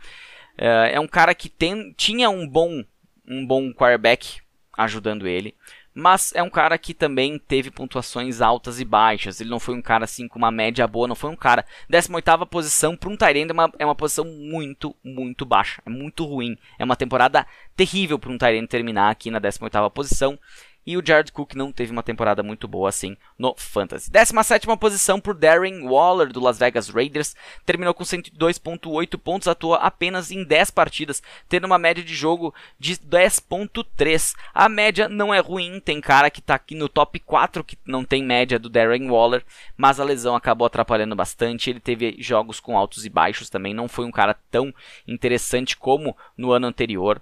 É, 0.58 0.94
é 0.96 1.00
um 1.00 1.08
cara 1.08 1.34
que 1.34 1.50
tem, 1.50 1.94
tinha 1.96 2.30
um 2.30 2.48
bom, 2.48 2.84
um 3.28 3.46
bom 3.46 3.72
quarterback 3.74 4.40
ajudando 4.74 5.28
ele 5.28 5.56
mas 6.00 6.32
é 6.36 6.44
um 6.44 6.50
cara 6.50 6.78
que 6.78 6.94
também 6.94 7.40
teve 7.40 7.72
pontuações 7.72 8.40
altas 8.40 8.80
e 8.80 8.86
baixas. 8.86 9.42
Ele 9.42 9.50
não 9.50 9.60
foi 9.60 9.74
um 9.74 9.82
cara 9.82 10.04
assim 10.04 10.28
com 10.28 10.38
uma 10.38 10.52
média 10.52 10.88
boa, 10.88 11.08
não 11.08 11.16
foi 11.16 11.32
um 11.32 11.36
cara. 11.36 11.66
18 11.90 12.46
posição 12.46 12.96
para 12.96 13.10
um 13.10 13.18
Tyrande 13.18 13.50
é 13.50 13.54
uma, 13.54 13.74
é 13.80 13.84
uma 13.84 13.96
posição 13.96 14.24
muito, 14.24 14.96
muito 15.04 15.44
baixa. 15.44 15.82
É 15.84 15.90
muito 15.90 16.24
ruim. 16.24 16.56
É 16.78 16.86
uma 16.86 16.96
temporada 16.96 17.48
terrível 17.76 18.20
para 18.20 18.32
um 18.32 18.38
Tyrande 18.38 18.68
terminar 18.68 19.10
aqui 19.10 19.32
na 19.32 19.40
18 19.40 19.90
posição. 19.90 20.38
E 20.88 20.96
o 20.96 21.06
Jared 21.06 21.34
Cook 21.34 21.54
não 21.54 21.70
teve 21.70 21.92
uma 21.92 22.02
temporada 22.02 22.42
muito 22.42 22.66
boa 22.66 22.88
assim 22.88 23.18
no 23.38 23.54
Fantasy. 23.58 24.10
17 24.10 24.66
posição 24.80 25.20
por 25.20 25.34
Darren 25.34 25.86
Waller 25.86 26.32
do 26.32 26.40
Las 26.40 26.58
Vegas 26.58 26.88
Raiders. 26.88 27.36
Terminou 27.66 27.94
com 27.94 28.06
102,8 28.06 29.18
pontos, 29.18 29.50
atuou 29.50 29.74
apenas 29.74 30.32
em 30.32 30.46
10 30.46 30.72
partidas, 30.72 31.22
tendo 31.50 31.66
uma 31.66 31.78
média 31.78 32.02
de 32.02 32.16
jogo 32.16 32.56
de 32.80 32.96
10,3. 32.96 34.34
A 34.54 34.70
média 34.70 35.10
não 35.10 35.34
é 35.34 35.40
ruim, 35.40 35.82
tem 35.82 36.00
cara 36.00 36.30
que 36.30 36.40
está 36.40 36.56
aqui 36.56 36.74
no 36.74 36.88
top 36.88 37.20
4 37.20 37.66
que 37.66 37.78
não 37.86 38.06
tem 38.06 38.24
média 38.24 38.58
do 38.58 38.70
Darren 38.70 39.10
Waller, 39.10 39.44
mas 39.76 40.00
a 40.00 40.06
lesão 40.06 40.38
acabou 40.38 40.68
atrapalhando 40.68 41.18
bastante. 41.18 41.70
Ele 41.70 41.82
teve 41.82 42.16
jogos 42.20 42.62
com 42.62 42.78
altos 42.78 43.06
e 43.06 43.10
baixos 43.10 43.50
também, 43.50 43.74
não 43.74 43.90
foi 43.90 44.06
um 44.06 44.12
cara 44.12 44.38
tão 44.50 44.74
interessante 45.06 45.76
como 45.76 46.16
no 46.38 46.54
ano 46.54 46.68
anterior. 46.68 47.22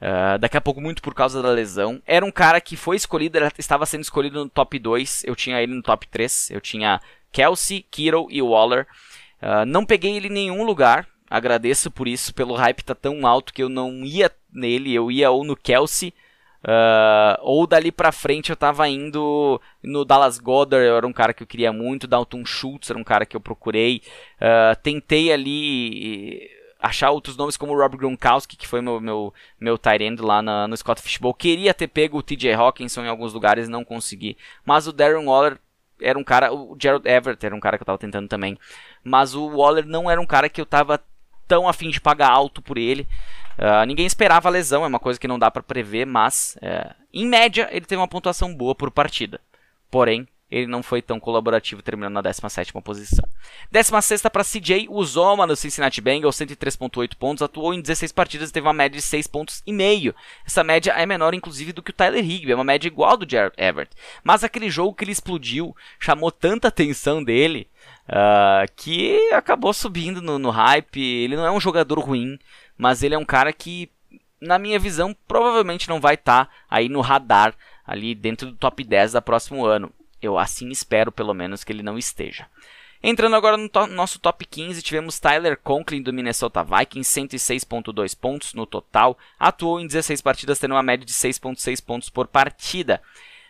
Uh, 0.00 0.38
daqui 0.38 0.56
a 0.56 0.60
pouco, 0.60 0.80
muito 0.80 1.02
por 1.02 1.14
causa 1.14 1.42
da 1.42 1.50
lesão. 1.50 2.00
Era 2.06 2.24
um 2.24 2.30
cara 2.30 2.60
que 2.60 2.74
foi 2.74 2.96
escolhido, 2.96 3.38
estava 3.58 3.84
sendo 3.84 4.02
escolhido 4.02 4.42
no 4.42 4.48
top 4.48 4.78
2. 4.78 5.24
Eu 5.24 5.36
tinha 5.36 5.60
ele 5.60 5.74
no 5.74 5.82
top 5.82 6.08
3. 6.08 6.50
Eu 6.50 6.60
tinha 6.60 7.00
Kelsey, 7.30 7.82
Kittle 7.90 8.26
e 8.30 8.40
Waller. 8.40 8.86
Uh, 9.42 9.66
não 9.66 9.84
peguei 9.84 10.16
ele 10.16 10.28
em 10.28 10.32
nenhum 10.32 10.64
lugar. 10.64 11.06
Agradeço 11.28 11.90
por 11.90 12.08
isso, 12.08 12.34
pelo 12.34 12.54
hype 12.54 12.82
tá 12.82 12.94
tão 12.94 13.24
alto 13.24 13.52
que 13.52 13.62
eu 13.62 13.68
não 13.68 14.04
ia 14.04 14.30
nele. 14.52 14.92
Eu 14.94 15.10
ia 15.10 15.30
ou 15.30 15.44
no 15.44 15.54
Kelsey. 15.54 16.14
Uh, 16.62 17.36
ou 17.40 17.66
dali 17.66 17.92
pra 17.92 18.12
frente 18.12 18.50
eu 18.50 18.56
tava 18.56 18.86
indo 18.86 19.58
no 19.82 20.04
Dallas 20.04 20.38
Goddard, 20.38 20.86
era 20.86 21.06
um 21.06 21.12
cara 21.12 21.32
que 21.32 21.42
eu 21.42 21.46
queria 21.46 21.72
muito. 21.72 22.06
Dalton 22.06 22.44
Schultz 22.44 22.90
era 22.90 22.98
um 22.98 23.04
cara 23.04 23.26
que 23.26 23.36
eu 23.36 23.40
procurei. 23.40 24.02
tentei 24.82 25.30
ali 25.30 26.50
achar 26.80 27.10
outros 27.10 27.36
nomes 27.36 27.56
como 27.56 27.72
o 27.72 27.76
Rob 27.76 27.96
Gronkowski, 27.96 28.56
que 28.56 28.66
foi 28.66 28.80
meu, 28.80 29.00
meu, 29.00 29.34
meu 29.58 29.78
end 30.00 30.22
lá 30.22 30.40
na, 30.40 30.66
no 30.66 30.76
Scott 30.76 31.00
Fishbowl. 31.00 31.34
Queria 31.34 31.74
ter 31.74 31.88
pego 31.88 32.18
o 32.18 32.22
TJ 32.22 32.52
Hawkinson 32.54 33.04
em 33.04 33.08
alguns 33.08 33.32
lugares, 33.32 33.68
não 33.68 33.84
consegui. 33.84 34.36
Mas 34.64 34.86
o 34.86 34.92
Darren 34.92 35.26
Waller 35.26 35.58
era 36.00 36.18
um 36.18 36.24
cara, 36.24 36.52
o 36.52 36.76
Gerald 36.80 37.06
Everett 37.06 37.44
era 37.44 37.54
um 37.54 37.60
cara 37.60 37.76
que 37.76 37.82
eu 37.82 37.86
tava 37.86 37.98
tentando 37.98 38.28
também. 38.28 38.58
Mas 39.04 39.34
o 39.34 39.46
Waller 39.48 39.86
não 39.86 40.10
era 40.10 40.20
um 40.20 40.26
cara 40.26 40.48
que 40.48 40.60
eu 40.60 40.66
tava 40.66 41.00
tão 41.46 41.68
afim 41.68 41.90
de 41.90 42.00
pagar 42.00 42.30
alto 42.30 42.62
por 42.62 42.78
ele. 42.78 43.06
Uh, 43.58 43.84
ninguém 43.86 44.06
esperava 44.06 44.48
a 44.48 44.52
lesão, 44.52 44.84
é 44.84 44.88
uma 44.88 44.98
coisa 44.98 45.20
que 45.20 45.28
não 45.28 45.38
dá 45.38 45.50
para 45.50 45.62
prever, 45.62 46.06
mas 46.06 46.56
uh, 46.62 46.94
em 47.12 47.26
média 47.26 47.68
ele 47.70 47.84
teve 47.84 48.00
uma 48.00 48.08
pontuação 48.08 48.54
boa 48.54 48.74
por 48.74 48.90
partida. 48.90 49.40
Porém, 49.90 50.26
ele 50.50 50.66
não 50.66 50.82
foi 50.82 51.00
tão 51.00 51.20
colaborativo, 51.20 51.82
terminando 51.82 52.14
na 52.14 52.20
17 52.20 52.72
posição. 52.82 53.24
16 53.70 54.22
para 54.22 54.44
CJ 54.44 54.88
Uzoma 54.88 55.46
no 55.46 55.54
Cincinnati 55.54 56.00
Bengals, 56.00 56.36
103.8 56.36 57.14
pontos, 57.16 57.42
atuou 57.42 57.72
em 57.72 57.80
16 57.80 58.12
partidas 58.12 58.50
e 58.50 58.52
teve 58.52 58.66
uma 58.66 58.72
média 58.72 58.96
de 58.96 59.02
6 59.02 59.26
pontos 59.26 59.62
e 59.66 59.72
meio. 59.72 60.14
Essa 60.44 60.64
média 60.64 60.92
é 60.92 61.06
menor 61.06 61.34
inclusive 61.34 61.72
do 61.72 61.82
que 61.82 61.90
o 61.90 61.94
Tyler 61.94 62.24
Higby, 62.24 62.52
é 62.52 62.54
uma 62.54 62.64
média 62.64 62.88
igual 62.88 63.16
do 63.16 63.30
Jared 63.30 63.54
Everett. 63.56 63.94
Mas 64.24 64.42
aquele 64.42 64.70
jogo 64.70 64.94
que 64.94 65.04
ele 65.04 65.12
explodiu 65.12 65.74
chamou 65.98 66.32
tanta 66.32 66.68
atenção 66.68 67.22
dele 67.22 67.68
uh, 68.08 68.70
que 68.76 69.32
acabou 69.32 69.72
subindo 69.72 70.20
no, 70.20 70.38
no 70.38 70.50
hype. 70.50 71.00
Ele 71.00 71.36
não 71.36 71.46
é 71.46 71.50
um 71.50 71.60
jogador 71.60 71.98
ruim, 72.00 72.38
mas 72.76 73.02
ele 73.02 73.14
é 73.14 73.18
um 73.18 73.24
cara 73.24 73.52
que, 73.52 73.90
na 74.40 74.58
minha 74.58 74.78
visão, 74.78 75.16
provavelmente 75.26 75.88
não 75.88 76.00
vai 76.00 76.14
estar 76.14 76.46
tá 76.46 76.52
aí 76.68 76.88
no 76.88 77.00
radar 77.00 77.54
ali 77.86 78.14
dentro 78.14 78.48
do 78.48 78.56
top 78.56 78.84
10 78.84 79.12
da 79.12 79.22
próximo 79.22 79.64
ano. 79.64 79.92
Eu 80.20 80.38
assim 80.38 80.68
espero, 80.68 81.10
pelo 81.10 81.34
menos, 81.34 81.64
que 81.64 81.72
ele 81.72 81.82
não 81.82 81.98
esteja. 81.98 82.46
Entrando 83.02 83.34
agora 83.34 83.56
no 83.56 83.68
to 83.68 83.86
nosso 83.86 84.18
top 84.18 84.44
15, 84.44 84.82
tivemos 84.82 85.18
Tyler 85.18 85.56
Conklin 85.56 86.02
do 86.02 86.12
Minnesota 86.12 86.62
Vikings, 86.62 87.20
106.2 87.20 88.14
pontos 88.18 88.52
no 88.52 88.66
total, 88.66 89.16
atuou 89.38 89.80
em 89.80 89.86
16 89.86 90.20
partidas, 90.20 90.58
tendo 90.58 90.74
uma 90.74 90.82
média 90.82 91.06
de 91.06 91.12
6.6 91.12 91.82
pontos 91.82 92.10
por 92.10 92.26
partida. 92.26 93.00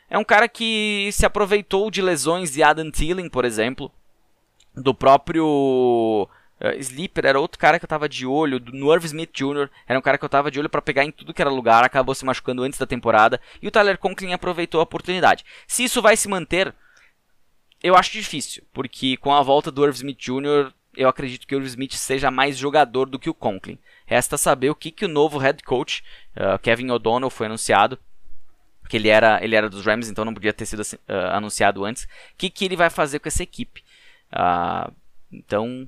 É 0.09 0.17
um 0.17 0.25
cara 0.25 0.49
que 0.49 1.11
se 1.13 1.27
aproveitou 1.27 1.91
de 1.91 2.01
lesões 2.01 2.53
de 2.53 2.63
Adam 2.63 2.91
Thielen, 2.91 3.29
por 3.29 3.45
exemplo, 3.45 3.91
do 4.75 4.95
próprio 4.95 6.29
Uh, 6.61 6.79
Sleeper 6.79 7.25
era 7.25 7.41
outro 7.41 7.59
cara 7.59 7.79
que 7.79 7.85
eu 7.87 7.89
tava 7.89 8.07
de 8.07 8.27
olho, 8.27 8.61
no 8.73 8.93
Irv 8.93 9.05
Smith 9.07 9.31
Jr. 9.33 9.71
era 9.89 9.99
um 9.99 10.03
cara 10.03 10.19
que 10.19 10.25
eu 10.25 10.29
tava 10.29 10.51
de 10.51 10.61
olho 10.61 10.69
para 10.69 10.83
pegar 10.83 11.05
em 11.05 11.11
tudo 11.11 11.33
que 11.33 11.41
era 11.41 11.51
lugar, 11.51 11.83
acabou 11.83 12.15
se 12.15 12.25
machucando 12.25 12.63
antes 12.63 12.79
da 12.79 12.87
temporada, 12.87 13.41
e 13.63 13.67
o 13.67 13.71
Tyler 13.71 13.97
Conklin 13.97 14.35
aproveitou 14.35 14.79
a 14.79 14.85
oportunidade. 14.85 15.45
Se 15.67 15.85
isso 15.85 16.03
vai 16.03 16.17
se 16.19 16.29
manter, 16.29 16.75
eu 17.83 17.97
acho 17.97 18.13
difícil, 18.13 18.63
porque 18.75 19.17
com 19.17 19.35
a 19.35 19.43
volta 19.43 19.71
do 19.71 19.83
Irv 19.85 19.95
Smith 19.95 20.19
Jr., 20.19 20.71
eu 20.95 21.09
acredito 21.09 21.47
que 21.47 21.55
o 21.55 21.59
Irv 21.59 21.67
Smith 21.67 21.95
seja 21.95 22.31
mais 22.31 22.59
jogador 22.59 23.09
do 23.09 23.19
que 23.19 23.31
o 23.31 23.35
Conklin. 23.35 23.79
Resta 24.05 24.37
saber 24.37 24.69
o 24.69 24.75
que, 24.75 24.91
que 24.91 25.07
o 25.07 25.09
novo 25.09 25.39
head 25.39 25.63
coach, 25.63 26.05
uh, 26.37 26.59
Kevin 26.59 26.91
O'Donnell, 26.91 27.31
foi 27.31 27.47
anunciado, 27.47 27.99
que 28.87 28.97
ele 28.97 29.09
era, 29.09 29.43
ele 29.43 29.55
era 29.55 29.71
dos 29.71 29.87
Rams, 29.87 30.11
então 30.11 30.25
não 30.25 30.35
podia 30.35 30.53
ter 30.53 30.67
sido 30.67 30.81
uh, 30.83 30.97
anunciado 31.33 31.85
antes, 31.85 32.05
o 32.05 32.09
que, 32.37 32.51
que 32.51 32.65
ele 32.65 32.77
vai 32.77 32.91
fazer 32.91 33.21
com 33.21 33.29
essa 33.29 33.43
equipe. 33.43 33.83
Então, 35.33 35.87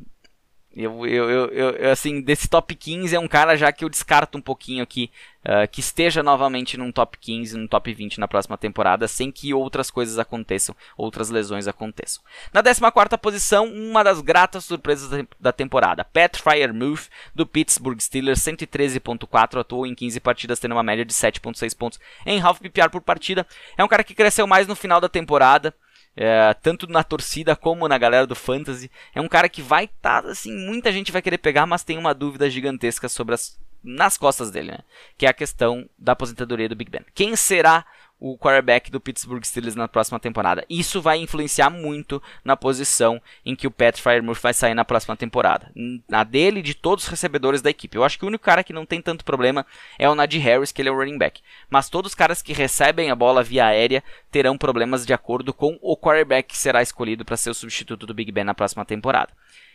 Eu, 0.74 1.06
eu, 1.06 1.30
eu, 1.30 1.50
eu, 1.50 1.90
assim, 1.90 2.22
desse 2.22 2.48
top 2.48 2.74
15 2.74 3.14
é 3.14 3.20
um 3.20 3.28
cara 3.28 3.56
já 3.56 3.70
que 3.70 3.84
eu 3.84 3.90
descarto 3.90 4.38
um 4.38 4.40
pouquinho 4.40 4.82
aqui, 4.82 5.10
uh, 5.44 5.68
que 5.70 5.80
esteja 5.80 6.22
novamente 6.22 6.78
num 6.78 6.90
top 6.90 7.18
15, 7.18 7.58
num 7.58 7.66
top 7.66 7.92
20 7.92 8.18
na 8.18 8.26
próxima 8.26 8.56
temporada, 8.56 9.06
sem 9.06 9.30
que 9.30 9.52
outras 9.52 9.90
coisas 9.90 10.18
aconteçam, 10.18 10.74
outras 10.96 11.28
lesões 11.28 11.68
aconteçam. 11.68 12.22
Na 12.54 12.62
14 12.62 13.18
posição, 13.20 13.66
uma 13.66 14.02
das 14.02 14.22
gratas 14.22 14.64
surpresas 14.64 15.26
da 15.38 15.52
temporada, 15.52 16.04
Pat 16.04 16.38
Fryermuth, 16.38 17.10
do 17.34 17.46
Pittsburgh 17.46 18.00
Steelers, 18.00 18.40
113.4, 18.40 19.60
atuou 19.60 19.86
em 19.86 19.94
15 19.94 20.20
partidas, 20.20 20.58
tendo 20.58 20.72
uma 20.72 20.82
média 20.82 21.04
de 21.04 21.12
7.6 21.12 21.76
pontos 21.76 22.00
em 22.24 22.40
half 22.40 22.58
PPR 22.60 22.88
por 22.88 23.02
partida. 23.02 23.46
É 23.76 23.84
um 23.84 23.88
cara 23.88 24.02
que 24.02 24.14
cresceu 24.14 24.46
mais 24.46 24.66
no 24.66 24.74
final 24.74 25.02
da 25.02 25.08
temporada, 25.08 25.74
é, 26.16 26.54
tanto 26.54 26.86
na 26.86 27.02
torcida 27.02 27.56
como 27.56 27.88
na 27.88 27.98
galera 27.98 28.26
do 28.26 28.34
fantasy. 28.34 28.90
É 29.14 29.20
um 29.20 29.28
cara 29.28 29.48
que 29.48 29.62
vai 29.62 29.84
estar, 29.84 30.22
tá, 30.22 30.30
assim, 30.30 30.52
muita 30.52 30.92
gente 30.92 31.12
vai 31.12 31.22
querer 31.22 31.38
pegar, 31.38 31.66
mas 31.66 31.84
tem 31.84 31.98
uma 31.98 32.14
dúvida 32.14 32.50
gigantesca 32.50 33.08
sobre 33.08 33.34
as 33.34 33.60
nas 33.84 34.16
costas 34.16 34.50
dele, 34.50 34.70
né? 34.70 34.78
Que 35.18 35.26
é 35.26 35.28
a 35.28 35.34
questão 35.34 35.88
da 35.98 36.12
aposentadoria 36.12 36.68
do 36.68 36.76
Big 36.76 36.90
Ben. 36.90 37.04
Quem 37.12 37.34
será 37.34 37.84
o 38.24 38.38
quarterback 38.38 38.88
do 38.88 39.00
Pittsburgh 39.00 39.42
Steelers 39.42 39.74
na 39.74 39.88
próxima 39.88 40.20
temporada. 40.20 40.64
Isso 40.70 41.02
vai 41.02 41.18
influenciar 41.18 41.68
muito 41.68 42.22
na 42.44 42.56
posição 42.56 43.20
em 43.44 43.56
que 43.56 43.66
o 43.66 43.70
Pat 43.70 43.98
Fryermuth 43.98 44.40
vai 44.40 44.54
sair 44.54 44.74
na 44.74 44.84
próxima 44.84 45.16
temporada. 45.16 45.72
Na 46.08 46.22
dele 46.22 46.60
e 46.60 46.62
de 46.62 46.72
todos 46.72 47.02
os 47.02 47.10
recebedores 47.10 47.60
da 47.60 47.68
equipe. 47.68 47.96
Eu 47.96 48.04
acho 48.04 48.16
que 48.16 48.24
o 48.24 48.28
único 48.28 48.44
cara 48.44 48.62
que 48.62 48.72
não 48.72 48.86
tem 48.86 49.02
tanto 49.02 49.24
problema 49.24 49.66
é 49.98 50.08
o 50.08 50.14
Najee 50.14 50.38
Harris, 50.38 50.70
que 50.70 50.80
ele 50.80 50.88
é 50.88 50.92
o 50.92 50.96
running 50.96 51.18
back. 51.18 51.42
Mas 51.68 51.90
todos 51.90 52.12
os 52.12 52.14
caras 52.14 52.40
que 52.40 52.52
recebem 52.52 53.10
a 53.10 53.16
bola 53.16 53.42
via 53.42 53.66
aérea 53.66 54.04
terão 54.30 54.56
problemas 54.56 55.04
de 55.04 55.12
acordo 55.12 55.52
com 55.52 55.76
o 55.82 55.96
quarterback 55.96 56.50
que 56.50 56.56
será 56.56 56.80
escolhido 56.80 57.24
para 57.24 57.36
ser 57.36 57.50
o 57.50 57.54
substituto 57.54 58.06
do 58.06 58.14
Big 58.14 58.30
Ben 58.30 58.44
na 58.44 58.54
próxima 58.54 58.84
temporada. 58.84 59.32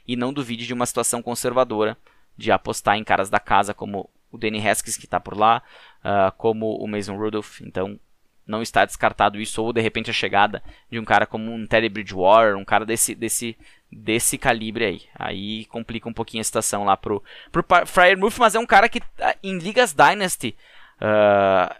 E 0.07 0.15
não 0.15 0.31
duvide 0.31 0.65
de 0.65 0.73
uma 0.73 0.85
situação 0.85 1.21
conservadora 1.21 1.97
de 2.37 2.49
apostar 2.49 2.95
em 2.95 3.03
caras 3.03 3.29
da 3.29 3.41
casa 3.41 3.73
como 3.73 4.09
o 4.31 4.37
Danny 4.37 4.65
Haskins 4.65 4.95
que 4.95 5.03
está 5.03 5.19
por 5.19 5.37
lá, 5.37 5.61
uh, 5.99 6.31
como 6.37 6.77
o 6.77 6.87
Mason 6.87 7.17
Rudolph. 7.17 7.59
Então 7.59 7.99
não 8.47 8.61
está 8.61 8.85
descartado 8.85 9.39
isso, 9.39 9.61
ou 9.61 9.73
de 9.73 9.81
repente 9.81 10.09
a 10.09 10.13
chegada 10.13 10.63
de 10.89 10.97
um 10.97 11.03
cara 11.03 11.25
como 11.25 11.51
um 11.51 11.67
Teddy 11.67 11.89
Bridgewater, 11.89 12.57
um 12.57 12.63
cara 12.63 12.85
desse, 12.85 13.13
desse, 13.13 13.57
desse 13.91 14.37
calibre 14.37 14.85
aí. 14.85 15.01
Aí 15.13 15.65
complica 15.65 16.07
um 16.07 16.13
pouquinho 16.13 16.41
a 16.41 16.45
situação 16.45 16.85
lá 16.85 16.95
pro, 16.95 17.21
pro 17.51 17.65
Fryermuth, 17.85 18.37
mas 18.39 18.55
é 18.55 18.59
um 18.59 18.65
cara 18.65 18.87
que 18.87 19.01
ah, 19.19 19.35
em 19.43 19.57
Ligas 19.57 19.93
Dynasty, 19.93 20.55
uh, 21.01 21.75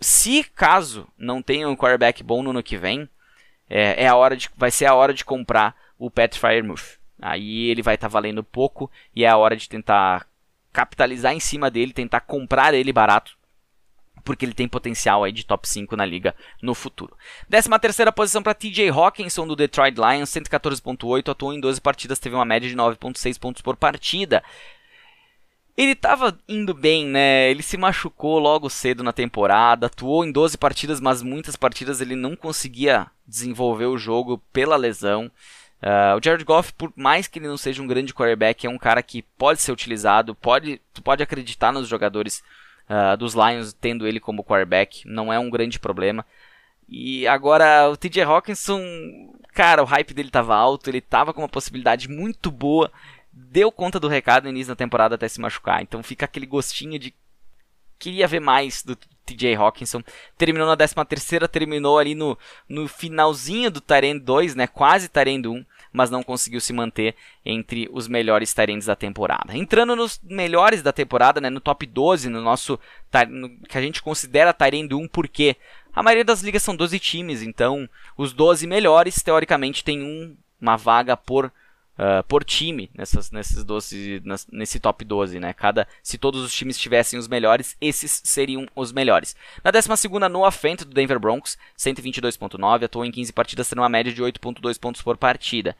se 0.00 0.44
caso 0.44 1.08
não 1.18 1.42
tenha 1.42 1.68
um 1.68 1.76
quarterback 1.76 2.22
bom 2.22 2.42
no 2.42 2.50
ano 2.50 2.62
que 2.62 2.76
vem, 2.76 3.08
é, 3.68 4.04
é, 4.04 4.06
a 4.06 4.14
hora 4.14 4.36
de, 4.36 4.48
vai 4.56 4.70
ser 4.70 4.86
a 4.86 4.94
hora 4.94 5.12
de 5.12 5.24
comprar 5.24 5.74
o 5.98 6.10
Pat 6.10 6.38
Fryermuth. 6.38 6.98
Aí 7.20 7.70
ele 7.70 7.82
vai 7.82 7.96
estar 7.96 8.08
tá 8.08 8.12
valendo 8.12 8.44
pouco 8.44 8.90
e 9.14 9.24
é 9.24 9.28
a 9.28 9.36
hora 9.36 9.56
de 9.56 9.68
tentar 9.68 10.26
capitalizar 10.72 11.32
em 11.32 11.40
cima 11.40 11.70
dele, 11.70 11.92
tentar 11.92 12.20
comprar 12.20 12.74
ele 12.74 12.92
barato 12.92 13.36
porque 14.24 14.44
ele 14.44 14.54
tem 14.54 14.66
potencial 14.66 15.22
aí 15.22 15.30
de 15.30 15.44
top 15.44 15.68
5 15.68 15.94
na 15.96 16.04
liga 16.04 16.34
no 16.62 16.74
futuro. 16.74 17.16
13 17.50 17.68
terceira 17.78 18.10
posição 18.10 18.42
para 18.42 18.54
TJ 18.54 18.88
Hawkinson 18.88 19.46
do 19.46 19.54
Detroit 19.54 19.96
Lions, 19.96 20.30
114.8, 20.30 21.30
atuou 21.30 21.52
em 21.52 21.60
12 21.60 21.80
partidas, 21.80 22.18
teve 22.18 22.34
uma 22.34 22.44
média 22.44 22.68
de 22.68 22.74
9.6 22.74 23.38
pontos 23.38 23.60
por 23.60 23.76
partida. 23.76 24.42
Ele 25.76 25.92
estava 25.92 26.38
indo 26.48 26.72
bem, 26.72 27.04
né? 27.04 27.50
Ele 27.50 27.62
se 27.62 27.76
machucou 27.76 28.38
logo 28.38 28.70
cedo 28.70 29.02
na 29.02 29.12
temporada, 29.12 29.86
atuou 29.86 30.24
em 30.24 30.30
12 30.30 30.56
partidas, 30.56 31.00
mas 31.00 31.20
muitas 31.20 31.56
partidas 31.56 32.00
ele 32.00 32.14
não 32.14 32.36
conseguia 32.36 33.08
desenvolver 33.26 33.86
o 33.86 33.98
jogo 33.98 34.38
pela 34.52 34.76
lesão. 34.76 35.30
Uh, 35.82 36.16
o 36.16 36.24
Jared 36.24 36.44
Goff, 36.44 36.72
por 36.72 36.92
mais 36.96 37.26
que 37.26 37.38
ele 37.38 37.48
não 37.48 37.56
seja 37.56 37.82
um 37.82 37.86
grande 37.86 38.14
quarterback, 38.14 38.66
é 38.66 38.70
um 38.70 38.78
cara 38.78 39.02
que 39.02 39.22
pode 39.36 39.60
ser 39.60 39.72
utilizado, 39.72 40.34
pode, 40.34 40.80
tu 40.94 41.02
pode 41.02 41.22
acreditar 41.22 41.72
nos 41.72 41.88
jogadores 41.88 42.42
uh, 42.88 43.16
dos 43.16 43.34
Lions 43.34 43.72
tendo 43.72 44.06
ele 44.06 44.20
como 44.20 44.44
quarterback, 44.44 45.06
não 45.06 45.32
é 45.32 45.38
um 45.38 45.50
grande 45.50 45.78
problema. 45.78 46.24
E 46.88 47.26
agora 47.26 47.88
o 47.90 47.96
TJ 47.96 48.22
Hawkinson, 48.22 48.80
cara, 49.52 49.82
o 49.82 49.86
hype 49.86 50.12
dele 50.12 50.28
estava 50.28 50.54
alto, 50.54 50.90
ele 50.90 50.98
estava 50.98 51.32
com 51.32 51.40
uma 51.40 51.48
possibilidade 51.48 52.08
muito 52.08 52.50
boa, 52.50 52.90
deu 53.32 53.72
conta 53.72 53.98
do 53.98 54.08
recado 54.08 54.44
no 54.44 54.50
início 54.50 54.72
da 54.72 54.76
temporada 54.76 55.14
até 55.14 55.28
se 55.28 55.40
machucar. 55.40 55.82
Então 55.82 56.02
fica 56.02 56.24
aquele 56.24 56.46
gostinho 56.46 56.98
de 56.98 57.14
queria 57.98 58.28
ver 58.28 58.40
mais 58.40 58.82
do 58.82 58.96
TJ 59.24 59.54
Hawkinson. 59.54 60.02
Terminou 60.36 60.66
na 60.66 60.76
13 60.76 60.94
terceira, 61.06 61.48
terminou 61.48 61.98
ali 61.98 62.14
no, 62.14 62.38
no 62.68 62.86
finalzinho 62.86 63.70
do 63.70 63.80
Tyrande 63.80 64.20
2, 64.20 64.54
né, 64.54 64.66
quase 64.66 65.08
Tyrande 65.08 65.48
1 65.48 65.64
mas 65.94 66.10
não 66.10 66.24
conseguiu 66.24 66.60
se 66.60 66.72
manter 66.72 67.14
entre 67.46 67.88
os 67.92 68.08
melhores 68.08 68.52
Tyrants 68.52 68.86
da 68.86 68.96
temporada. 68.96 69.56
Entrando 69.56 69.94
nos 69.94 70.20
melhores 70.24 70.82
da 70.82 70.92
temporada, 70.92 71.40
né, 71.40 71.48
no 71.48 71.60
top 71.60 71.86
12, 71.86 72.28
no 72.28 72.42
nosso 72.42 72.78
no, 73.28 73.48
que 73.68 73.78
a 73.78 73.80
gente 73.80 74.02
considera 74.02 74.52
Tyrant 74.52 74.90
1, 74.90 75.06
porque 75.06 75.56
a 75.94 76.02
maioria 76.02 76.24
das 76.24 76.42
ligas 76.42 76.64
são 76.64 76.74
12 76.74 76.98
times, 76.98 77.42
então 77.42 77.88
os 78.18 78.32
12 78.32 78.66
melhores, 78.66 79.22
teoricamente, 79.22 79.84
tem 79.84 80.02
um, 80.02 80.36
uma 80.60 80.76
vaga 80.76 81.16
por 81.16 81.52
Uh, 81.96 82.24
por 82.24 82.42
time 82.42 82.90
nessas, 82.92 83.30
nesses 83.30 83.62
12, 83.62 84.20
nesse 84.50 84.80
top 84.80 85.04
12, 85.04 85.38
né? 85.38 85.52
Cada, 85.52 85.86
se 86.02 86.18
todos 86.18 86.42
os 86.42 86.52
times 86.52 86.76
tivessem 86.76 87.16
os 87.16 87.28
melhores, 87.28 87.76
esses 87.80 88.20
seriam 88.24 88.66
os 88.74 88.90
melhores. 88.90 89.36
Na 89.62 89.70
12 89.70 89.88
Noah 90.28 90.50
Fent 90.50 90.80
do 90.80 90.92
Denver 90.92 91.20
Broncos, 91.20 91.56
122.9, 91.78 92.84
atuou 92.84 93.04
em 93.04 93.12
15 93.12 93.32
partidas, 93.32 93.68
tendo 93.68 93.78
uma 93.78 93.88
média 93.88 94.12
de 94.12 94.20
8.2 94.20 94.78
pontos 94.78 95.02
por 95.02 95.16
partida. 95.16 95.76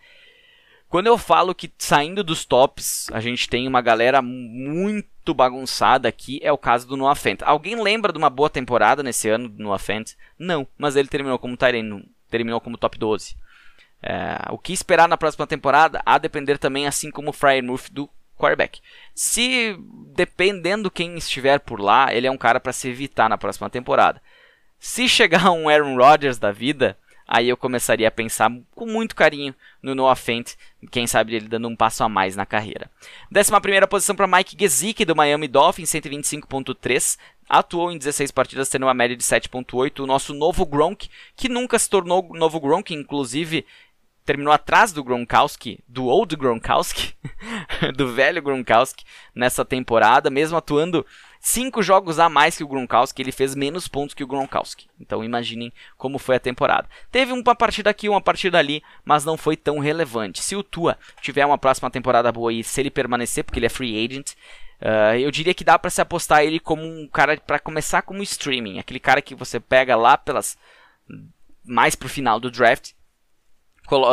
Quando 0.89 1.09
eu 1.09 1.19
falo 1.19 1.53
que 1.53 1.73
saindo 1.77 2.23
dos 2.23 2.45
tops, 2.45 3.11
a 3.13 3.21
gente 3.21 3.49
tem 3.49 3.67
uma 3.67 3.81
galera 3.81 4.23
muito 4.23 5.35
bagunçada 5.35 6.09
aqui, 6.09 6.39
é 6.41 6.53
o 6.53 6.59
caso 6.59 6.87
do 6.87 6.97
Noah 6.97 7.17
Fent. 7.17 7.43
Alguém 7.43 7.83
lembra 7.83 8.13
de 8.13 8.19
uma 8.19 8.31
boa 8.31 8.49
temporada 8.49 9.03
nesse 9.03 9.29
ano 9.29 9.49
do 9.49 9.61
Noah 9.61 9.81
Fent? 9.81 10.13
Não, 10.39 10.65
mas 10.79 10.95
ele 10.95 11.09
terminou 11.09 11.41
como 11.41 11.57
Tyrene, 11.57 12.09
terminou 12.31 12.61
como 12.61 12.79
top 12.79 12.97
12. 12.97 13.37
É, 14.07 14.53
o 14.53 14.59
que 14.59 14.75
esperar 14.75 15.09
na 15.09 15.17
próxima 15.17 15.47
temporada 15.47 16.03
a 16.05 16.19
depender 16.19 16.59
também, 16.59 16.87
assim 16.87 17.11
como 17.11 17.31
o 17.31 17.33
Fryermuth, 17.33 17.91
do 17.91 18.07
quarterback. 18.37 18.81
Se 19.15 19.79
dependendo 20.15 20.91
quem 20.91 21.17
estiver 21.17 21.59
por 21.59 21.81
lá, 21.81 22.15
ele 22.15 22.27
é 22.27 22.31
um 22.31 22.37
cara 22.37 22.61
para 22.61 22.73
se 22.73 22.87
evitar 22.87 23.31
na 23.31 23.39
próxima 23.39 23.71
temporada. 23.71 24.21
Se 24.79 25.09
chegar 25.09 25.51
um 25.51 25.71
Aaron 25.71 25.97
Rodgers 25.97 26.39
da 26.39 26.53
vida, 26.53 26.99
aí 27.27 27.49
eu 27.49 27.57
começaria 27.57 28.07
a 28.07 28.11
pensar 28.11 28.51
com 28.75 28.85
muito 28.85 29.17
carinho 29.17 29.55
no 29.83 29.95
Noah 29.95 30.17
Fent, 30.17 30.53
quem 30.91 31.07
sabe 31.07 31.37
ele 31.37 31.49
dando 31.49 31.67
um 31.67 31.75
passo 31.75 32.05
a 32.05 32.09
mais 32.09 32.37
na 32.37 32.45
carreira. 32.45 32.91
Décima 33.31 33.59
primeira 33.59 33.89
posição 33.89 34.15
para 34.15 34.27
Mike 34.27 34.55
Gesicki 34.59 35.07
do 35.07 35.17
Miami 35.17 35.49
Dolphins, 35.49 35.89
125.3, 35.91 37.17
atuou 37.49 37.91
em 37.91 37.97
16 37.97 38.31
partidas, 38.31 38.69
tendo 38.69 38.85
uma 38.85 38.93
média 38.93 39.17
de 39.17 39.23
7.8. 39.23 40.01
O 40.01 40.07
nosso 40.07 40.35
novo 40.35 40.67
Gronk, 40.67 41.09
que 41.35 41.49
nunca 41.49 41.79
se 41.79 41.89
tornou 41.89 42.29
novo 42.35 42.61
Gronk, 42.61 42.93
inclusive 42.93 43.65
terminou 44.25 44.53
atrás 44.53 44.93
do 44.93 45.05
Gronkowski, 45.05 45.81
do 45.87 46.07
old 46.07 46.35
Gronkowski, 46.35 47.15
do 47.95 48.13
velho 48.13 48.41
Gronkowski 48.43 49.05
nessa 49.35 49.65
temporada, 49.65 50.31
mesmo 50.31 50.57
atuando 50.57 51.07
cinco 51.39 51.83
jogos 51.83 52.19
a 52.19 52.29
mais 52.31 52.57
que 52.57 52.65
o 52.65 52.69
Gronkowski, 52.69 53.21
ele 53.21 53.31
fez 53.31 53.55
menos 53.55 53.87
pontos 53.87 54.15
que 54.15 54.25
o 54.25 54.27
Gronkowski. 54.27 54.89
Então 54.99 55.23
imaginem 55.23 55.71
como 55.99 56.19
foi 56.19 56.37
a 56.37 56.41
temporada. 56.41 56.89
Teve 57.13 57.33
uma 57.33 57.55
partida 57.55 57.91
aqui, 57.91 58.09
uma 58.09 58.21
partida 58.21 58.59
ali, 58.59 58.83
mas 59.05 59.27
não 59.27 59.37
foi 59.37 59.57
tão 59.57 59.79
relevante. 59.79 60.43
Se 60.43 60.57
o 60.57 60.63
Tua 60.63 60.97
tiver 61.21 61.45
uma 61.45 61.59
próxima 61.59 61.91
temporada 61.91 62.33
boa 62.33 62.51
e 62.51 62.65
se 62.65 62.81
ele 62.81 62.91
permanecer, 62.91 63.45
porque 63.45 63.59
ele 63.59 63.67
é 63.67 63.71
free 63.71 64.03
agent, 64.03 64.31
uh, 64.81 65.19
eu 65.19 65.31
diria 65.31 65.53
que 65.53 65.65
dá 65.65 65.79
para 65.79 65.91
se 65.91 66.01
apostar 66.01 66.43
ele 66.43 66.59
como 66.59 66.83
um 66.83 67.07
cara 67.07 67.37
para 67.37 67.59
começar 67.59 68.01
como 68.01 68.23
streaming, 68.23 68.79
aquele 68.79 69.01
cara 69.01 69.21
que 69.21 69.35
você 69.35 69.61
pega 69.61 69.95
lá 69.95 70.17
pelas 70.17 70.57
mais 71.63 71.95
pro 71.95 72.09
final 72.09 72.41
do 72.41 72.51
draft 72.51 72.93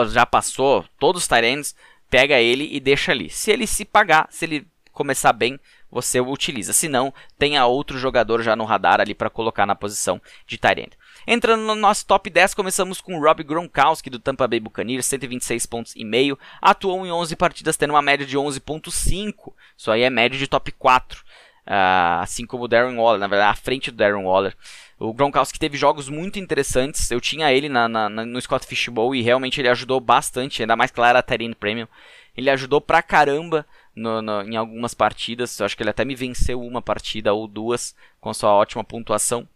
já 0.09 0.25
passou 0.25 0.85
todos 0.99 1.23
os 1.23 1.27
Tyrants, 1.27 1.75
pega 2.09 2.39
ele 2.39 2.67
e 2.71 2.79
deixa 2.79 3.11
ali. 3.11 3.29
Se 3.29 3.51
ele 3.51 3.65
se 3.65 3.85
pagar, 3.85 4.27
se 4.29 4.45
ele 4.45 4.67
começar 4.91 5.33
bem, 5.33 5.59
você 5.89 6.19
o 6.19 6.29
utiliza. 6.29 6.73
Se 6.73 6.87
não, 6.87 7.13
tenha 7.37 7.65
outro 7.65 7.97
jogador 7.97 8.41
já 8.41 8.55
no 8.55 8.65
radar 8.65 9.01
ali 9.01 9.13
para 9.13 9.29
colocar 9.29 9.65
na 9.65 9.75
posição 9.75 10.21
de 10.47 10.57
Tyrant. 10.57 10.93
Entrando 11.27 11.63
no 11.63 11.75
nosso 11.75 12.05
top 12.05 12.29
10, 12.29 12.53
começamos 12.53 12.99
com 12.99 13.19
Rob 13.19 13.43
Gronkowski 13.43 14.09
do 14.09 14.19
Tampa 14.19 14.47
Bay 14.47 14.59
Buccaneers, 14.59 15.05
126 15.05 15.65
pontos 15.65 15.95
e 15.95 16.03
meio, 16.03 16.37
atuou 16.61 17.05
em 17.05 17.11
11 17.11 17.35
partidas 17.35 17.77
tendo 17.77 17.91
uma 17.91 18.01
média 18.01 18.25
de 18.25 18.37
11.5. 18.37 19.53
Isso 19.77 19.91
aí 19.91 20.01
é 20.01 20.09
média 20.09 20.37
de 20.37 20.47
top 20.47 20.71
4. 20.71 21.23
Uh, 21.65 22.21
assim 22.21 22.45
como 22.45 22.63
o 22.63 22.67
Darren 22.67 22.97
Waller, 22.97 23.19
na 23.19 23.27
verdade, 23.27 23.51
à 23.51 23.55
frente 23.55 23.91
do 23.91 23.97
Darren 23.97 24.23
Waller. 24.23 24.55
O 24.99 25.13
Gronkowski 25.13 25.57
teve 25.57 25.77
jogos 25.77 26.09
muito 26.09 26.39
interessantes. 26.39 27.09
Eu 27.09 27.19
tinha 27.19 27.51
ele 27.51 27.67
na, 27.69 27.87
na, 27.87 28.09
no 28.09 28.41
Scott 28.41 28.65
Fishbowl 28.65 29.15
e 29.15 29.21
realmente 29.21 29.59
ele 29.59 29.69
ajudou 29.69 29.99
bastante, 29.99 30.61
ainda 30.61 30.75
mais 30.75 30.91
claro 30.91 31.17
a 31.17 31.23
Tyrene 31.23 31.55
Premium. 31.55 31.87
Ele 32.35 32.49
ajudou 32.49 32.79
pra 32.79 33.01
caramba 33.01 33.65
no, 33.95 34.21
no, 34.21 34.41
em 34.43 34.55
algumas 34.55 34.93
partidas. 34.93 35.59
Eu 35.59 35.65
acho 35.65 35.75
que 35.75 35.83
ele 35.83 35.89
até 35.89 36.05
me 36.05 36.15
venceu 36.15 36.61
uma 36.61 36.81
partida 36.81 37.33
ou 37.33 37.47
duas 37.47 37.95
com 38.19 38.33
sua 38.33 38.53
ótima 38.53 38.83
pontuação. 38.83 39.47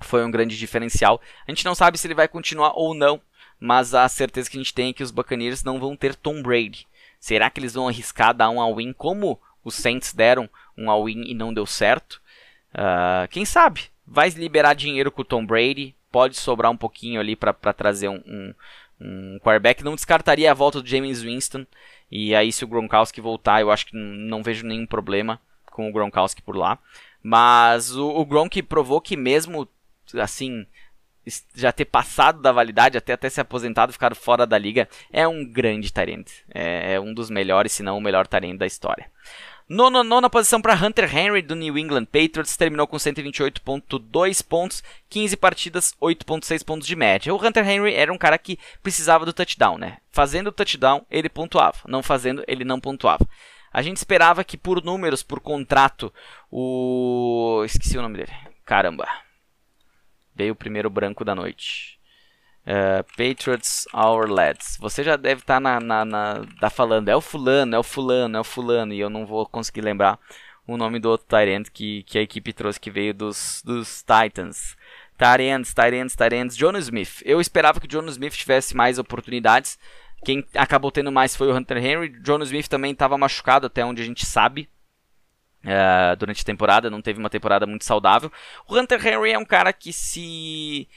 Foi 0.00 0.24
um 0.24 0.30
grande 0.30 0.56
diferencial. 0.58 1.20
A 1.46 1.50
gente 1.50 1.64
não 1.64 1.74
sabe 1.74 1.98
se 1.98 2.06
ele 2.06 2.14
vai 2.14 2.28
continuar 2.28 2.72
ou 2.74 2.94
não, 2.94 3.20
mas 3.58 3.94
a 3.94 4.08
certeza 4.08 4.50
que 4.50 4.56
a 4.56 4.60
gente 4.60 4.74
tem 4.74 4.90
é 4.90 4.92
que 4.92 5.02
os 5.02 5.10
Buccaneers 5.10 5.62
não 5.62 5.78
vão 5.78 5.96
ter 5.96 6.14
Tom 6.14 6.42
Brady. 6.42 6.86
Será 7.20 7.48
que 7.50 7.60
eles 7.60 7.74
vão 7.74 7.88
arriscar 7.88 8.34
dar 8.34 8.50
um 8.50 8.60
all-in 8.60 8.92
como 8.92 9.40
os 9.64 9.74
Saints 9.74 10.12
deram 10.12 10.48
um 10.76 10.90
all-in 10.90 11.24
e 11.26 11.34
não 11.34 11.52
deu 11.52 11.66
certo? 11.66 12.20
Uh, 12.72 13.28
quem 13.30 13.44
sabe? 13.44 13.84
Vai 14.06 14.28
liberar 14.30 14.74
dinheiro 14.74 15.10
com 15.10 15.22
o 15.22 15.24
Tom 15.24 15.44
Brady, 15.44 15.94
pode 16.10 16.36
sobrar 16.36 16.70
um 16.70 16.76
pouquinho 16.76 17.20
ali 17.20 17.36
para 17.36 17.52
trazer 17.72 18.08
um, 18.08 18.22
um, 18.26 18.54
um 19.00 19.38
quarterback. 19.40 19.84
Não 19.84 19.94
descartaria 19.94 20.50
a 20.50 20.54
volta 20.54 20.80
do 20.80 20.88
James 20.88 21.22
Winston. 21.22 21.66
E 22.10 22.34
aí, 22.34 22.52
se 22.52 22.64
o 22.64 22.68
Gronkowski 22.68 23.20
voltar, 23.20 23.60
eu 23.60 23.70
acho 23.70 23.86
que 23.86 23.96
não 23.96 24.42
vejo 24.42 24.66
nenhum 24.66 24.86
problema 24.86 25.40
com 25.66 25.88
o 25.88 25.92
Gronkowski 25.92 26.42
por 26.42 26.56
lá. 26.56 26.78
Mas 27.22 27.96
o, 27.96 28.08
o 28.08 28.24
Gronk 28.26 28.62
provou 28.62 29.00
que 29.00 29.16
mesmo 29.16 29.68
assim 30.14 30.66
já 31.54 31.70
ter 31.70 31.84
passado 31.84 32.42
da 32.42 32.50
validade, 32.50 32.98
até 32.98 33.12
até 33.12 33.30
se 33.30 33.40
aposentado, 33.40 33.92
ficar 33.92 34.14
fora 34.16 34.44
da 34.44 34.58
liga, 34.58 34.88
é 35.12 35.26
um 35.26 35.44
grande 35.44 35.92
talento. 35.92 36.32
É, 36.52 36.94
é 36.94 37.00
um 37.00 37.14
dos 37.14 37.30
melhores, 37.30 37.72
se 37.72 37.82
não 37.82 37.96
o 37.96 38.00
melhor 38.00 38.26
talento 38.26 38.58
da 38.58 38.66
história. 38.66 39.06
Nona, 39.72 40.04
nona 40.04 40.28
posição 40.28 40.60
para 40.60 40.74
Hunter 40.74 41.16
Henry 41.16 41.40
do 41.40 41.56
New 41.56 41.78
England 41.78 42.04
Patriots, 42.04 42.58
terminou 42.58 42.86
com 42.86 42.98
128.2 42.98 44.46
pontos, 44.46 44.84
15 45.08 45.34
partidas, 45.34 45.94
8.6 45.98 46.62
pontos 46.62 46.86
de 46.86 46.94
média. 46.94 47.32
O 47.32 47.42
Hunter 47.42 47.66
Henry 47.66 47.94
era 47.94 48.12
um 48.12 48.18
cara 48.18 48.36
que 48.36 48.58
precisava 48.82 49.24
do 49.24 49.32
touchdown, 49.32 49.78
né? 49.78 49.96
Fazendo 50.10 50.48
o 50.48 50.52
touchdown, 50.52 51.06
ele 51.10 51.30
pontuava, 51.30 51.78
não 51.88 52.02
fazendo, 52.02 52.44
ele 52.46 52.66
não 52.66 52.78
pontuava. 52.78 53.26
A 53.72 53.80
gente 53.80 53.96
esperava 53.96 54.44
que 54.44 54.58
por 54.58 54.84
números, 54.84 55.22
por 55.22 55.40
contrato, 55.40 56.12
o. 56.50 57.62
Esqueci 57.64 57.96
o 57.96 58.02
nome 58.02 58.18
dele. 58.18 58.32
Caramba. 58.66 59.08
Veio 60.34 60.52
o 60.52 60.56
primeiro 60.56 60.90
branco 60.90 61.24
da 61.24 61.34
noite. 61.34 61.98
Uh, 62.64 63.02
Patriots 63.16 63.86
Our 63.92 64.30
Lads. 64.30 64.76
Você 64.80 65.02
já 65.02 65.16
deve 65.16 65.40
estar 65.40 65.54
tá 65.54 65.60
na, 65.60 65.80
na, 65.80 66.04
na, 66.04 66.46
tá 66.60 66.70
falando, 66.70 67.08
é 67.08 67.16
o 67.16 67.20
fulano, 67.20 67.74
é 67.74 67.78
o 67.78 67.82
fulano, 67.82 68.36
é 68.36 68.40
o 68.40 68.44
fulano, 68.44 68.92
e 68.92 69.00
eu 69.00 69.10
não 69.10 69.26
vou 69.26 69.44
conseguir 69.46 69.80
lembrar 69.80 70.18
o 70.66 70.76
nome 70.76 71.00
do 71.00 71.10
outro 71.10 71.26
Tyrant 71.26 71.66
que, 71.72 72.04
que 72.04 72.18
a 72.18 72.22
equipe 72.22 72.52
trouxe, 72.52 72.78
que 72.78 72.90
veio 72.90 73.12
dos, 73.12 73.62
dos 73.64 74.04
Titans. 74.04 74.76
Tyrants, 75.18 75.74
Tyrants, 75.74 76.16
Tyrants, 76.16 76.56
John 76.56 76.76
Smith. 76.78 77.20
Eu 77.24 77.40
esperava 77.40 77.80
que 77.80 77.86
o 77.86 77.88
John 77.88 78.06
Smith 78.06 78.34
tivesse 78.34 78.76
mais 78.76 78.98
oportunidades, 78.98 79.78
quem 80.24 80.44
acabou 80.54 80.90
tendo 80.90 81.10
mais 81.10 81.34
foi 81.34 81.48
o 81.48 81.56
Hunter 81.56 81.78
Henry. 81.78 82.08
John 82.20 82.40
Smith 82.42 82.68
também 82.68 82.92
estava 82.92 83.18
machucado, 83.18 83.66
até 83.66 83.84
onde 83.84 84.02
a 84.02 84.04
gente 84.04 84.24
sabe. 84.24 84.68
Uh, 85.64 86.16
durante 86.16 86.42
a 86.42 86.44
temporada, 86.44 86.90
não 86.90 87.00
teve 87.00 87.18
uma 87.18 87.30
temporada 87.30 87.66
muito 87.66 87.84
saudável. 87.84 88.30
O 88.68 88.76
Hunter 88.76 89.04
Henry 89.04 89.32
é 89.32 89.38
um 89.38 89.44
cara 89.44 89.72
que 89.72 89.92
se. 89.92 90.88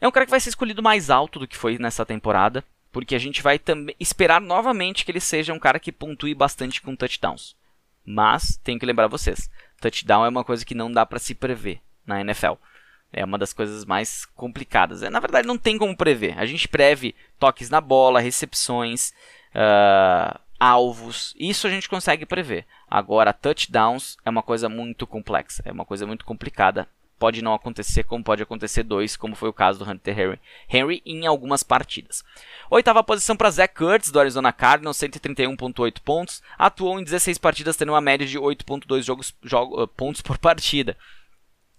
É 0.00 0.08
um 0.08 0.10
cara 0.10 0.24
que 0.24 0.30
vai 0.30 0.40
ser 0.40 0.48
escolhido 0.48 0.82
mais 0.82 1.10
alto 1.10 1.38
do 1.38 1.46
que 1.46 1.56
foi 1.56 1.78
nessa 1.78 2.06
temporada. 2.06 2.64
Porque 2.92 3.14
a 3.14 3.18
gente 3.18 3.42
vai 3.42 3.58
também 3.58 3.94
esperar 4.00 4.40
novamente 4.40 5.04
que 5.04 5.12
ele 5.12 5.20
seja 5.20 5.52
um 5.52 5.58
cara 5.58 5.78
que 5.78 5.92
pontue 5.92 6.34
bastante 6.34 6.82
com 6.82 6.96
touchdowns. 6.96 7.54
Mas, 8.04 8.58
tenho 8.64 8.78
que 8.78 8.86
lembrar 8.86 9.06
vocês: 9.06 9.48
touchdown 9.80 10.24
é 10.24 10.28
uma 10.28 10.44
coisa 10.44 10.64
que 10.64 10.74
não 10.74 10.90
dá 10.90 11.06
para 11.06 11.18
se 11.18 11.34
prever 11.34 11.80
na 12.04 12.20
NFL. 12.20 12.54
É 13.12 13.24
uma 13.24 13.38
das 13.38 13.52
coisas 13.52 13.84
mais 13.84 14.24
complicadas. 14.24 15.02
É, 15.02 15.10
na 15.10 15.20
verdade, 15.20 15.46
não 15.46 15.58
tem 15.58 15.78
como 15.78 15.96
prever. 15.96 16.38
A 16.38 16.46
gente 16.46 16.68
preve 16.68 17.14
toques 17.38 17.70
na 17.70 17.80
bola, 17.80 18.20
recepções, 18.20 19.12
uh, 19.54 20.38
alvos. 20.58 21.34
Isso 21.38 21.66
a 21.66 21.70
gente 21.70 21.88
consegue 21.88 22.24
prever. 22.24 22.66
Agora, 22.88 23.32
touchdowns 23.32 24.16
é 24.24 24.30
uma 24.30 24.42
coisa 24.42 24.68
muito 24.68 25.06
complexa. 25.06 25.62
É 25.64 25.72
uma 25.72 25.84
coisa 25.84 26.06
muito 26.06 26.24
complicada. 26.24 26.88
Pode 27.20 27.42
não 27.42 27.52
acontecer, 27.52 28.02
como 28.04 28.24
pode 28.24 28.42
acontecer 28.42 28.82
dois, 28.82 29.14
como 29.14 29.36
foi 29.36 29.50
o 29.50 29.52
caso 29.52 29.78
do 29.78 29.88
Hunter 29.88 30.18
Henry, 30.18 30.40
Henry 30.70 31.02
em 31.04 31.26
algumas 31.26 31.62
partidas. 31.62 32.24
Oitava 32.70 33.04
posição 33.04 33.36
para 33.36 33.50
Zach 33.50 33.74
Kurtz, 33.74 34.10
do 34.10 34.18
Arizona 34.18 34.54
Cardinals, 34.54 34.96
131.8 34.96 36.00
pontos. 36.00 36.42
Atuou 36.56 36.98
em 36.98 37.04
16 37.04 37.36
partidas, 37.36 37.76
tendo 37.76 37.92
uma 37.92 38.00
média 38.00 38.26
de 38.26 38.38
8.2 38.38 39.02
jogos, 39.02 39.34
jogo, 39.42 39.86
pontos 39.88 40.22
por 40.22 40.38
partida. 40.38 40.96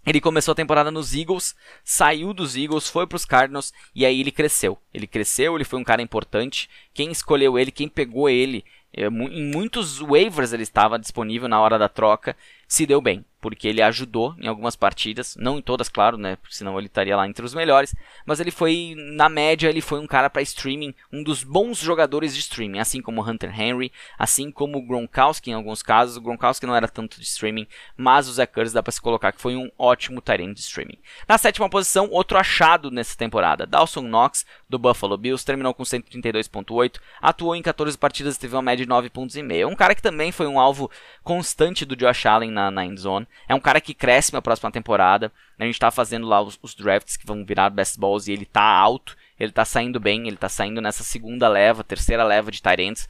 Ele 0.05 0.21
começou 0.21 0.51
a 0.51 0.55
temporada 0.55 0.91
nos 0.91 1.15
Eagles, 1.15 1.55
saiu 1.83 2.35
dos 2.35 2.55
Eagles, 2.55 2.87
foi 2.87 3.07
para 3.07 3.15
os 3.15 3.25
Cardinals 3.25 3.73
e 3.95 4.05
aí 4.05 4.19
ele 4.19 4.31
cresceu. 4.31 4.77
Ele 4.93 5.07
cresceu, 5.07 5.55
ele 5.55 5.63
foi 5.63 5.79
um 5.79 5.83
cara 5.83 6.03
importante. 6.03 6.69
Quem 6.93 7.11
escolheu 7.11 7.57
ele, 7.57 7.71
quem 7.71 7.89
pegou 7.89 8.29
ele, 8.29 8.63
eh, 8.93 9.07
em 9.07 9.51
muitos 9.51 9.99
waivers 9.99 10.53
ele 10.53 10.63
estava 10.63 10.99
disponível 10.99 11.47
na 11.47 11.59
hora 11.59 11.79
da 11.79 11.87
troca, 11.87 12.35
se 12.71 12.85
deu 12.85 13.01
bem 13.01 13.25
porque 13.41 13.67
ele 13.67 13.81
ajudou 13.81 14.35
em 14.37 14.47
algumas 14.47 14.75
partidas, 14.75 15.35
não 15.35 15.57
em 15.57 15.61
todas, 15.61 15.89
claro, 15.89 16.15
né? 16.15 16.37
Senão 16.47 16.77
ele 16.77 16.85
estaria 16.85 17.17
lá 17.17 17.27
entre 17.27 17.43
os 17.43 17.55
melhores, 17.55 17.95
mas 18.23 18.39
ele 18.39 18.51
foi, 18.51 18.93
na 18.95 19.27
média, 19.27 19.67
ele 19.67 19.81
foi 19.81 19.99
um 19.99 20.05
cara 20.05 20.29
para 20.29 20.43
streaming, 20.43 20.93
um 21.11 21.23
dos 21.23 21.43
bons 21.43 21.79
jogadores 21.79 22.35
de 22.35 22.39
streaming, 22.39 22.77
assim 22.77 23.01
como 23.01 23.27
Hunter 23.27 23.59
Henry, 23.59 23.91
assim 24.17 24.51
como 24.51 24.77
o 24.77 24.85
Gronkowski 24.85 25.49
em 25.49 25.53
alguns 25.55 25.81
casos. 25.81 26.17
O 26.17 26.21
Gronkowski 26.21 26.67
não 26.67 26.75
era 26.75 26.87
tanto 26.87 27.17
de 27.17 27.23
streaming, 27.23 27.65
mas 27.97 28.29
o 28.29 28.33
Zach 28.33 28.53
Kurtz 28.53 28.73
dá 28.73 28.83
para 28.83 28.91
se 28.91 29.01
colocar 29.01 29.31
que 29.31 29.41
foi 29.41 29.55
um 29.55 29.71
ótimo 29.75 30.21
tight 30.21 30.53
de 30.53 30.59
streaming. 30.59 30.99
Na 31.27 31.39
sétima 31.39 31.67
posição, 31.67 32.09
outro 32.11 32.37
achado 32.37 32.91
nessa 32.91 33.17
temporada, 33.17 33.65
Dawson 33.65 34.03
Knox, 34.03 34.45
do 34.69 34.77
Buffalo 34.77 35.17
Bills, 35.17 35.43
terminou 35.43 35.73
com 35.73 35.81
132.8, 35.81 36.99
atuou 37.19 37.55
em 37.55 37.61
14 37.63 37.97
partidas 37.97 38.35
e 38.35 38.39
teve 38.39 38.55
uma 38.55 38.61
média 38.61 38.85
de 38.85 38.89
9 38.89 39.09
pontos 39.09 39.35
e 39.35 39.41
meio. 39.41 39.67
Um 39.67 39.75
cara 39.75 39.95
que 39.95 40.01
também 40.01 40.31
foi 40.31 40.45
um 40.45 40.59
alvo 40.59 40.91
constante 41.23 41.85
do 41.85 41.95
Josh 41.95 42.27
Allen 42.27 42.51
na, 42.51 42.60
na 42.69 42.85
endzone. 42.85 43.27
É 43.47 43.55
um 43.55 43.59
cara 43.59 43.81
que 43.81 43.93
cresce 43.93 44.33
na 44.33 44.41
próxima 44.41 44.71
temporada. 44.71 45.31
A 45.57 45.65
gente 45.65 45.79
tá 45.79 45.89
fazendo 45.89 46.27
lá 46.27 46.41
os, 46.41 46.59
os 46.61 46.75
drafts 46.75 47.17
que 47.17 47.25
vão 47.25 47.45
virar 47.45 47.69
best 47.69 47.99
balls 47.99 48.27
e 48.27 48.33
ele 48.33 48.45
tá 48.45 48.61
alto. 48.61 49.15
Ele 49.39 49.51
tá 49.51 49.65
saindo 49.65 49.99
bem, 49.99 50.27
ele 50.27 50.37
tá 50.37 50.49
saindo 50.49 50.81
nessa 50.81 51.03
segunda 51.03 51.47
leva, 51.47 51.83
terceira 51.83 52.23
leva 52.23 52.51
de 52.51 52.61
Tyrants. 52.61 53.09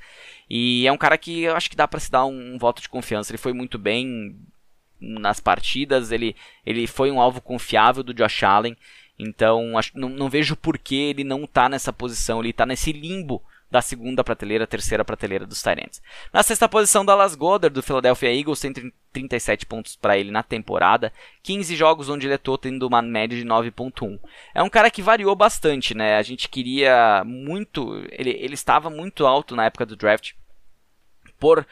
E 0.49 0.87
é 0.87 0.91
um 0.91 0.97
cara 0.97 1.17
que 1.17 1.41
eu 1.41 1.55
acho 1.55 1.69
que 1.69 1.75
dá 1.75 1.87
para 1.87 1.99
se 1.99 2.09
dar 2.09 2.25
um, 2.25 2.53
um, 2.55 2.57
voto 2.57 2.81
de 2.81 2.87
confiança. 2.87 3.31
Ele 3.31 3.37
foi 3.37 3.51
muito 3.51 3.77
bem 3.77 4.39
nas 4.99 5.39
partidas, 5.39 6.11
ele, 6.11 6.35
ele 6.65 6.87
foi 6.87 7.11
um 7.11 7.19
alvo 7.19 7.41
confiável 7.41 8.03
do 8.03 8.13
Josh 8.13 8.43
Allen. 8.43 8.77
Então, 9.19 9.77
acho, 9.77 9.91
não, 9.97 10.09
não 10.09 10.29
vejo 10.29 10.55
por 10.55 10.77
que 10.77 10.95
ele 10.95 11.23
não 11.23 11.45
tá 11.45 11.67
nessa 11.67 11.91
posição, 11.91 12.39
ele 12.39 12.53
tá 12.53 12.65
nesse 12.65 12.91
limbo 12.91 13.43
da 13.71 13.81
segunda 13.81 14.21
prateleira, 14.23 14.67
terceira 14.67 15.05
prateleira 15.05 15.47
dos 15.47 15.63
Tyrants. 15.63 16.01
Na 16.33 16.43
sexta 16.43 16.67
posição, 16.67 17.05
Dallas 17.05 17.33
Goddard, 17.35 17.73
do 17.73 17.81
Philadelphia 17.81 18.35
Eagles, 18.37 18.59
137 18.59 19.65
pontos 19.65 19.95
para 19.95 20.17
ele 20.17 20.29
na 20.29 20.43
temporada, 20.43 21.13
15 21.41 21.73
jogos 21.77 22.09
onde 22.09 22.27
ele 22.27 22.33
atuou 22.33 22.57
tendo 22.57 22.85
uma 22.85 23.01
média 23.01 23.37
de 23.37 23.45
9.1. 23.45 24.19
É 24.53 24.61
um 24.61 24.69
cara 24.69 24.91
que 24.91 25.01
variou 25.01 25.33
bastante, 25.35 25.95
né? 25.95 26.17
A 26.17 26.21
gente 26.21 26.49
queria 26.49 27.23
muito, 27.25 28.05
ele, 28.11 28.31
ele 28.31 28.55
estava 28.55 28.89
muito 28.89 29.25
alto 29.25 29.55
na 29.55 29.65
época 29.65 29.85
do 29.85 29.95
draft, 29.95 30.33
por 31.39 31.65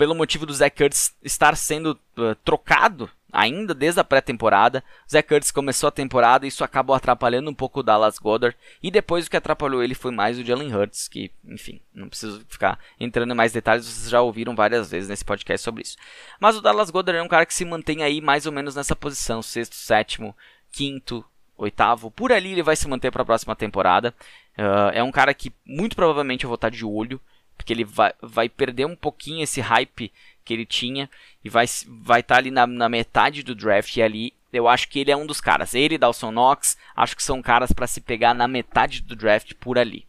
pelo 0.00 0.14
motivo 0.14 0.46
do 0.46 0.54
Zach 0.54 0.74
Kurtz 0.74 1.14
estar 1.22 1.54
sendo 1.54 1.90
uh, 2.16 2.34
trocado 2.42 3.10
ainda 3.30 3.74
desde 3.74 4.00
a 4.00 4.04
pré-temporada. 4.04 4.82
Zach 5.06 5.28
Kurtz 5.28 5.50
começou 5.50 5.88
a 5.88 5.92
temporada 5.92 6.46
e 6.46 6.48
isso 6.48 6.64
acabou 6.64 6.96
atrapalhando 6.96 7.50
um 7.50 7.54
pouco 7.54 7.80
o 7.80 7.82
Dallas 7.82 8.18
Goddard. 8.18 8.56
E 8.82 8.90
depois 8.90 9.26
o 9.26 9.30
que 9.30 9.36
atrapalhou 9.36 9.82
ele 9.82 9.94
foi 9.94 10.10
mais 10.10 10.38
o 10.38 10.42
Jalen 10.42 10.74
Hurts, 10.74 11.06
que, 11.06 11.30
enfim, 11.44 11.82
não 11.92 12.08
preciso 12.08 12.42
ficar 12.48 12.78
entrando 12.98 13.32
em 13.32 13.36
mais 13.36 13.52
detalhes, 13.52 13.84
vocês 13.84 14.08
já 14.08 14.22
ouviram 14.22 14.56
várias 14.56 14.90
vezes 14.90 15.10
nesse 15.10 15.22
podcast 15.22 15.62
sobre 15.62 15.82
isso. 15.82 15.98
Mas 16.40 16.56
o 16.56 16.62
Dallas 16.62 16.88
Goddard 16.88 17.18
é 17.18 17.22
um 17.22 17.28
cara 17.28 17.44
que 17.44 17.52
se 17.52 17.66
mantém 17.66 18.02
aí 18.02 18.22
mais 18.22 18.46
ou 18.46 18.52
menos 18.52 18.74
nessa 18.74 18.96
posição, 18.96 19.42
sexto, 19.42 19.74
sétimo, 19.74 20.34
quinto, 20.72 21.22
oitavo, 21.58 22.10
por 22.10 22.32
ali 22.32 22.52
ele 22.52 22.62
vai 22.62 22.74
se 22.74 22.88
manter 22.88 23.10
para 23.10 23.20
a 23.20 23.26
próxima 23.26 23.54
temporada. 23.54 24.14
Uh, 24.56 24.92
é 24.94 25.02
um 25.02 25.12
cara 25.12 25.34
que 25.34 25.52
muito 25.62 25.94
provavelmente 25.94 26.44
eu 26.44 26.48
vou 26.48 26.54
estar 26.54 26.70
de 26.70 26.86
olho, 26.86 27.20
porque 27.60 27.74
ele 27.74 27.84
vai, 27.84 28.14
vai 28.22 28.48
perder 28.48 28.86
um 28.86 28.96
pouquinho 28.96 29.42
esse 29.42 29.60
hype 29.60 30.10
que 30.42 30.54
ele 30.54 30.64
tinha 30.64 31.10
e 31.44 31.50
vai 31.50 31.66
estar 31.66 31.90
vai 31.90 32.22
tá 32.22 32.36
ali 32.36 32.50
na, 32.50 32.66
na 32.66 32.88
metade 32.88 33.42
do 33.42 33.54
draft 33.54 33.94
e 33.94 34.02
ali 34.02 34.32
eu 34.50 34.66
acho 34.66 34.88
que 34.88 34.98
ele 34.98 35.10
é 35.10 35.16
um 35.16 35.26
dos 35.26 35.42
caras. 35.42 35.74
Ele 35.74 35.96
e 35.96 35.98
Dawson 35.98 36.32
Knox, 36.32 36.78
acho 36.96 37.14
que 37.14 37.22
são 37.22 37.42
caras 37.42 37.70
para 37.70 37.86
se 37.86 38.00
pegar 38.00 38.32
na 38.32 38.48
metade 38.48 39.02
do 39.02 39.14
draft 39.14 39.52
por 39.60 39.78
ali. 39.78 40.06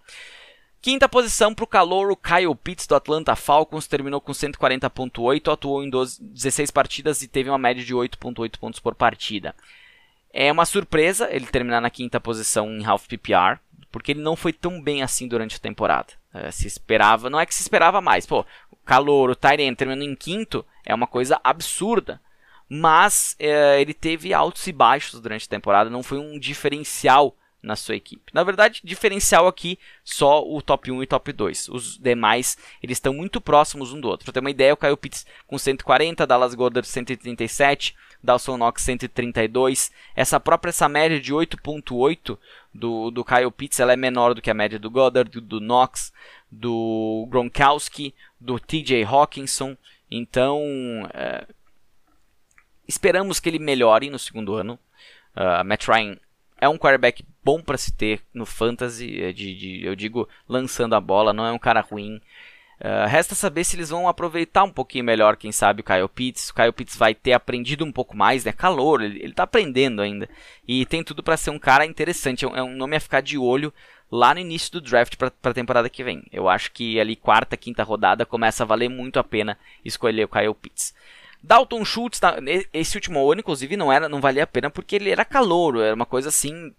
Quinta 0.81 1.09
posição 1.09 1.53
para 1.53 1.65
o 1.65 1.67
calouro 1.67 2.15
Kyle 2.15 2.55
Pitts 2.55 2.87
do 2.87 2.95
Atlanta 2.95 3.35
Falcons, 3.35 3.85
terminou 3.85 4.21
com 4.21 4.31
140.8, 4.31 5.51
atuou 5.51 5.83
em 5.83 5.89
12, 5.89 6.23
16 6.23 6.71
partidas 6.71 7.21
e 7.21 7.27
teve 7.27 7.49
uma 7.49 7.57
média 7.57 7.83
de 7.83 7.93
8.8 7.93 8.57
pontos 8.57 8.79
por 8.79 8.95
partida. 8.95 9.53
É 10.33 10.49
uma 10.49 10.65
surpresa 10.65 11.27
ele 11.29 11.47
terminar 11.47 11.81
na 11.81 11.89
quinta 11.89 12.17
posição 12.17 12.71
em 12.71 12.85
half 12.85 13.07
PPR, 13.07 13.59
porque 13.91 14.13
ele 14.13 14.21
não 14.21 14.37
foi 14.37 14.53
tão 14.53 14.81
bem 14.81 15.03
assim 15.03 15.27
durante 15.27 15.57
a 15.57 15.59
temporada. 15.59 16.20
É, 16.33 16.49
se 16.51 16.65
esperava, 16.65 17.29
não 17.29 17.39
é 17.39 17.45
que 17.45 17.53
se 17.53 17.61
esperava 17.61 17.99
mais, 17.99 18.25
pô, 18.25 18.45
calor, 18.85 19.29
o 19.29 19.35
Tyrene 19.35 19.75
terminando 19.75 20.03
em 20.03 20.15
quinto 20.15 20.65
é 20.85 20.93
uma 20.93 21.07
coisa 21.07 21.39
absurda. 21.43 22.21
Mas 22.69 23.35
é, 23.37 23.81
ele 23.81 23.93
teve 23.93 24.33
altos 24.33 24.65
e 24.65 24.71
baixos 24.71 25.19
durante 25.19 25.45
a 25.45 25.49
temporada, 25.49 25.89
não 25.89 26.01
foi 26.01 26.17
um 26.17 26.39
diferencial 26.39 27.35
na 27.61 27.75
sua 27.75 27.95
equipe. 27.95 28.31
Na 28.33 28.43
verdade, 28.43 28.81
diferencial 28.83 29.47
aqui 29.47 29.77
só 30.03 30.43
o 30.43 30.61
top 30.61 30.91
1 30.91 31.03
e 31.03 31.07
top 31.07 31.31
2. 31.31 31.69
Os 31.69 31.97
demais, 31.97 32.57
eles 32.81 32.97
estão 32.97 33.13
muito 33.13 33.39
próximos 33.39 33.93
um 33.93 34.01
do 34.01 34.07
outro. 34.07 34.25
Para 34.25 34.33
ter 34.33 34.39
uma 34.39 34.49
ideia, 34.49 34.73
o 34.73 34.77
Kyle 34.77 34.97
Pitts 34.97 35.25
com 35.45 35.57
140, 35.57 36.25
Dallas 36.25 36.55
Goddard 36.55 36.87
137, 36.87 37.95
Dawson 38.23 38.57
Knox 38.57 38.81
132. 38.81 39.91
Essa 40.15 40.39
própria 40.39 40.69
essa 40.69 40.89
média 40.89 41.19
de 41.19 41.33
8.8 41.33 42.37
do, 42.73 43.11
do 43.11 43.23
Kyle 43.23 43.51
Pitts 43.51 43.79
ela 43.79 43.93
é 43.93 43.97
menor 43.97 44.33
do 44.33 44.41
que 44.41 44.49
a 44.49 44.55
média 44.55 44.79
do 44.79 44.89
Goddard, 44.89 45.29
do, 45.29 45.41
do 45.41 45.59
Knox, 45.59 46.11
do 46.49 47.27
Gronkowski, 47.29 48.13
do 48.39 48.59
TJ 48.59 49.03
Hawkinson. 49.03 49.77
Então, 50.09 50.59
é, 51.13 51.45
esperamos 52.87 53.39
que 53.39 53.49
ele 53.49 53.59
melhore 53.59 54.09
no 54.09 54.19
segundo 54.19 54.55
ano. 54.55 54.79
Uh, 55.35 55.63
Matt 55.63 55.87
Ryan 55.87 56.17
é 56.59 56.67
um 56.67 56.77
quarterback 56.77 57.23
bom 57.43 57.61
para 57.61 57.77
se 57.77 57.91
ter 57.91 58.21
no 58.33 58.45
fantasy, 58.45 59.21
é 59.21 59.31
de, 59.31 59.55
de, 59.55 59.85
eu 59.85 59.95
digo 59.95 60.27
lançando 60.47 60.93
a 60.93 61.01
bola, 61.01 61.33
não 61.33 61.45
é 61.45 61.51
um 61.51 61.59
cara 61.59 61.81
ruim. 61.81 62.21
Uh, 62.79 63.05
resta 63.07 63.35
saber 63.35 63.63
se 63.63 63.75
eles 63.75 63.91
vão 63.91 64.07
aproveitar 64.07 64.63
um 64.63 64.71
pouquinho 64.71 65.05
melhor, 65.05 65.37
quem 65.37 65.51
sabe, 65.51 65.81
o 65.81 65.83
Kyle 65.83 66.09
Pitts. 66.09 66.49
O 66.49 66.55
Kyle 66.55 66.71
Pitts 66.71 66.97
vai 66.97 67.13
ter 67.13 67.33
aprendido 67.33 67.85
um 67.85 67.91
pouco 67.91 68.17
mais, 68.17 68.43
né? 68.43 68.51
Calor, 68.51 69.03
ele, 69.03 69.21
ele 69.21 69.33
tá 69.33 69.43
aprendendo 69.43 70.01
ainda. 70.01 70.27
E 70.67 70.83
tem 70.87 71.03
tudo 71.03 71.21
para 71.21 71.37
ser 71.37 71.51
um 71.51 71.59
cara 71.59 71.85
interessante. 71.85 72.43
É 72.43 72.47
um, 72.47 72.55
é 72.55 72.63
um, 72.63 72.75
nome 72.75 72.95
a 72.95 72.99
ficar 72.99 73.21
de 73.21 73.37
olho 73.37 73.71
lá 74.11 74.33
no 74.33 74.39
início 74.39 74.71
do 74.71 74.81
draft 74.81 75.15
para 75.15 75.31
a 75.43 75.53
temporada 75.53 75.91
que 75.91 76.03
vem. 76.03 76.23
Eu 76.31 76.49
acho 76.49 76.71
que 76.71 76.99
ali 76.99 77.15
quarta, 77.15 77.55
quinta 77.55 77.83
rodada 77.83 78.25
começa 78.25 78.63
a 78.63 78.65
valer 78.65 78.89
muito 78.89 79.19
a 79.19 79.23
pena 79.23 79.59
escolher 79.85 80.23
o 80.23 80.29
Kyle 80.29 80.55
Pitts. 80.55 80.95
Dalton 81.43 81.83
Schultz, 81.83 82.19
tá, 82.19 82.37
esse 82.71 82.97
último 82.97 83.31
ano, 83.31 83.41
inclusive, 83.41 83.75
não 83.75 83.91
era, 83.91 84.07
não 84.07 84.21
valia 84.21 84.43
a 84.43 84.47
pena 84.47 84.69
porque 84.69 84.95
ele 84.95 85.09
era 85.09 85.25
calouro, 85.25 85.81
era 85.81 85.95
uma 85.95 86.05
coisa 86.05 86.29
assim 86.29 86.73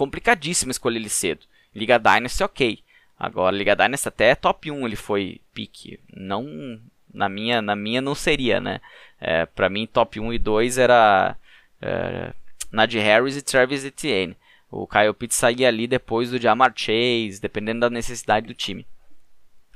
complicadíssima 0.00 0.70
escolher 0.70 0.98
ele 0.98 1.10
cedo. 1.10 1.44
Liga 1.74 1.98
Dynasty, 1.98 2.42
ok. 2.42 2.82
Agora, 3.18 3.54
Liga 3.54 3.76
Dynasty 3.76 4.08
até 4.08 4.34
top 4.34 4.70
1 4.70 4.86
ele 4.86 4.96
foi 4.96 5.42
pique. 5.52 6.00
Não, 6.16 6.80
na 7.12 7.28
minha, 7.28 7.60
na 7.60 7.76
minha 7.76 8.00
não 8.00 8.14
seria, 8.14 8.58
né? 8.62 8.80
É, 9.20 9.44
pra 9.44 9.68
mim, 9.68 9.86
top 9.86 10.18
1 10.18 10.32
e 10.32 10.38
2 10.38 10.78
era 10.78 11.36
é, 11.82 12.32
Harris 12.72 13.36
e 13.36 13.42
Travis 13.42 13.84
Etienne. 13.84 14.34
O 14.70 14.86
Kyle 14.86 15.12
Pitts 15.12 15.36
saía 15.36 15.68
ali 15.68 15.86
depois 15.86 16.30
do 16.30 16.40
Jamar 16.40 16.72
Chase, 16.74 17.38
dependendo 17.38 17.80
da 17.80 17.90
necessidade 17.90 18.46
do 18.46 18.54
time. 18.54 18.86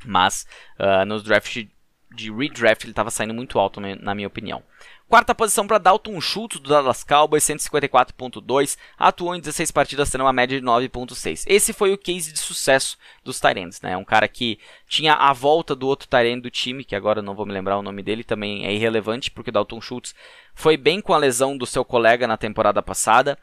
Mas 0.07 0.47
uh, 0.79 1.05
nos 1.05 1.23
drafts 1.23 1.67
de 2.15 2.33
redraft 2.33 2.85
ele 2.85 2.93
estava 2.93 3.11
saindo 3.11 3.35
muito 3.35 3.59
alto, 3.59 3.81
na 3.81 4.15
minha 4.15 4.29
opinião. 4.29 4.63
Quarta 5.07 5.35
posição 5.35 5.67
para 5.67 5.79
Dalton 5.79 6.19
Schultz 6.21 6.59
do 6.59 6.71
Dallas 6.71 7.05
Cowboys, 7.05 7.45
154.2, 7.45 8.79
atuou 8.99 9.35
em 9.37 9.41
16 9.41 9.71
partidas, 9.71 10.11
tendo 10.11 10.23
uma 10.23 10.33
média 10.33 10.59
de 10.59 10.67
9.6. 10.67 11.45
Esse 11.47 11.73
foi 11.73 11.93
o 11.93 11.99
case 11.99 12.33
de 12.33 12.39
sucesso 12.39 12.97
dos 13.23 13.39
Tyrants, 13.39 13.83
né? 13.83 13.97
Um 13.97 14.05
cara 14.05 14.27
que 14.27 14.59
tinha 14.89 15.13
a 15.13 15.33
volta 15.33 15.75
do 15.75 15.87
outro 15.87 16.09
Tyrant 16.09 16.43
do 16.43 16.51
time, 16.51 16.85
que 16.85 16.97
agora 16.97 17.21
não 17.21 17.35
vou 17.35 17.45
me 17.45 17.53
lembrar 17.53 17.79
o 17.79 17.83
nome 17.83 18.03
dele, 18.03 18.25
também 18.25 18.67
é 18.67 18.73
irrelevante, 18.73 19.31
porque 19.31 19.51
Dalton 19.51 19.81
Schultz 19.81 20.15
foi 20.55 20.77
bem 20.77 21.01
com 21.01 21.13
a 21.13 21.19
lesão 21.19 21.57
do 21.57 21.67
seu 21.67 21.85
colega 21.85 22.27
na 22.27 22.39
temporada 22.39 22.83
passada 22.83 23.39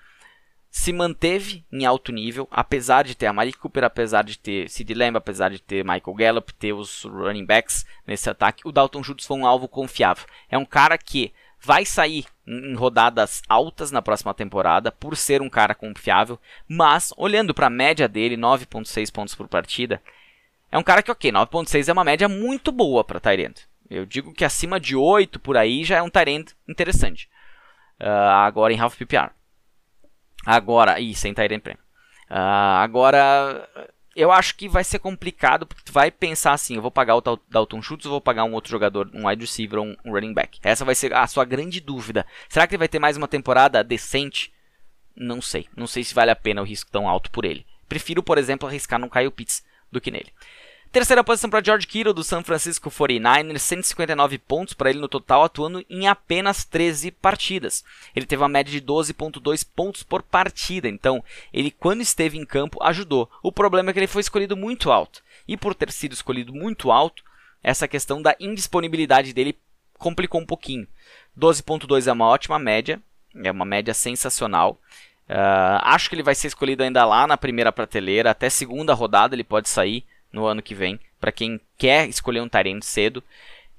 se 0.71 0.93
manteve 0.93 1.65
em 1.69 1.85
alto 1.85 2.13
nível, 2.13 2.47
apesar 2.49 3.03
de 3.03 3.13
ter 3.13 3.25
a 3.25 3.33
Mari 3.33 3.51
Cooper, 3.51 3.83
apesar 3.83 4.23
de 4.23 4.39
ter 4.39 4.69
Sid 4.69 4.93
Lamb, 4.93 5.17
apesar 5.17 5.49
de 5.49 5.59
ter 5.59 5.83
Michael 5.83 6.15
Gallup, 6.15 6.53
ter 6.53 6.71
os 6.71 7.03
running 7.03 7.45
backs 7.45 7.85
nesse 8.07 8.29
ataque, 8.29 8.65
o 8.65 8.71
Dalton 8.71 9.03
Schultz 9.03 9.25
foi 9.25 9.37
um 9.37 9.45
alvo 9.45 9.67
confiável. 9.67 10.25
É 10.49 10.57
um 10.57 10.63
cara 10.63 10.97
que 10.97 11.33
vai 11.59 11.85
sair 11.85 12.25
em 12.47 12.73
rodadas 12.73 13.41
altas 13.49 13.91
na 13.91 14.01
próxima 14.01 14.33
temporada 14.33 14.93
por 14.93 15.17
ser 15.17 15.41
um 15.41 15.49
cara 15.49 15.75
confiável, 15.75 16.39
mas 16.65 17.13
olhando 17.17 17.53
para 17.53 17.67
a 17.67 17.69
média 17.69 18.07
dele, 18.07 18.37
9.6 18.37 19.11
pontos 19.11 19.35
por 19.35 19.49
partida, 19.49 20.01
é 20.71 20.77
um 20.77 20.83
cara 20.83 21.03
que 21.03 21.11
ok, 21.11 21.33
9.6 21.33 21.89
é 21.89 21.91
uma 21.91 22.05
média 22.05 22.29
muito 22.29 22.71
boa 22.71 23.03
para 23.03 23.19
Tyrant. 23.19 23.59
Eu 23.89 24.05
digo 24.05 24.33
que 24.33 24.45
acima 24.45 24.79
de 24.79 24.95
8 24.95 25.37
por 25.37 25.57
aí 25.57 25.83
já 25.83 25.97
é 25.97 26.01
um 26.01 26.09
Tyrant 26.09 26.51
interessante. 26.65 27.29
Uh, 27.99 28.07
agora 28.07 28.71
em 28.71 28.79
half 28.79 28.95
PPR. 28.95 29.31
Agora, 30.45 30.99
e 30.99 31.13
sem 31.13 31.33
Tyrant. 31.33 31.65
Uh, 31.67 31.75
agora, 32.29 33.67
eu 34.15 34.31
acho 34.31 34.55
que 34.55 34.67
vai 34.67 34.83
ser 34.83 34.99
complicado, 34.99 35.65
porque 35.65 35.83
tu 35.83 35.91
vai 35.91 36.11
pensar 36.11 36.53
assim, 36.53 36.75
eu 36.75 36.81
vou 36.81 36.91
pagar 36.91 37.15
o 37.15 37.39
Dalton 37.49 37.81
Schultz 37.81 38.05
ou 38.05 38.11
vou 38.11 38.21
pagar 38.21 38.43
um 38.43 38.53
outro 38.53 38.71
jogador, 38.71 39.09
um 39.13 39.27
wide 39.27 39.41
receiver 39.41 39.79
ou 39.79 39.85
um, 39.85 39.95
running 40.11 40.33
back? 40.33 40.59
Essa 40.63 40.83
vai 40.83 40.95
ser 40.95 41.13
a 41.13 41.25
sua 41.27 41.45
grande 41.45 41.79
dúvida. 41.79 42.25
Será 42.49 42.67
que 42.67 42.73
ele 42.73 42.79
vai 42.79 42.87
ter 42.87 42.99
mais 42.99 43.17
uma 43.17 43.27
temporada 43.27 43.83
decente? 43.83 44.53
Não 45.15 45.41
sei. 45.41 45.67
Não 45.75 45.87
sei 45.87 46.03
se 46.03 46.13
vale 46.13 46.31
a 46.31 46.35
pena 46.35 46.61
o 46.61 46.65
risco 46.65 46.91
tão 46.91 47.07
alto 47.07 47.31
por 47.31 47.45
ele. 47.45 47.65
Prefiro, 47.87 48.23
por 48.23 48.37
exemplo, 48.37 48.67
arriscar 48.67 48.99
no 48.99 49.09
Kyle 49.09 49.31
Pitts 49.31 49.63
do 49.91 49.99
que 49.99 50.11
nele. 50.11 50.31
Terceira 50.91 51.23
posição 51.23 51.49
para 51.49 51.63
George 51.63 51.87
Kittle 51.87 52.13
do 52.13 52.21
San 52.21 52.43
Francisco 52.43 52.91
49ers, 52.91 53.59
159 53.59 54.37
pontos 54.37 54.73
para 54.73 54.89
ele 54.89 54.99
no 54.99 55.07
total, 55.07 55.41
atuando 55.41 55.85
em 55.89 56.05
apenas 56.05 56.65
13 56.65 57.11
partidas. 57.11 57.81
Ele 58.13 58.25
teve 58.25 58.41
uma 58.41 58.49
média 58.49 58.69
de 58.69 58.85
12.2 58.85 59.65
pontos 59.73 60.03
por 60.03 60.21
partida, 60.21 60.89
então 60.89 61.23
ele 61.53 61.71
quando 61.71 62.01
esteve 62.01 62.37
em 62.37 62.45
campo 62.45 62.77
ajudou. 62.83 63.31
O 63.41 63.53
problema 63.53 63.89
é 63.89 63.93
que 63.93 63.99
ele 63.99 64.07
foi 64.07 64.19
escolhido 64.19 64.57
muito 64.57 64.91
alto. 64.91 65.23
E 65.47 65.55
por 65.55 65.73
ter 65.73 65.93
sido 65.93 66.11
escolhido 66.11 66.53
muito 66.53 66.91
alto, 66.91 67.23
essa 67.63 67.87
questão 67.87 68.21
da 68.21 68.35
indisponibilidade 68.37 69.31
dele 69.31 69.57
complicou 69.97 70.41
um 70.41 70.45
pouquinho. 70.45 70.85
12.2 71.39 72.07
é 72.07 72.11
uma 72.11 72.27
ótima 72.27 72.59
média, 72.59 73.01
é 73.33 73.49
uma 73.49 73.63
média 73.63 73.93
sensacional. 73.93 74.77
Uh, 75.29 75.79
acho 75.83 76.09
que 76.09 76.15
ele 76.15 76.23
vai 76.23 76.35
ser 76.35 76.47
escolhido 76.47 76.83
ainda 76.83 77.05
lá 77.05 77.25
na 77.25 77.37
primeira 77.37 77.71
prateleira, 77.71 78.31
até 78.31 78.49
segunda 78.49 78.93
rodada 78.93 79.33
ele 79.33 79.43
pode 79.45 79.69
sair 79.69 80.03
no 80.31 80.45
ano 80.45 80.61
que 80.61 80.75
vem, 80.75 80.99
para 81.19 81.31
quem 81.31 81.59
quer 81.77 82.07
escolher 82.07 82.41
um 82.41 82.49
Tyrant 82.49 82.83
cedo. 82.83 83.23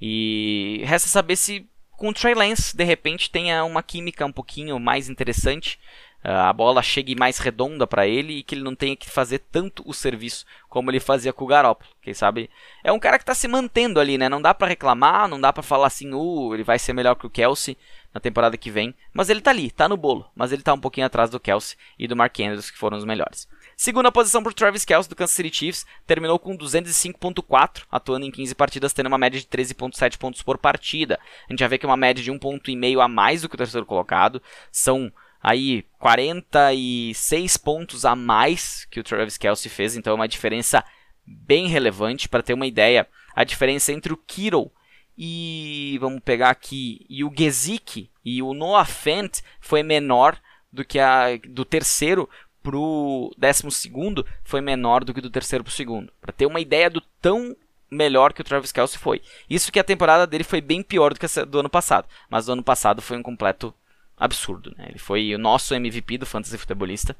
E 0.00 0.82
resta 0.84 1.08
saber 1.08 1.36
se 1.36 1.66
com 2.02 2.08
o 2.08 2.12
Trey 2.12 2.34
Lance, 2.34 2.76
de 2.76 2.82
repente, 2.82 3.30
tenha 3.30 3.62
uma 3.62 3.80
química 3.80 4.26
um 4.26 4.32
pouquinho 4.32 4.76
mais 4.80 5.08
interessante, 5.08 5.78
uh, 6.24 6.48
a 6.48 6.52
bola 6.52 6.82
chegue 6.82 7.14
mais 7.14 7.38
redonda 7.38 7.86
para 7.86 8.08
ele 8.08 8.38
e 8.38 8.42
que 8.42 8.56
ele 8.56 8.64
não 8.64 8.74
tenha 8.74 8.96
que 8.96 9.08
fazer 9.08 9.38
tanto 9.38 9.84
o 9.86 9.94
serviço 9.94 10.44
como 10.68 10.90
ele 10.90 10.98
fazia 10.98 11.32
com 11.32 11.44
o 11.44 11.46
Garoppolo. 11.46 11.88
Quem 12.02 12.12
sabe 12.12 12.50
é 12.82 12.90
um 12.90 12.98
cara 12.98 13.18
que 13.18 13.22
está 13.22 13.36
se 13.36 13.46
mantendo 13.46 14.00
ali, 14.00 14.18
né? 14.18 14.28
Não 14.28 14.42
dá 14.42 14.52
para 14.52 14.66
reclamar, 14.66 15.28
não 15.28 15.40
dá 15.40 15.52
para 15.52 15.62
falar 15.62 15.86
assim, 15.86 16.12
uh, 16.12 16.52
ele 16.52 16.64
vai 16.64 16.76
ser 16.76 16.92
melhor 16.92 17.14
que 17.14 17.26
o 17.26 17.30
Kelsey 17.30 17.78
na 18.12 18.20
temporada 18.20 18.56
que 18.56 18.68
vem, 18.68 18.92
mas 19.12 19.30
ele 19.30 19.40
tá 19.40 19.52
ali, 19.52 19.70
tá 19.70 19.88
no 19.88 19.96
bolo, 19.96 20.28
mas 20.34 20.50
ele 20.50 20.62
tá 20.62 20.74
um 20.74 20.80
pouquinho 20.80 21.06
atrás 21.06 21.30
do 21.30 21.38
Kelsey 21.38 21.78
e 21.96 22.08
do 22.08 22.16
Mark 22.16 22.36
Andrews, 22.40 22.68
que 22.68 22.78
foram 22.78 22.98
os 22.98 23.04
melhores. 23.04 23.48
Segunda 23.76 24.12
posição 24.12 24.42
para 24.42 24.50
o 24.50 24.54
Travis 24.54 24.84
Kelce 24.84 25.08
do 25.08 25.16
Kansas 25.16 25.34
City 25.34 25.54
Chiefs, 25.54 25.86
terminou 26.06 26.38
com 26.38 26.56
205.4, 26.56 27.82
atuando 27.90 28.26
em 28.26 28.30
15 28.30 28.54
partidas, 28.54 28.92
tendo 28.92 29.06
uma 29.06 29.18
média 29.18 29.40
de 29.40 29.46
13.7 29.46 30.18
pontos 30.18 30.42
por 30.42 30.58
partida. 30.58 31.18
A 31.48 31.52
gente 31.52 31.60
já 31.60 31.68
vê 31.68 31.78
que 31.78 31.86
é 31.86 31.88
uma 31.88 31.96
média 31.96 32.22
de 32.22 32.30
1.5 32.30 33.02
a 33.02 33.08
mais 33.08 33.42
do 33.42 33.48
que 33.48 33.54
o 33.54 33.58
terceiro 33.58 33.86
colocado. 33.86 34.42
São 34.70 35.12
aí 35.42 35.84
46 35.98 37.56
pontos 37.56 38.04
a 38.04 38.14
mais 38.14 38.86
que 38.90 39.00
o 39.00 39.04
Travis 39.04 39.36
Kelce 39.36 39.68
fez, 39.68 39.96
então 39.96 40.12
é 40.12 40.16
uma 40.16 40.28
diferença 40.28 40.84
bem 41.26 41.66
relevante. 41.66 42.28
Para 42.28 42.42
ter 42.42 42.54
uma 42.54 42.66
ideia, 42.66 43.08
a 43.34 43.44
diferença 43.44 43.92
entre 43.92 44.12
o 44.12 44.16
Kittle 44.16 44.70
e 45.16 45.98
vamos 46.00 46.20
pegar 46.24 46.50
aqui 46.50 47.04
e 47.08 47.22
o 47.22 47.32
Gesicki 47.36 48.10
e 48.24 48.42
o 48.42 48.54
Noah 48.54 48.84
Fent 48.84 49.40
foi 49.60 49.82
menor 49.82 50.38
do 50.72 50.84
que 50.84 50.98
a 50.98 51.36
do 51.48 51.64
terceiro 51.64 52.28
pro 52.62 53.34
décimo 53.36 53.70
segundo 53.70 54.26
foi 54.44 54.60
menor 54.60 55.04
do 55.04 55.12
que 55.12 55.20
do 55.20 55.30
terceiro 55.30 55.64
pro 55.64 55.72
segundo. 55.72 56.12
Para 56.20 56.32
ter 56.32 56.46
uma 56.46 56.60
ideia 56.60 56.88
do 56.88 57.00
tão 57.20 57.56
melhor 57.90 58.32
que 58.32 58.40
o 58.40 58.44
Travis 58.44 58.72
Kelce 58.72 58.98
foi. 58.98 59.20
Isso 59.48 59.70
que 59.70 59.78
a 59.78 59.84
temporada 59.84 60.26
dele 60.26 60.44
foi 60.44 60.60
bem 60.60 60.82
pior 60.82 61.12
do 61.12 61.20
que 61.20 61.26
a 61.26 61.44
do 61.44 61.60
ano 61.60 61.68
passado. 61.68 62.08
Mas 62.30 62.46
do 62.46 62.52
ano 62.52 62.62
passado 62.62 63.02
foi 63.02 63.16
um 63.16 63.22
completo 63.22 63.74
absurdo. 64.16 64.74
Né? 64.76 64.86
Ele 64.88 64.98
foi 64.98 65.34
o 65.34 65.38
nosso 65.38 65.74
MVP 65.74 66.18
do 66.18 66.26
Fantasy 66.26 66.56
Futebolista. 66.56 67.16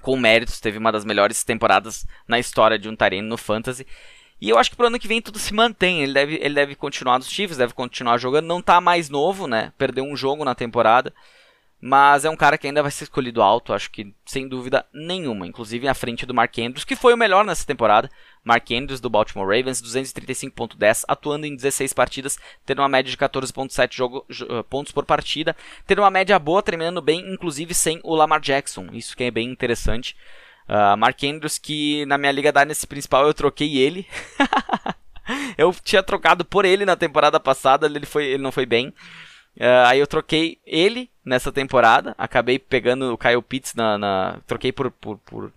Com 0.00 0.16
méritos, 0.16 0.60
teve 0.60 0.78
uma 0.78 0.92
das 0.92 1.04
melhores 1.04 1.42
temporadas 1.44 2.06
na 2.28 2.38
história 2.38 2.78
de 2.78 2.88
um 2.88 2.96
Tareno 2.96 3.28
no 3.28 3.36
Fantasy. 3.36 3.86
E 4.40 4.50
eu 4.50 4.58
acho 4.58 4.70
que 4.70 4.76
pro 4.76 4.86
ano 4.86 4.98
que 4.98 5.08
vem 5.08 5.22
tudo 5.22 5.38
se 5.38 5.54
mantém. 5.54 6.02
Ele 6.02 6.12
deve, 6.12 6.34
ele 6.40 6.54
deve 6.54 6.74
continuar 6.74 7.18
nos 7.18 7.30
Chiefs, 7.30 7.56
deve 7.56 7.72
continuar 7.72 8.18
jogando. 8.18 8.46
Não 8.46 8.60
tá 8.60 8.80
mais 8.80 9.08
novo, 9.08 9.46
né? 9.46 9.72
Perdeu 9.78 10.04
um 10.04 10.16
jogo 10.16 10.44
na 10.44 10.54
temporada. 10.54 11.12
Mas 11.86 12.24
é 12.24 12.30
um 12.30 12.36
cara 12.36 12.56
que 12.56 12.66
ainda 12.66 12.80
vai 12.80 12.90
ser 12.90 13.04
escolhido 13.04 13.42
alto, 13.42 13.74
acho 13.74 13.90
que 13.90 14.14
sem 14.24 14.48
dúvida 14.48 14.86
nenhuma. 14.90 15.46
Inclusive 15.46 15.86
à 15.86 15.92
frente 15.92 16.24
do 16.24 16.32
Mark 16.32 16.58
Andrews, 16.58 16.82
que 16.82 16.96
foi 16.96 17.12
o 17.12 17.16
melhor 17.16 17.44
nessa 17.44 17.66
temporada. 17.66 18.10
Mark 18.42 18.70
Andrews 18.70 19.00
do 19.00 19.10
Baltimore 19.10 19.46
Ravens, 19.46 19.82
235.10, 19.82 21.04
atuando 21.06 21.44
em 21.44 21.54
16 21.54 21.92
partidas, 21.92 22.38
tendo 22.64 22.78
uma 22.78 22.88
média 22.88 23.10
de 23.10 23.18
14.7 23.18 24.24
eh, 24.30 24.62
pontos 24.62 24.92
por 24.92 25.04
partida, 25.04 25.54
tendo 25.86 25.98
uma 25.98 26.10
média 26.10 26.38
boa, 26.38 26.62
terminando 26.62 27.02
bem, 27.02 27.20
inclusive 27.30 27.74
sem 27.74 28.00
o 28.02 28.14
Lamar 28.14 28.40
Jackson. 28.40 28.86
Isso 28.90 29.14
que 29.14 29.24
é 29.24 29.30
bem 29.30 29.50
interessante. 29.50 30.16
Uh, 30.66 30.96
Mark 30.96 31.22
Andrews, 31.22 31.58
que 31.58 32.06
na 32.06 32.16
minha 32.16 32.32
liga 32.32 32.50
da 32.50 32.64
nesse 32.64 32.86
principal 32.86 33.26
eu 33.26 33.34
troquei 33.34 33.76
ele. 33.76 34.06
eu 35.58 35.74
tinha 35.84 36.02
trocado 36.02 36.46
por 36.46 36.64
ele 36.64 36.86
na 36.86 36.96
temporada 36.96 37.38
passada, 37.38 37.84
ele, 37.84 38.06
foi, 38.06 38.24
ele 38.24 38.42
não 38.42 38.52
foi 38.52 38.64
bem. 38.64 38.90
Uh, 39.56 39.86
aí 39.86 40.00
eu 40.00 40.06
troquei 40.06 40.58
ele 40.66 41.10
nessa 41.24 41.52
temporada. 41.52 42.14
Acabei 42.18 42.58
pegando 42.58 43.12
o 43.12 43.18
Kyle 43.18 43.42
Pitts 43.42 43.74
na. 43.74 43.98
na 43.98 44.40
troquei 44.46 44.72
por, 44.72 44.90
por, 44.90 45.18
por, 45.18 45.52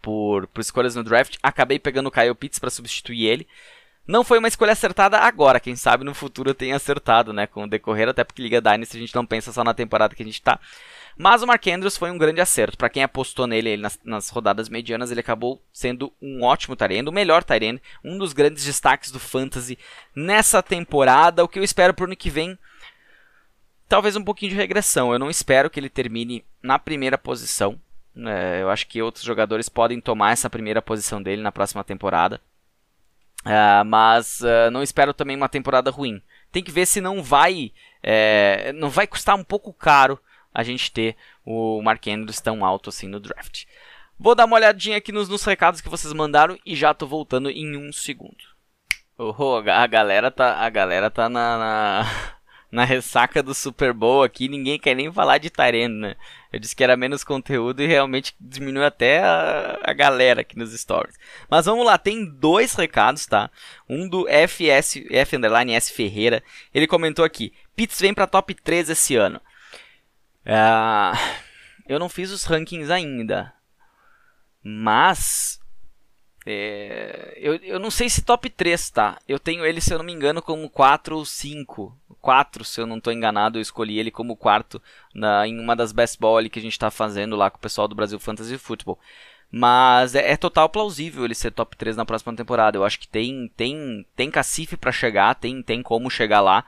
por, 0.00 0.46
por 0.46 0.60
escolhas 0.60 0.94
no 0.94 1.04
draft. 1.04 1.36
Acabei 1.42 1.78
pegando 1.78 2.08
o 2.08 2.12
Kyle 2.12 2.34
Pitts 2.34 2.58
para 2.58 2.70
substituir 2.70 3.26
ele. 3.26 3.46
Não 4.06 4.22
foi 4.22 4.38
uma 4.38 4.48
escolha 4.48 4.72
acertada 4.72 5.18
agora, 5.18 5.58
quem 5.58 5.74
sabe 5.74 6.04
no 6.04 6.12
futuro 6.12 6.50
eu 6.50 6.54
tenha 6.54 6.76
acertado, 6.76 7.32
né, 7.32 7.46
com 7.46 7.64
o 7.64 7.66
decorrer, 7.66 8.06
até 8.06 8.22
porque 8.22 8.42
Liga 8.42 8.60
Dynasty 8.60 8.98
a 8.98 9.00
gente 9.00 9.14
não 9.14 9.24
pensa 9.24 9.50
só 9.50 9.64
na 9.64 9.72
temporada 9.72 10.14
que 10.14 10.22
a 10.22 10.26
gente 10.26 10.42
tá. 10.42 10.60
Mas 11.16 11.42
o 11.42 11.46
Mark 11.46 11.64
Andrews 11.66 11.96
foi 11.96 12.10
um 12.10 12.18
grande 12.18 12.40
acerto. 12.40 12.76
Para 12.76 12.88
quem 12.88 13.02
apostou 13.02 13.46
nele 13.46 13.76
nas, 13.76 13.98
nas, 14.04 14.28
rodadas 14.30 14.68
medianas, 14.68 15.10
ele 15.10 15.20
acabou 15.20 15.62
sendo 15.72 16.12
um 16.20 16.42
ótimo 16.42 16.74
Tyrande, 16.74 17.08
o 17.08 17.12
melhor 17.12 17.44
Tyrande, 17.44 17.80
um 18.04 18.18
dos 18.18 18.32
grandes 18.32 18.64
destaques 18.64 19.10
do 19.10 19.20
Fantasy 19.20 19.78
nessa 20.14 20.62
temporada. 20.62 21.44
O 21.44 21.48
que 21.48 21.58
eu 21.58 21.64
espero 21.64 21.94
pro 21.94 22.06
ano 22.06 22.16
que 22.16 22.30
vem, 22.30 22.58
talvez 23.88 24.16
um 24.16 24.24
pouquinho 24.24 24.50
de 24.50 24.56
regressão. 24.56 25.12
Eu 25.12 25.18
não 25.18 25.30
espero 25.30 25.70
que 25.70 25.78
ele 25.78 25.88
termine 25.88 26.44
na 26.62 26.78
primeira 26.78 27.16
posição. 27.16 27.78
É, 28.16 28.62
eu 28.62 28.70
acho 28.70 28.86
que 28.86 29.02
outros 29.02 29.24
jogadores 29.24 29.68
podem 29.68 30.00
tomar 30.00 30.32
essa 30.32 30.50
primeira 30.50 30.82
posição 30.82 31.22
dele 31.22 31.42
na 31.42 31.52
próxima 31.52 31.84
temporada. 31.84 32.40
Uh, 33.44 33.84
mas 33.84 34.40
uh, 34.40 34.70
não 34.72 34.82
espero 34.82 35.12
também 35.12 35.36
uma 35.36 35.48
temporada 35.48 35.90
ruim. 35.90 36.20
Tem 36.50 36.62
que 36.62 36.70
ver 36.70 36.86
se 36.86 37.00
não 37.00 37.22
vai, 37.22 37.72
é, 38.02 38.72
não 38.72 38.88
vai 38.88 39.06
custar 39.06 39.36
um 39.36 39.44
pouco 39.44 39.72
caro 39.72 40.18
a 40.54 40.62
gente 40.62 40.92
ter 40.92 41.16
o 41.44 41.82
Mark 41.82 42.06
Andrews 42.06 42.40
tão 42.40 42.64
alto 42.64 42.88
assim 42.88 43.08
no 43.08 43.18
draft. 43.18 43.64
Vou 44.18 44.34
dar 44.34 44.44
uma 44.44 44.56
olhadinha 44.56 44.96
aqui 44.96 45.10
nos, 45.10 45.28
nos 45.28 45.44
recados 45.44 45.80
que 45.80 45.88
vocês 45.88 46.12
mandaram 46.12 46.56
e 46.64 46.76
já 46.76 46.94
tô 46.94 47.06
voltando 47.06 47.50
em 47.50 47.76
um 47.76 47.92
segundo. 47.92 48.54
Oh, 49.18 49.62
a 49.68 49.86
galera 49.86 50.30
tá, 50.30 50.56
a 50.56 50.68
galera 50.70 51.10
tá 51.10 51.28
na, 51.28 51.58
na, 51.58 52.36
na, 52.70 52.84
ressaca 52.84 53.42
do 53.42 53.54
Super 53.54 53.92
Bowl 53.92 54.22
aqui, 54.22 54.48
ninguém 54.48 54.78
quer 54.78 54.94
nem 54.94 55.12
falar 55.12 55.38
de 55.38 55.50
Tyrene, 55.50 56.00
né? 56.00 56.16
Eu 56.52 56.58
disse 56.58 56.74
que 56.74 56.82
era 56.82 56.96
menos 56.96 57.22
conteúdo 57.22 57.80
e 57.82 57.86
realmente 57.86 58.34
diminuiu 58.40 58.84
até 58.84 59.20
a, 59.20 59.80
a 59.84 59.92
galera 59.92 60.40
aqui 60.40 60.56
nos 60.56 60.72
stories. 60.72 61.16
Mas 61.48 61.66
vamos 61.66 61.84
lá, 61.84 61.98
tem 61.98 62.24
dois 62.24 62.74
recados, 62.74 63.26
tá? 63.26 63.50
Um 63.88 64.08
do 64.08 64.26
FS, 64.28 65.04
F 65.10 65.36
S 65.72 65.92
Ferreira. 65.92 66.42
Ele 66.72 66.86
comentou 66.86 67.24
aqui: 67.24 67.52
Pitts 67.76 68.00
vem 68.00 68.14
para 68.14 68.26
top 68.26 68.54
3 68.54 68.90
esse 68.90 69.16
ano. 69.16 69.40
É, 70.44 71.12
eu 71.88 71.98
não 71.98 72.08
fiz 72.08 72.30
os 72.30 72.44
rankings 72.44 72.90
ainda. 72.90 73.52
Mas. 74.62 75.60
É, 76.46 77.34
eu, 77.36 77.54
eu 77.56 77.78
não 77.78 77.90
sei 77.90 78.08
se 78.10 78.22
top 78.22 78.50
3, 78.50 78.90
tá? 78.90 79.18
Eu 79.26 79.38
tenho 79.38 79.64
ele, 79.64 79.80
se 79.80 79.92
eu 79.92 79.98
não 79.98 80.04
me 80.04 80.12
engano, 80.12 80.42
como 80.42 80.68
4 80.68 81.16
ou 81.16 81.24
5. 81.24 81.96
4, 82.20 82.64
se 82.64 82.80
eu 82.80 82.86
não 82.86 82.98
estou 82.98 83.12
enganado, 83.12 83.58
eu 83.58 83.62
escolhi 83.62 83.98
ele 83.98 84.10
como 84.10 84.36
quarto 84.36 84.80
na, 85.14 85.46
em 85.46 85.58
uma 85.58 85.76
das 85.76 85.92
best 85.92 86.18
ball 86.18 86.42
que 86.48 86.58
a 86.58 86.62
gente 86.62 86.72
está 86.72 86.90
fazendo 86.90 87.36
lá 87.36 87.50
com 87.50 87.58
o 87.58 87.60
pessoal 87.60 87.86
do 87.86 87.94
Brasil 87.94 88.18
Fantasy 88.18 88.56
Football. 88.58 88.98
Mas 89.50 90.14
é, 90.14 90.32
é, 90.32 90.36
total 90.36 90.68
plausível 90.68 91.24
ele 91.24 91.34
ser 91.34 91.52
top 91.52 91.76
3 91.76 91.96
na 91.96 92.04
próxima 92.04 92.34
temporada. 92.34 92.76
Eu 92.76 92.84
acho 92.84 92.98
que 92.98 93.06
tem 93.06 93.50
tem 93.56 94.04
tem 94.16 94.30
cacife 94.30 94.76
para 94.76 94.90
chegar, 94.90 95.34
tem 95.34 95.62
tem 95.62 95.82
como 95.82 96.10
chegar 96.10 96.40
lá. 96.40 96.64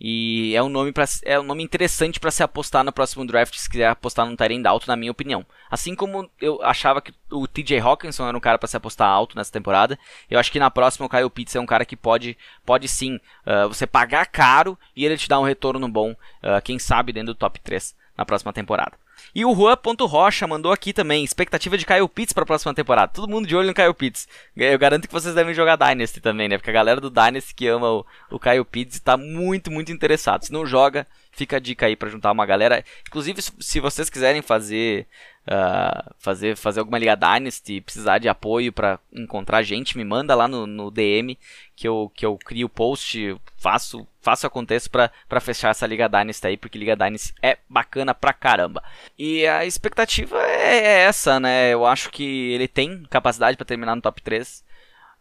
E 0.00 0.56
é 0.56 0.62
um 0.62 0.70
nome, 0.70 0.92
pra, 0.92 1.04
é 1.24 1.38
um 1.38 1.42
nome 1.42 1.62
interessante 1.62 2.18
para 2.18 2.30
se 2.30 2.42
apostar 2.42 2.82
no 2.82 2.90
próximo 2.90 3.26
draft, 3.26 3.54
se 3.54 3.68
quiser 3.68 3.88
apostar 3.88 4.24
num 4.24 4.34
Tyrande 4.34 4.66
alto, 4.66 4.88
na 4.88 4.96
minha 4.96 5.12
opinião. 5.12 5.44
Assim 5.70 5.94
como 5.94 6.30
eu 6.40 6.62
achava 6.62 7.02
que 7.02 7.12
o 7.30 7.46
TJ 7.46 7.80
Hawkinson 7.80 8.26
era 8.26 8.36
um 8.36 8.40
cara 8.40 8.58
para 8.58 8.66
se 8.66 8.78
apostar 8.78 9.08
alto 9.08 9.36
nessa 9.36 9.52
temporada, 9.52 9.98
eu 10.30 10.40
acho 10.40 10.50
que 10.50 10.58
na 10.58 10.70
próxima 10.70 11.04
o 11.04 11.08
Kyle 11.08 11.28
Pitts 11.28 11.54
é 11.54 11.60
um 11.60 11.66
cara 11.66 11.84
que 11.84 11.96
pode, 11.96 12.38
pode 12.64 12.88
sim 12.88 13.16
uh, 13.16 13.68
você 13.68 13.86
pagar 13.86 14.24
caro 14.24 14.78
e 14.96 15.04
ele 15.04 15.18
te 15.18 15.28
dar 15.28 15.38
um 15.38 15.44
retorno 15.44 15.86
bom, 15.86 16.12
uh, 16.12 16.62
quem 16.64 16.78
sabe 16.78 17.12
dentro 17.12 17.34
do 17.34 17.38
top 17.38 17.60
3 17.60 17.94
na 18.16 18.24
próxima 18.24 18.54
temporada. 18.54 18.92
E 19.34 19.44
o 19.44 19.54
Juan.rocha 19.54 20.46
mandou 20.46 20.72
aqui 20.72 20.92
também, 20.92 21.24
expectativa 21.24 21.76
de 21.76 21.86
Kyle 21.86 22.08
Pitts 22.08 22.32
para 22.32 22.42
a 22.42 22.46
próxima 22.46 22.74
temporada. 22.74 23.12
Todo 23.12 23.30
mundo 23.30 23.46
de 23.46 23.54
olho 23.56 23.68
no 23.68 23.74
Kyle 23.74 23.94
Pitts. 23.94 24.28
Eu 24.56 24.78
garanto 24.78 25.06
que 25.06 25.12
vocês 25.12 25.34
devem 25.34 25.54
jogar 25.54 25.76
Dynasty 25.76 26.20
também, 26.20 26.48
né? 26.48 26.58
Porque 26.58 26.70
a 26.70 26.74
galera 26.74 27.00
do 27.00 27.10
Dynasty 27.10 27.54
que 27.54 27.66
ama 27.68 27.90
o, 27.90 28.06
o 28.30 28.38
Kyle 28.38 28.64
Pitts 28.64 28.96
está 28.96 29.16
muito, 29.16 29.70
muito 29.70 29.92
interessado. 29.92 30.44
Se 30.44 30.52
não 30.52 30.66
joga, 30.66 31.06
fica 31.32 31.56
a 31.56 31.60
dica 31.60 31.86
aí 31.86 31.96
para 31.96 32.08
juntar 32.08 32.32
uma 32.32 32.46
galera. 32.46 32.84
Inclusive, 33.06 33.40
se 33.42 33.80
vocês 33.80 34.10
quiserem 34.10 34.42
fazer 34.42 35.06
uh, 35.46 36.14
fazer, 36.18 36.56
fazer 36.56 36.80
alguma 36.80 36.98
Liga 36.98 37.16
Dynasty, 37.16 37.80
precisar 37.80 38.18
de 38.18 38.28
apoio 38.28 38.72
para 38.72 38.98
encontrar 39.12 39.62
gente, 39.62 39.96
me 39.96 40.04
manda 40.04 40.34
lá 40.34 40.46
no, 40.46 40.66
no 40.66 40.90
DM 40.90 41.38
que 41.74 41.88
eu, 41.88 42.10
que 42.14 42.26
eu 42.26 42.36
crio 42.36 42.66
o 42.66 42.70
post, 42.70 43.36
faço, 43.56 44.06
faço 44.20 44.46
aconteça 44.46 44.88
para 44.90 45.40
fechar 45.40 45.70
essa 45.70 45.86
Liga 45.86 46.08
Dynasty 46.08 46.46
aí, 46.46 46.56
porque 46.56 46.78
Liga 46.78 46.96
Dynasty 46.96 47.34
é 47.42 47.58
bacana 47.68 48.14
pra 48.14 48.32
caramba. 48.32 48.82
E 49.18 49.46
a 49.46 49.64
expectativa 49.64 50.36
é, 50.42 50.76
é 50.76 50.98
essa, 51.04 51.40
né? 51.40 51.72
Eu 51.72 51.86
acho 51.86 52.10
que 52.10 52.52
ele 52.52 52.68
tem 52.68 53.02
capacidade 53.08 53.56
para 53.56 53.66
terminar 53.66 53.96
no 53.96 54.02
top 54.02 54.20
3. 54.20 54.64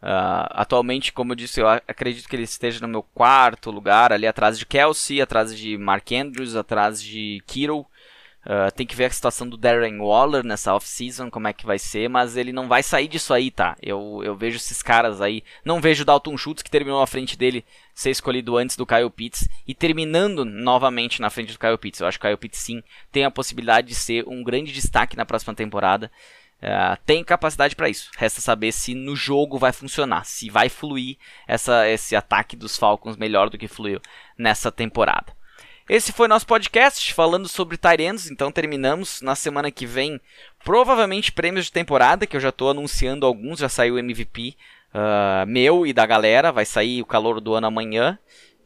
Uh, 0.01 0.05
ah, 0.05 0.61
atualmente, 0.61 1.11
como 1.11 1.33
eu 1.33 1.35
disse, 1.35 1.59
eu 1.59 1.67
acredito 1.67 2.27
que 2.27 2.35
ele 2.35 2.43
esteja 2.43 2.79
no 2.79 2.87
meu 2.87 3.03
quarto 3.03 3.69
lugar, 3.69 4.13
ali 4.13 4.25
atrás 4.25 4.57
de 4.57 4.65
Kelsey, 4.65 5.21
atrás 5.21 5.55
de 5.57 5.77
Mark 5.77 6.09
Andrews, 6.11 6.55
atrás 6.55 7.01
de 7.01 7.43
Kittle. 7.45 7.85
Uh, 8.45 8.71
tem 8.73 8.87
que 8.87 8.95
ver 8.95 9.05
a 9.05 9.09
situação 9.09 9.47
do 9.47 9.57
Darren 9.57 9.99
Waller 9.99 10.45
nessa 10.45 10.73
off-season, 10.73 11.29
como 11.29 11.47
é 11.49 11.53
que 11.53 11.65
vai 11.65 11.77
ser, 11.77 12.09
mas 12.09 12.37
ele 12.37 12.53
não 12.53 12.69
vai 12.69 12.81
sair 12.81 13.07
disso 13.07 13.33
aí, 13.33 13.51
tá? 13.51 13.75
Eu, 13.81 14.21
eu 14.23 14.35
vejo 14.35 14.55
esses 14.55 14.81
caras 14.81 15.19
aí. 15.19 15.43
Não 15.63 15.81
vejo 15.81 16.03
o 16.03 16.05
Dalton 16.05 16.37
Schultz, 16.37 16.63
que 16.63 16.71
terminou 16.71 17.01
à 17.01 17.07
frente 17.07 17.37
dele, 17.37 17.65
ser 17.93 18.11
escolhido 18.11 18.57
antes 18.57 18.77
do 18.77 18.85
Kyle 18.85 19.09
Pitts, 19.09 19.47
e 19.67 19.75
terminando 19.75 20.45
novamente 20.45 21.21
na 21.21 21.29
frente 21.29 21.51
do 21.51 21.59
Kyle 21.59 21.77
Pitts. 21.77 21.99
Eu 21.99 22.07
acho 22.07 22.17
que 22.17 22.25
o 22.25 22.29
Kyle 22.29 22.37
Pitts 22.37 22.61
sim 22.61 22.81
tem 23.11 23.25
a 23.25 23.31
possibilidade 23.31 23.87
de 23.87 23.95
ser 23.95 24.25
um 24.25 24.41
grande 24.41 24.71
destaque 24.71 25.17
na 25.17 25.25
próxima 25.25 25.53
temporada. 25.53 26.09
Uh, 26.61 26.97
tem 27.05 27.23
capacidade 27.23 27.75
para 27.75 27.89
isso. 27.89 28.09
Resta 28.17 28.39
saber 28.39 28.71
se 28.71 28.93
no 28.93 29.15
jogo 29.15 29.57
vai 29.57 29.73
funcionar, 29.73 30.25
se 30.25 30.49
vai 30.49 30.69
fluir 30.69 31.17
essa, 31.45 31.87
esse 31.89 32.15
ataque 32.15 32.55
dos 32.55 32.77
Falcons 32.77 33.17
melhor 33.17 33.49
do 33.49 33.57
que 33.57 33.67
fluiu 33.67 34.01
nessa 34.37 34.71
temporada. 34.71 35.38
Esse 35.89 36.11
foi 36.13 36.27
nosso 36.27 36.45
podcast 36.45 37.15
falando 37.15 37.47
sobre 37.47 37.75
Tyrands, 37.75 38.29
então 38.29 38.51
terminamos 38.51 39.23
na 39.23 39.33
semana 39.33 39.71
que 39.71 39.87
vem. 39.87 40.21
Provavelmente 40.63 41.31
prêmios 41.31 41.65
de 41.65 41.71
temporada, 41.71 42.27
que 42.27 42.37
eu 42.37 42.39
já 42.39 42.49
estou 42.49 42.69
anunciando 42.69 43.25
alguns, 43.25 43.57
já 43.57 43.67
saiu 43.67 43.95
o 43.95 43.97
MVP 43.97 44.55
uh, 44.93 44.97
ah, 45.41 45.45
meu 45.47 45.87
e 45.87 45.91
da 45.91 46.05
galera, 46.05 46.51
vai 46.51 46.63
sair 46.63 47.01
o 47.01 47.07
calor 47.07 47.41
do 47.41 47.55
ano 47.55 47.65
amanhã, 47.65 48.19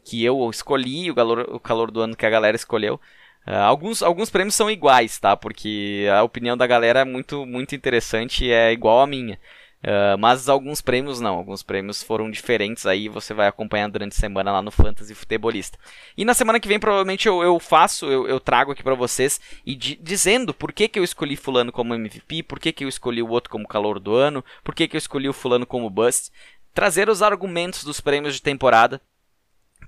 que 0.04 0.22
eu 0.22 0.50
escolhi, 0.50 1.10
o 1.10 1.14
calor, 1.14 1.48
o 1.48 1.58
calor 1.58 1.90
do 1.90 2.02
ano 2.02 2.14
que 2.14 2.26
a 2.26 2.30
galera 2.30 2.56
escolheu. 2.56 3.00
Uh, 3.46 3.52
alguns, 3.52 4.02
alguns 4.02 4.28
prêmios 4.28 4.54
são 4.54 4.70
iguais, 4.70 5.18
tá? 5.18 5.34
Porque 5.34 6.06
a 6.14 6.22
opinião 6.22 6.58
da 6.58 6.66
galera 6.66 7.00
é 7.00 7.04
muito, 7.04 7.46
muito 7.46 7.74
interessante 7.74 8.44
e 8.44 8.52
é 8.52 8.70
igual 8.70 9.00
a 9.00 9.06
minha. 9.06 9.40
Uh, 9.84 10.16
mas 10.18 10.48
alguns 10.48 10.80
prêmios 10.80 11.20
não, 11.20 11.34
alguns 11.34 11.62
prêmios 11.62 12.02
foram 12.02 12.30
diferentes 12.30 12.86
aí, 12.86 13.06
você 13.06 13.34
vai 13.34 13.46
acompanhar 13.46 13.90
durante 13.90 14.12
a 14.12 14.18
semana 14.18 14.50
lá 14.50 14.62
no 14.62 14.70
Fantasy 14.70 15.14
Futebolista. 15.14 15.78
E 16.16 16.24
na 16.24 16.32
semana 16.32 16.58
que 16.58 16.66
vem 16.66 16.80
provavelmente 16.80 17.28
eu, 17.28 17.42
eu 17.42 17.60
faço, 17.60 18.06
eu, 18.06 18.26
eu, 18.26 18.40
trago 18.40 18.72
aqui 18.72 18.82
para 18.82 18.94
vocês 18.94 19.38
e 19.66 19.74
di 19.74 19.94
dizendo 19.96 20.54
por 20.54 20.72
que, 20.72 20.88
que 20.88 20.98
eu 20.98 21.04
escolhi 21.04 21.36
fulano 21.36 21.70
como 21.70 21.94
MVP, 21.94 22.44
por 22.44 22.58
que, 22.58 22.72
que 22.72 22.84
eu 22.84 22.88
escolhi 22.88 23.20
o 23.20 23.28
outro 23.28 23.50
como 23.50 23.68
calor 23.68 24.00
do 24.00 24.14
ano, 24.14 24.42
por 24.62 24.74
que, 24.74 24.88
que 24.88 24.96
eu 24.96 24.98
escolhi 24.98 25.28
o 25.28 25.34
fulano 25.34 25.66
como 25.66 25.90
bust, 25.90 26.32
trazer 26.72 27.10
os 27.10 27.20
argumentos 27.20 27.84
dos 27.84 28.00
prêmios 28.00 28.32
de 28.32 28.40
temporada 28.40 29.02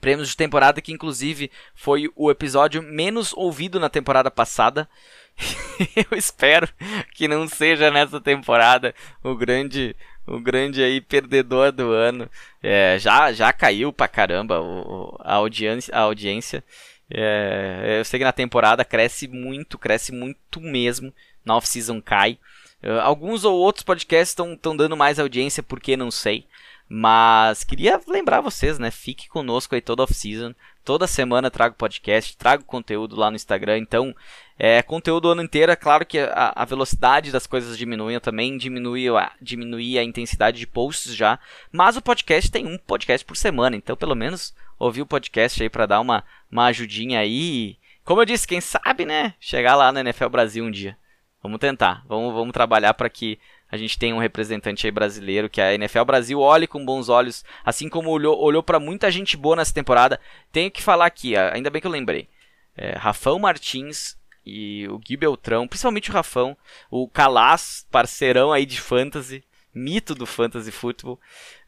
Prêmios 0.01 0.29
de 0.29 0.37
temporada 0.37 0.81
que 0.81 0.93
inclusive 0.93 1.51
foi 1.75 2.11
o 2.15 2.31
episódio 2.31 2.83
menos 2.83 3.33
ouvido 3.33 3.81
na 3.81 3.89
temporada 3.89 4.31
passada. 4.31 4.89
eu 6.11 6.17
espero 6.17 6.69
que 7.15 7.29
não 7.29 7.47
seja 7.47 7.91
nessa 7.91 8.21
temporada 8.21 8.95
o 9.23 9.35
grande 9.35 9.95
o 10.27 10.41
grande 10.41 10.83
aí 10.83 11.01
perdedor 11.01 11.71
do 11.71 11.93
ano. 11.93 12.29
É, 12.63 12.99
já 12.99 13.33
já 13.33 13.53
caiu 13.53 13.93
pra 13.93 14.09
caramba 14.09 14.61
o, 14.61 15.17
a 15.21 15.35
audiência. 15.35 15.95
A 15.95 16.01
audiência. 16.01 16.65
É, 17.09 17.97
eu 18.01 18.05
sei 18.05 18.19
que 18.19 18.25
na 18.25 18.33
temporada 18.33 18.85
cresce 18.85 19.29
muito, 19.29 19.79
cresce 19.79 20.13
muito 20.13 20.61
mesmo. 20.61 21.13
Na 21.45 21.57
off-season 21.57 22.01
cai. 22.01 22.39
Uh, 22.83 23.01
alguns 23.01 23.45
ou 23.45 23.57
outros 23.57 23.85
podcasts 23.85 24.31
estão 24.31 24.77
dando 24.77 24.97
mais 24.97 25.19
audiência 25.19 25.63
porque 25.63 25.97
não 25.97 26.11
sei. 26.11 26.47
Mas 26.89 27.65
queria 27.65 28.01
lembrar 28.07 28.41
vocês, 28.41 28.79
né? 28.79 28.91
Fique 28.91 29.29
conosco 29.29 29.75
aí 29.75 29.81
toda 29.81 30.03
off-season. 30.03 30.55
Toda 30.85 31.09
semana 31.09 31.51
trago 31.51 31.75
podcast, 31.75 32.37
trago 32.37 32.63
conteúdo 32.65 33.17
lá 33.17 33.29
no 33.29 33.35
Instagram. 33.35 33.79
Então, 33.79 34.15
é 34.57 34.81
conteúdo 34.83 35.27
o 35.27 35.33
ano 35.33 35.43
inteiro. 35.43 35.73
É 35.73 35.77
claro 35.77 36.07
que 36.07 36.19
a, 36.19 36.53
a 36.55 36.65
velocidade 36.65 37.33
das 37.33 37.45
coisas 37.45 37.77
diminui. 37.77 38.15
Eu 38.15 38.21
também 38.21 38.57
diminui 38.57 39.09
a, 39.09 39.33
diminui 39.43 39.99
a 39.99 40.05
intensidade 40.05 40.59
de 40.59 40.67
posts 40.67 41.15
já. 41.15 41.41
Mas 41.73 41.97
o 41.97 42.03
podcast 42.03 42.51
tem 42.53 42.65
um 42.67 42.79
podcast 42.79 43.25
por 43.27 43.37
semana. 43.37 43.75
Então, 43.75 43.97
pelo 43.97 44.15
menos, 44.15 44.55
ouvir 44.79 45.03
o 45.03 45.07
podcast 45.07 45.61
aí 45.61 45.69
para 45.69 45.87
dar 45.87 46.01
uma, 46.01 46.23
uma 46.51 46.67
ajudinha 46.67 47.19
aí. 47.19 47.77
Como 48.05 48.21
eu 48.21 48.25
disse, 48.25 48.47
quem 48.47 48.61
sabe, 48.61 49.05
né? 49.05 49.35
Chegar 49.41 49.75
lá 49.75 49.91
no 49.91 49.99
NFL 49.99 50.29
Brasil 50.29 50.65
um 50.65 50.71
dia. 50.71 50.97
Vamos 51.43 51.59
tentar. 51.59 52.05
Vamos, 52.07 52.33
vamos 52.33 52.53
trabalhar 52.53 52.95
para 52.95 53.11
que 53.11 53.41
a 53.71 53.77
gente 53.77 53.99
tem 53.99 54.13
um 54.13 54.19
representante 54.19 54.87
aí 54.87 54.91
brasileiro 54.91 55.51
que 55.51 55.61
a 55.61 55.75
NFL 55.75 56.05
Brasil 56.05 56.41
olhe 56.41 56.67
com 56.67 56.85
bons 56.85 57.09
olhos, 57.09 57.45
assim 57.65 57.89
como 57.89 58.11
olhou, 58.11 58.39
olhou 58.39 58.63
para 58.63 58.79
muita 58.79 59.11
gente 59.11 59.37
boa 59.37 59.57
nessa 59.57 59.75
temporada. 59.75 60.21
Tenho 60.53 60.71
que 60.71 60.83
falar 60.83 61.07
aqui, 61.07 61.37
ainda 61.37 61.71
bem 61.71 61.81
que 61.81 61.87
eu 61.87 61.91
lembrei. 61.91 62.29
É, 62.77 62.97
Rafão 62.97 63.39
Martins 63.39 64.17
e 64.45 64.87
o 64.89 64.99
Gui 64.99 65.17
Beltrão, 65.17 65.67
principalmente 65.67 66.11
o 66.11 66.13
Rafão, 66.13 66.57
o 66.91 67.09
Calas, 67.09 67.87
parceirão 67.91 68.53
aí 68.53 68.65
de 68.65 68.81
fantasy, 68.81 69.43
mito 69.77 70.15
do 70.15 70.25
fantasy 70.25 70.73
football. 70.73 71.21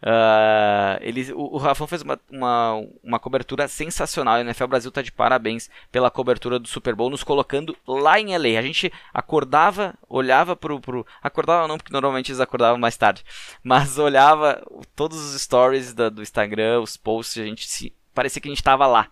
Uh, 0.02 0.96
ele, 1.02 1.30
o, 1.34 1.54
o 1.54 1.58
Rafão 1.58 1.86
fez 1.86 2.00
uma, 2.00 2.18
uma, 2.30 2.82
uma 3.04 3.18
cobertura 3.18 3.68
sensacional. 3.68 4.36
A 4.36 4.40
NFL 4.40 4.66
Brasil 4.66 4.90
tá 4.90 5.02
de 5.02 5.12
parabéns 5.12 5.68
pela 5.92 6.10
cobertura 6.10 6.58
do 6.58 6.66
Super 6.66 6.94
Bowl, 6.94 7.10
nos 7.10 7.22
colocando 7.22 7.76
lá 7.86 8.18
em 8.18 8.36
LA. 8.36 8.58
A 8.58 8.62
gente 8.62 8.90
acordava, 9.12 9.94
olhava 10.08 10.56
pro. 10.56 10.80
pro 10.80 11.06
acordava 11.22 11.68
não, 11.68 11.76
porque 11.76 11.92
normalmente 11.92 12.30
eles 12.30 12.40
acordavam 12.40 12.78
mais 12.78 12.96
tarde. 12.96 13.22
Mas 13.62 13.98
olhava 13.98 14.62
todos 14.96 15.18
os 15.18 15.40
stories 15.40 15.92
da, 15.92 16.08
do 16.08 16.22
Instagram, 16.22 16.80
os 16.80 16.96
posts, 16.96 17.42
a 17.42 17.46
gente 17.46 17.68
se, 17.68 17.92
parecia 18.14 18.40
que 18.40 18.48
a 18.48 18.50
gente 18.50 18.58
estava 18.58 18.86
lá. 18.86 19.08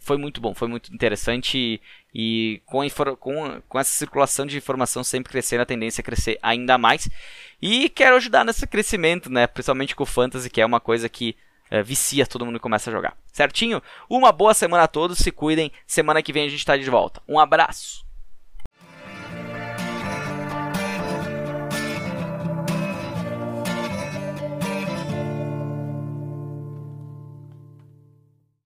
Foi 0.00 0.16
muito 0.16 0.40
bom, 0.40 0.54
foi 0.54 0.68
muito 0.68 0.94
interessante 0.94 1.58
e, 1.58 1.80
e 2.14 2.62
com, 2.66 2.80
com, 3.16 3.62
com 3.68 3.78
essa 3.78 3.92
circulação 3.92 4.46
de 4.46 4.56
informação 4.56 5.02
sempre 5.02 5.32
crescendo, 5.32 5.62
a 5.62 5.66
tendência 5.66 6.00
é 6.00 6.04
crescer 6.04 6.38
ainda 6.42 6.78
mais. 6.78 7.08
E 7.60 7.88
quero 7.88 8.16
ajudar 8.16 8.44
nesse 8.44 8.66
crescimento, 8.66 9.30
né? 9.30 9.46
Principalmente 9.46 9.96
com 9.96 10.04
o 10.04 10.06
Fantasy, 10.06 10.48
que 10.48 10.60
é 10.60 10.66
uma 10.66 10.80
coisa 10.80 11.08
que 11.08 11.36
é, 11.70 11.82
vicia, 11.82 12.26
todo 12.26 12.46
mundo 12.46 12.60
começa 12.60 12.90
a 12.90 12.92
jogar. 12.92 13.16
Certinho? 13.32 13.82
Uma 14.08 14.32
boa 14.32 14.54
semana 14.54 14.84
a 14.84 14.88
todos, 14.88 15.18
se 15.18 15.30
cuidem. 15.30 15.72
Semana 15.86 16.22
que 16.22 16.32
vem 16.32 16.46
a 16.46 16.48
gente 16.48 16.60
está 16.60 16.76
de 16.76 16.88
volta. 16.88 17.22
Um 17.28 17.38
abraço! 17.38 18.07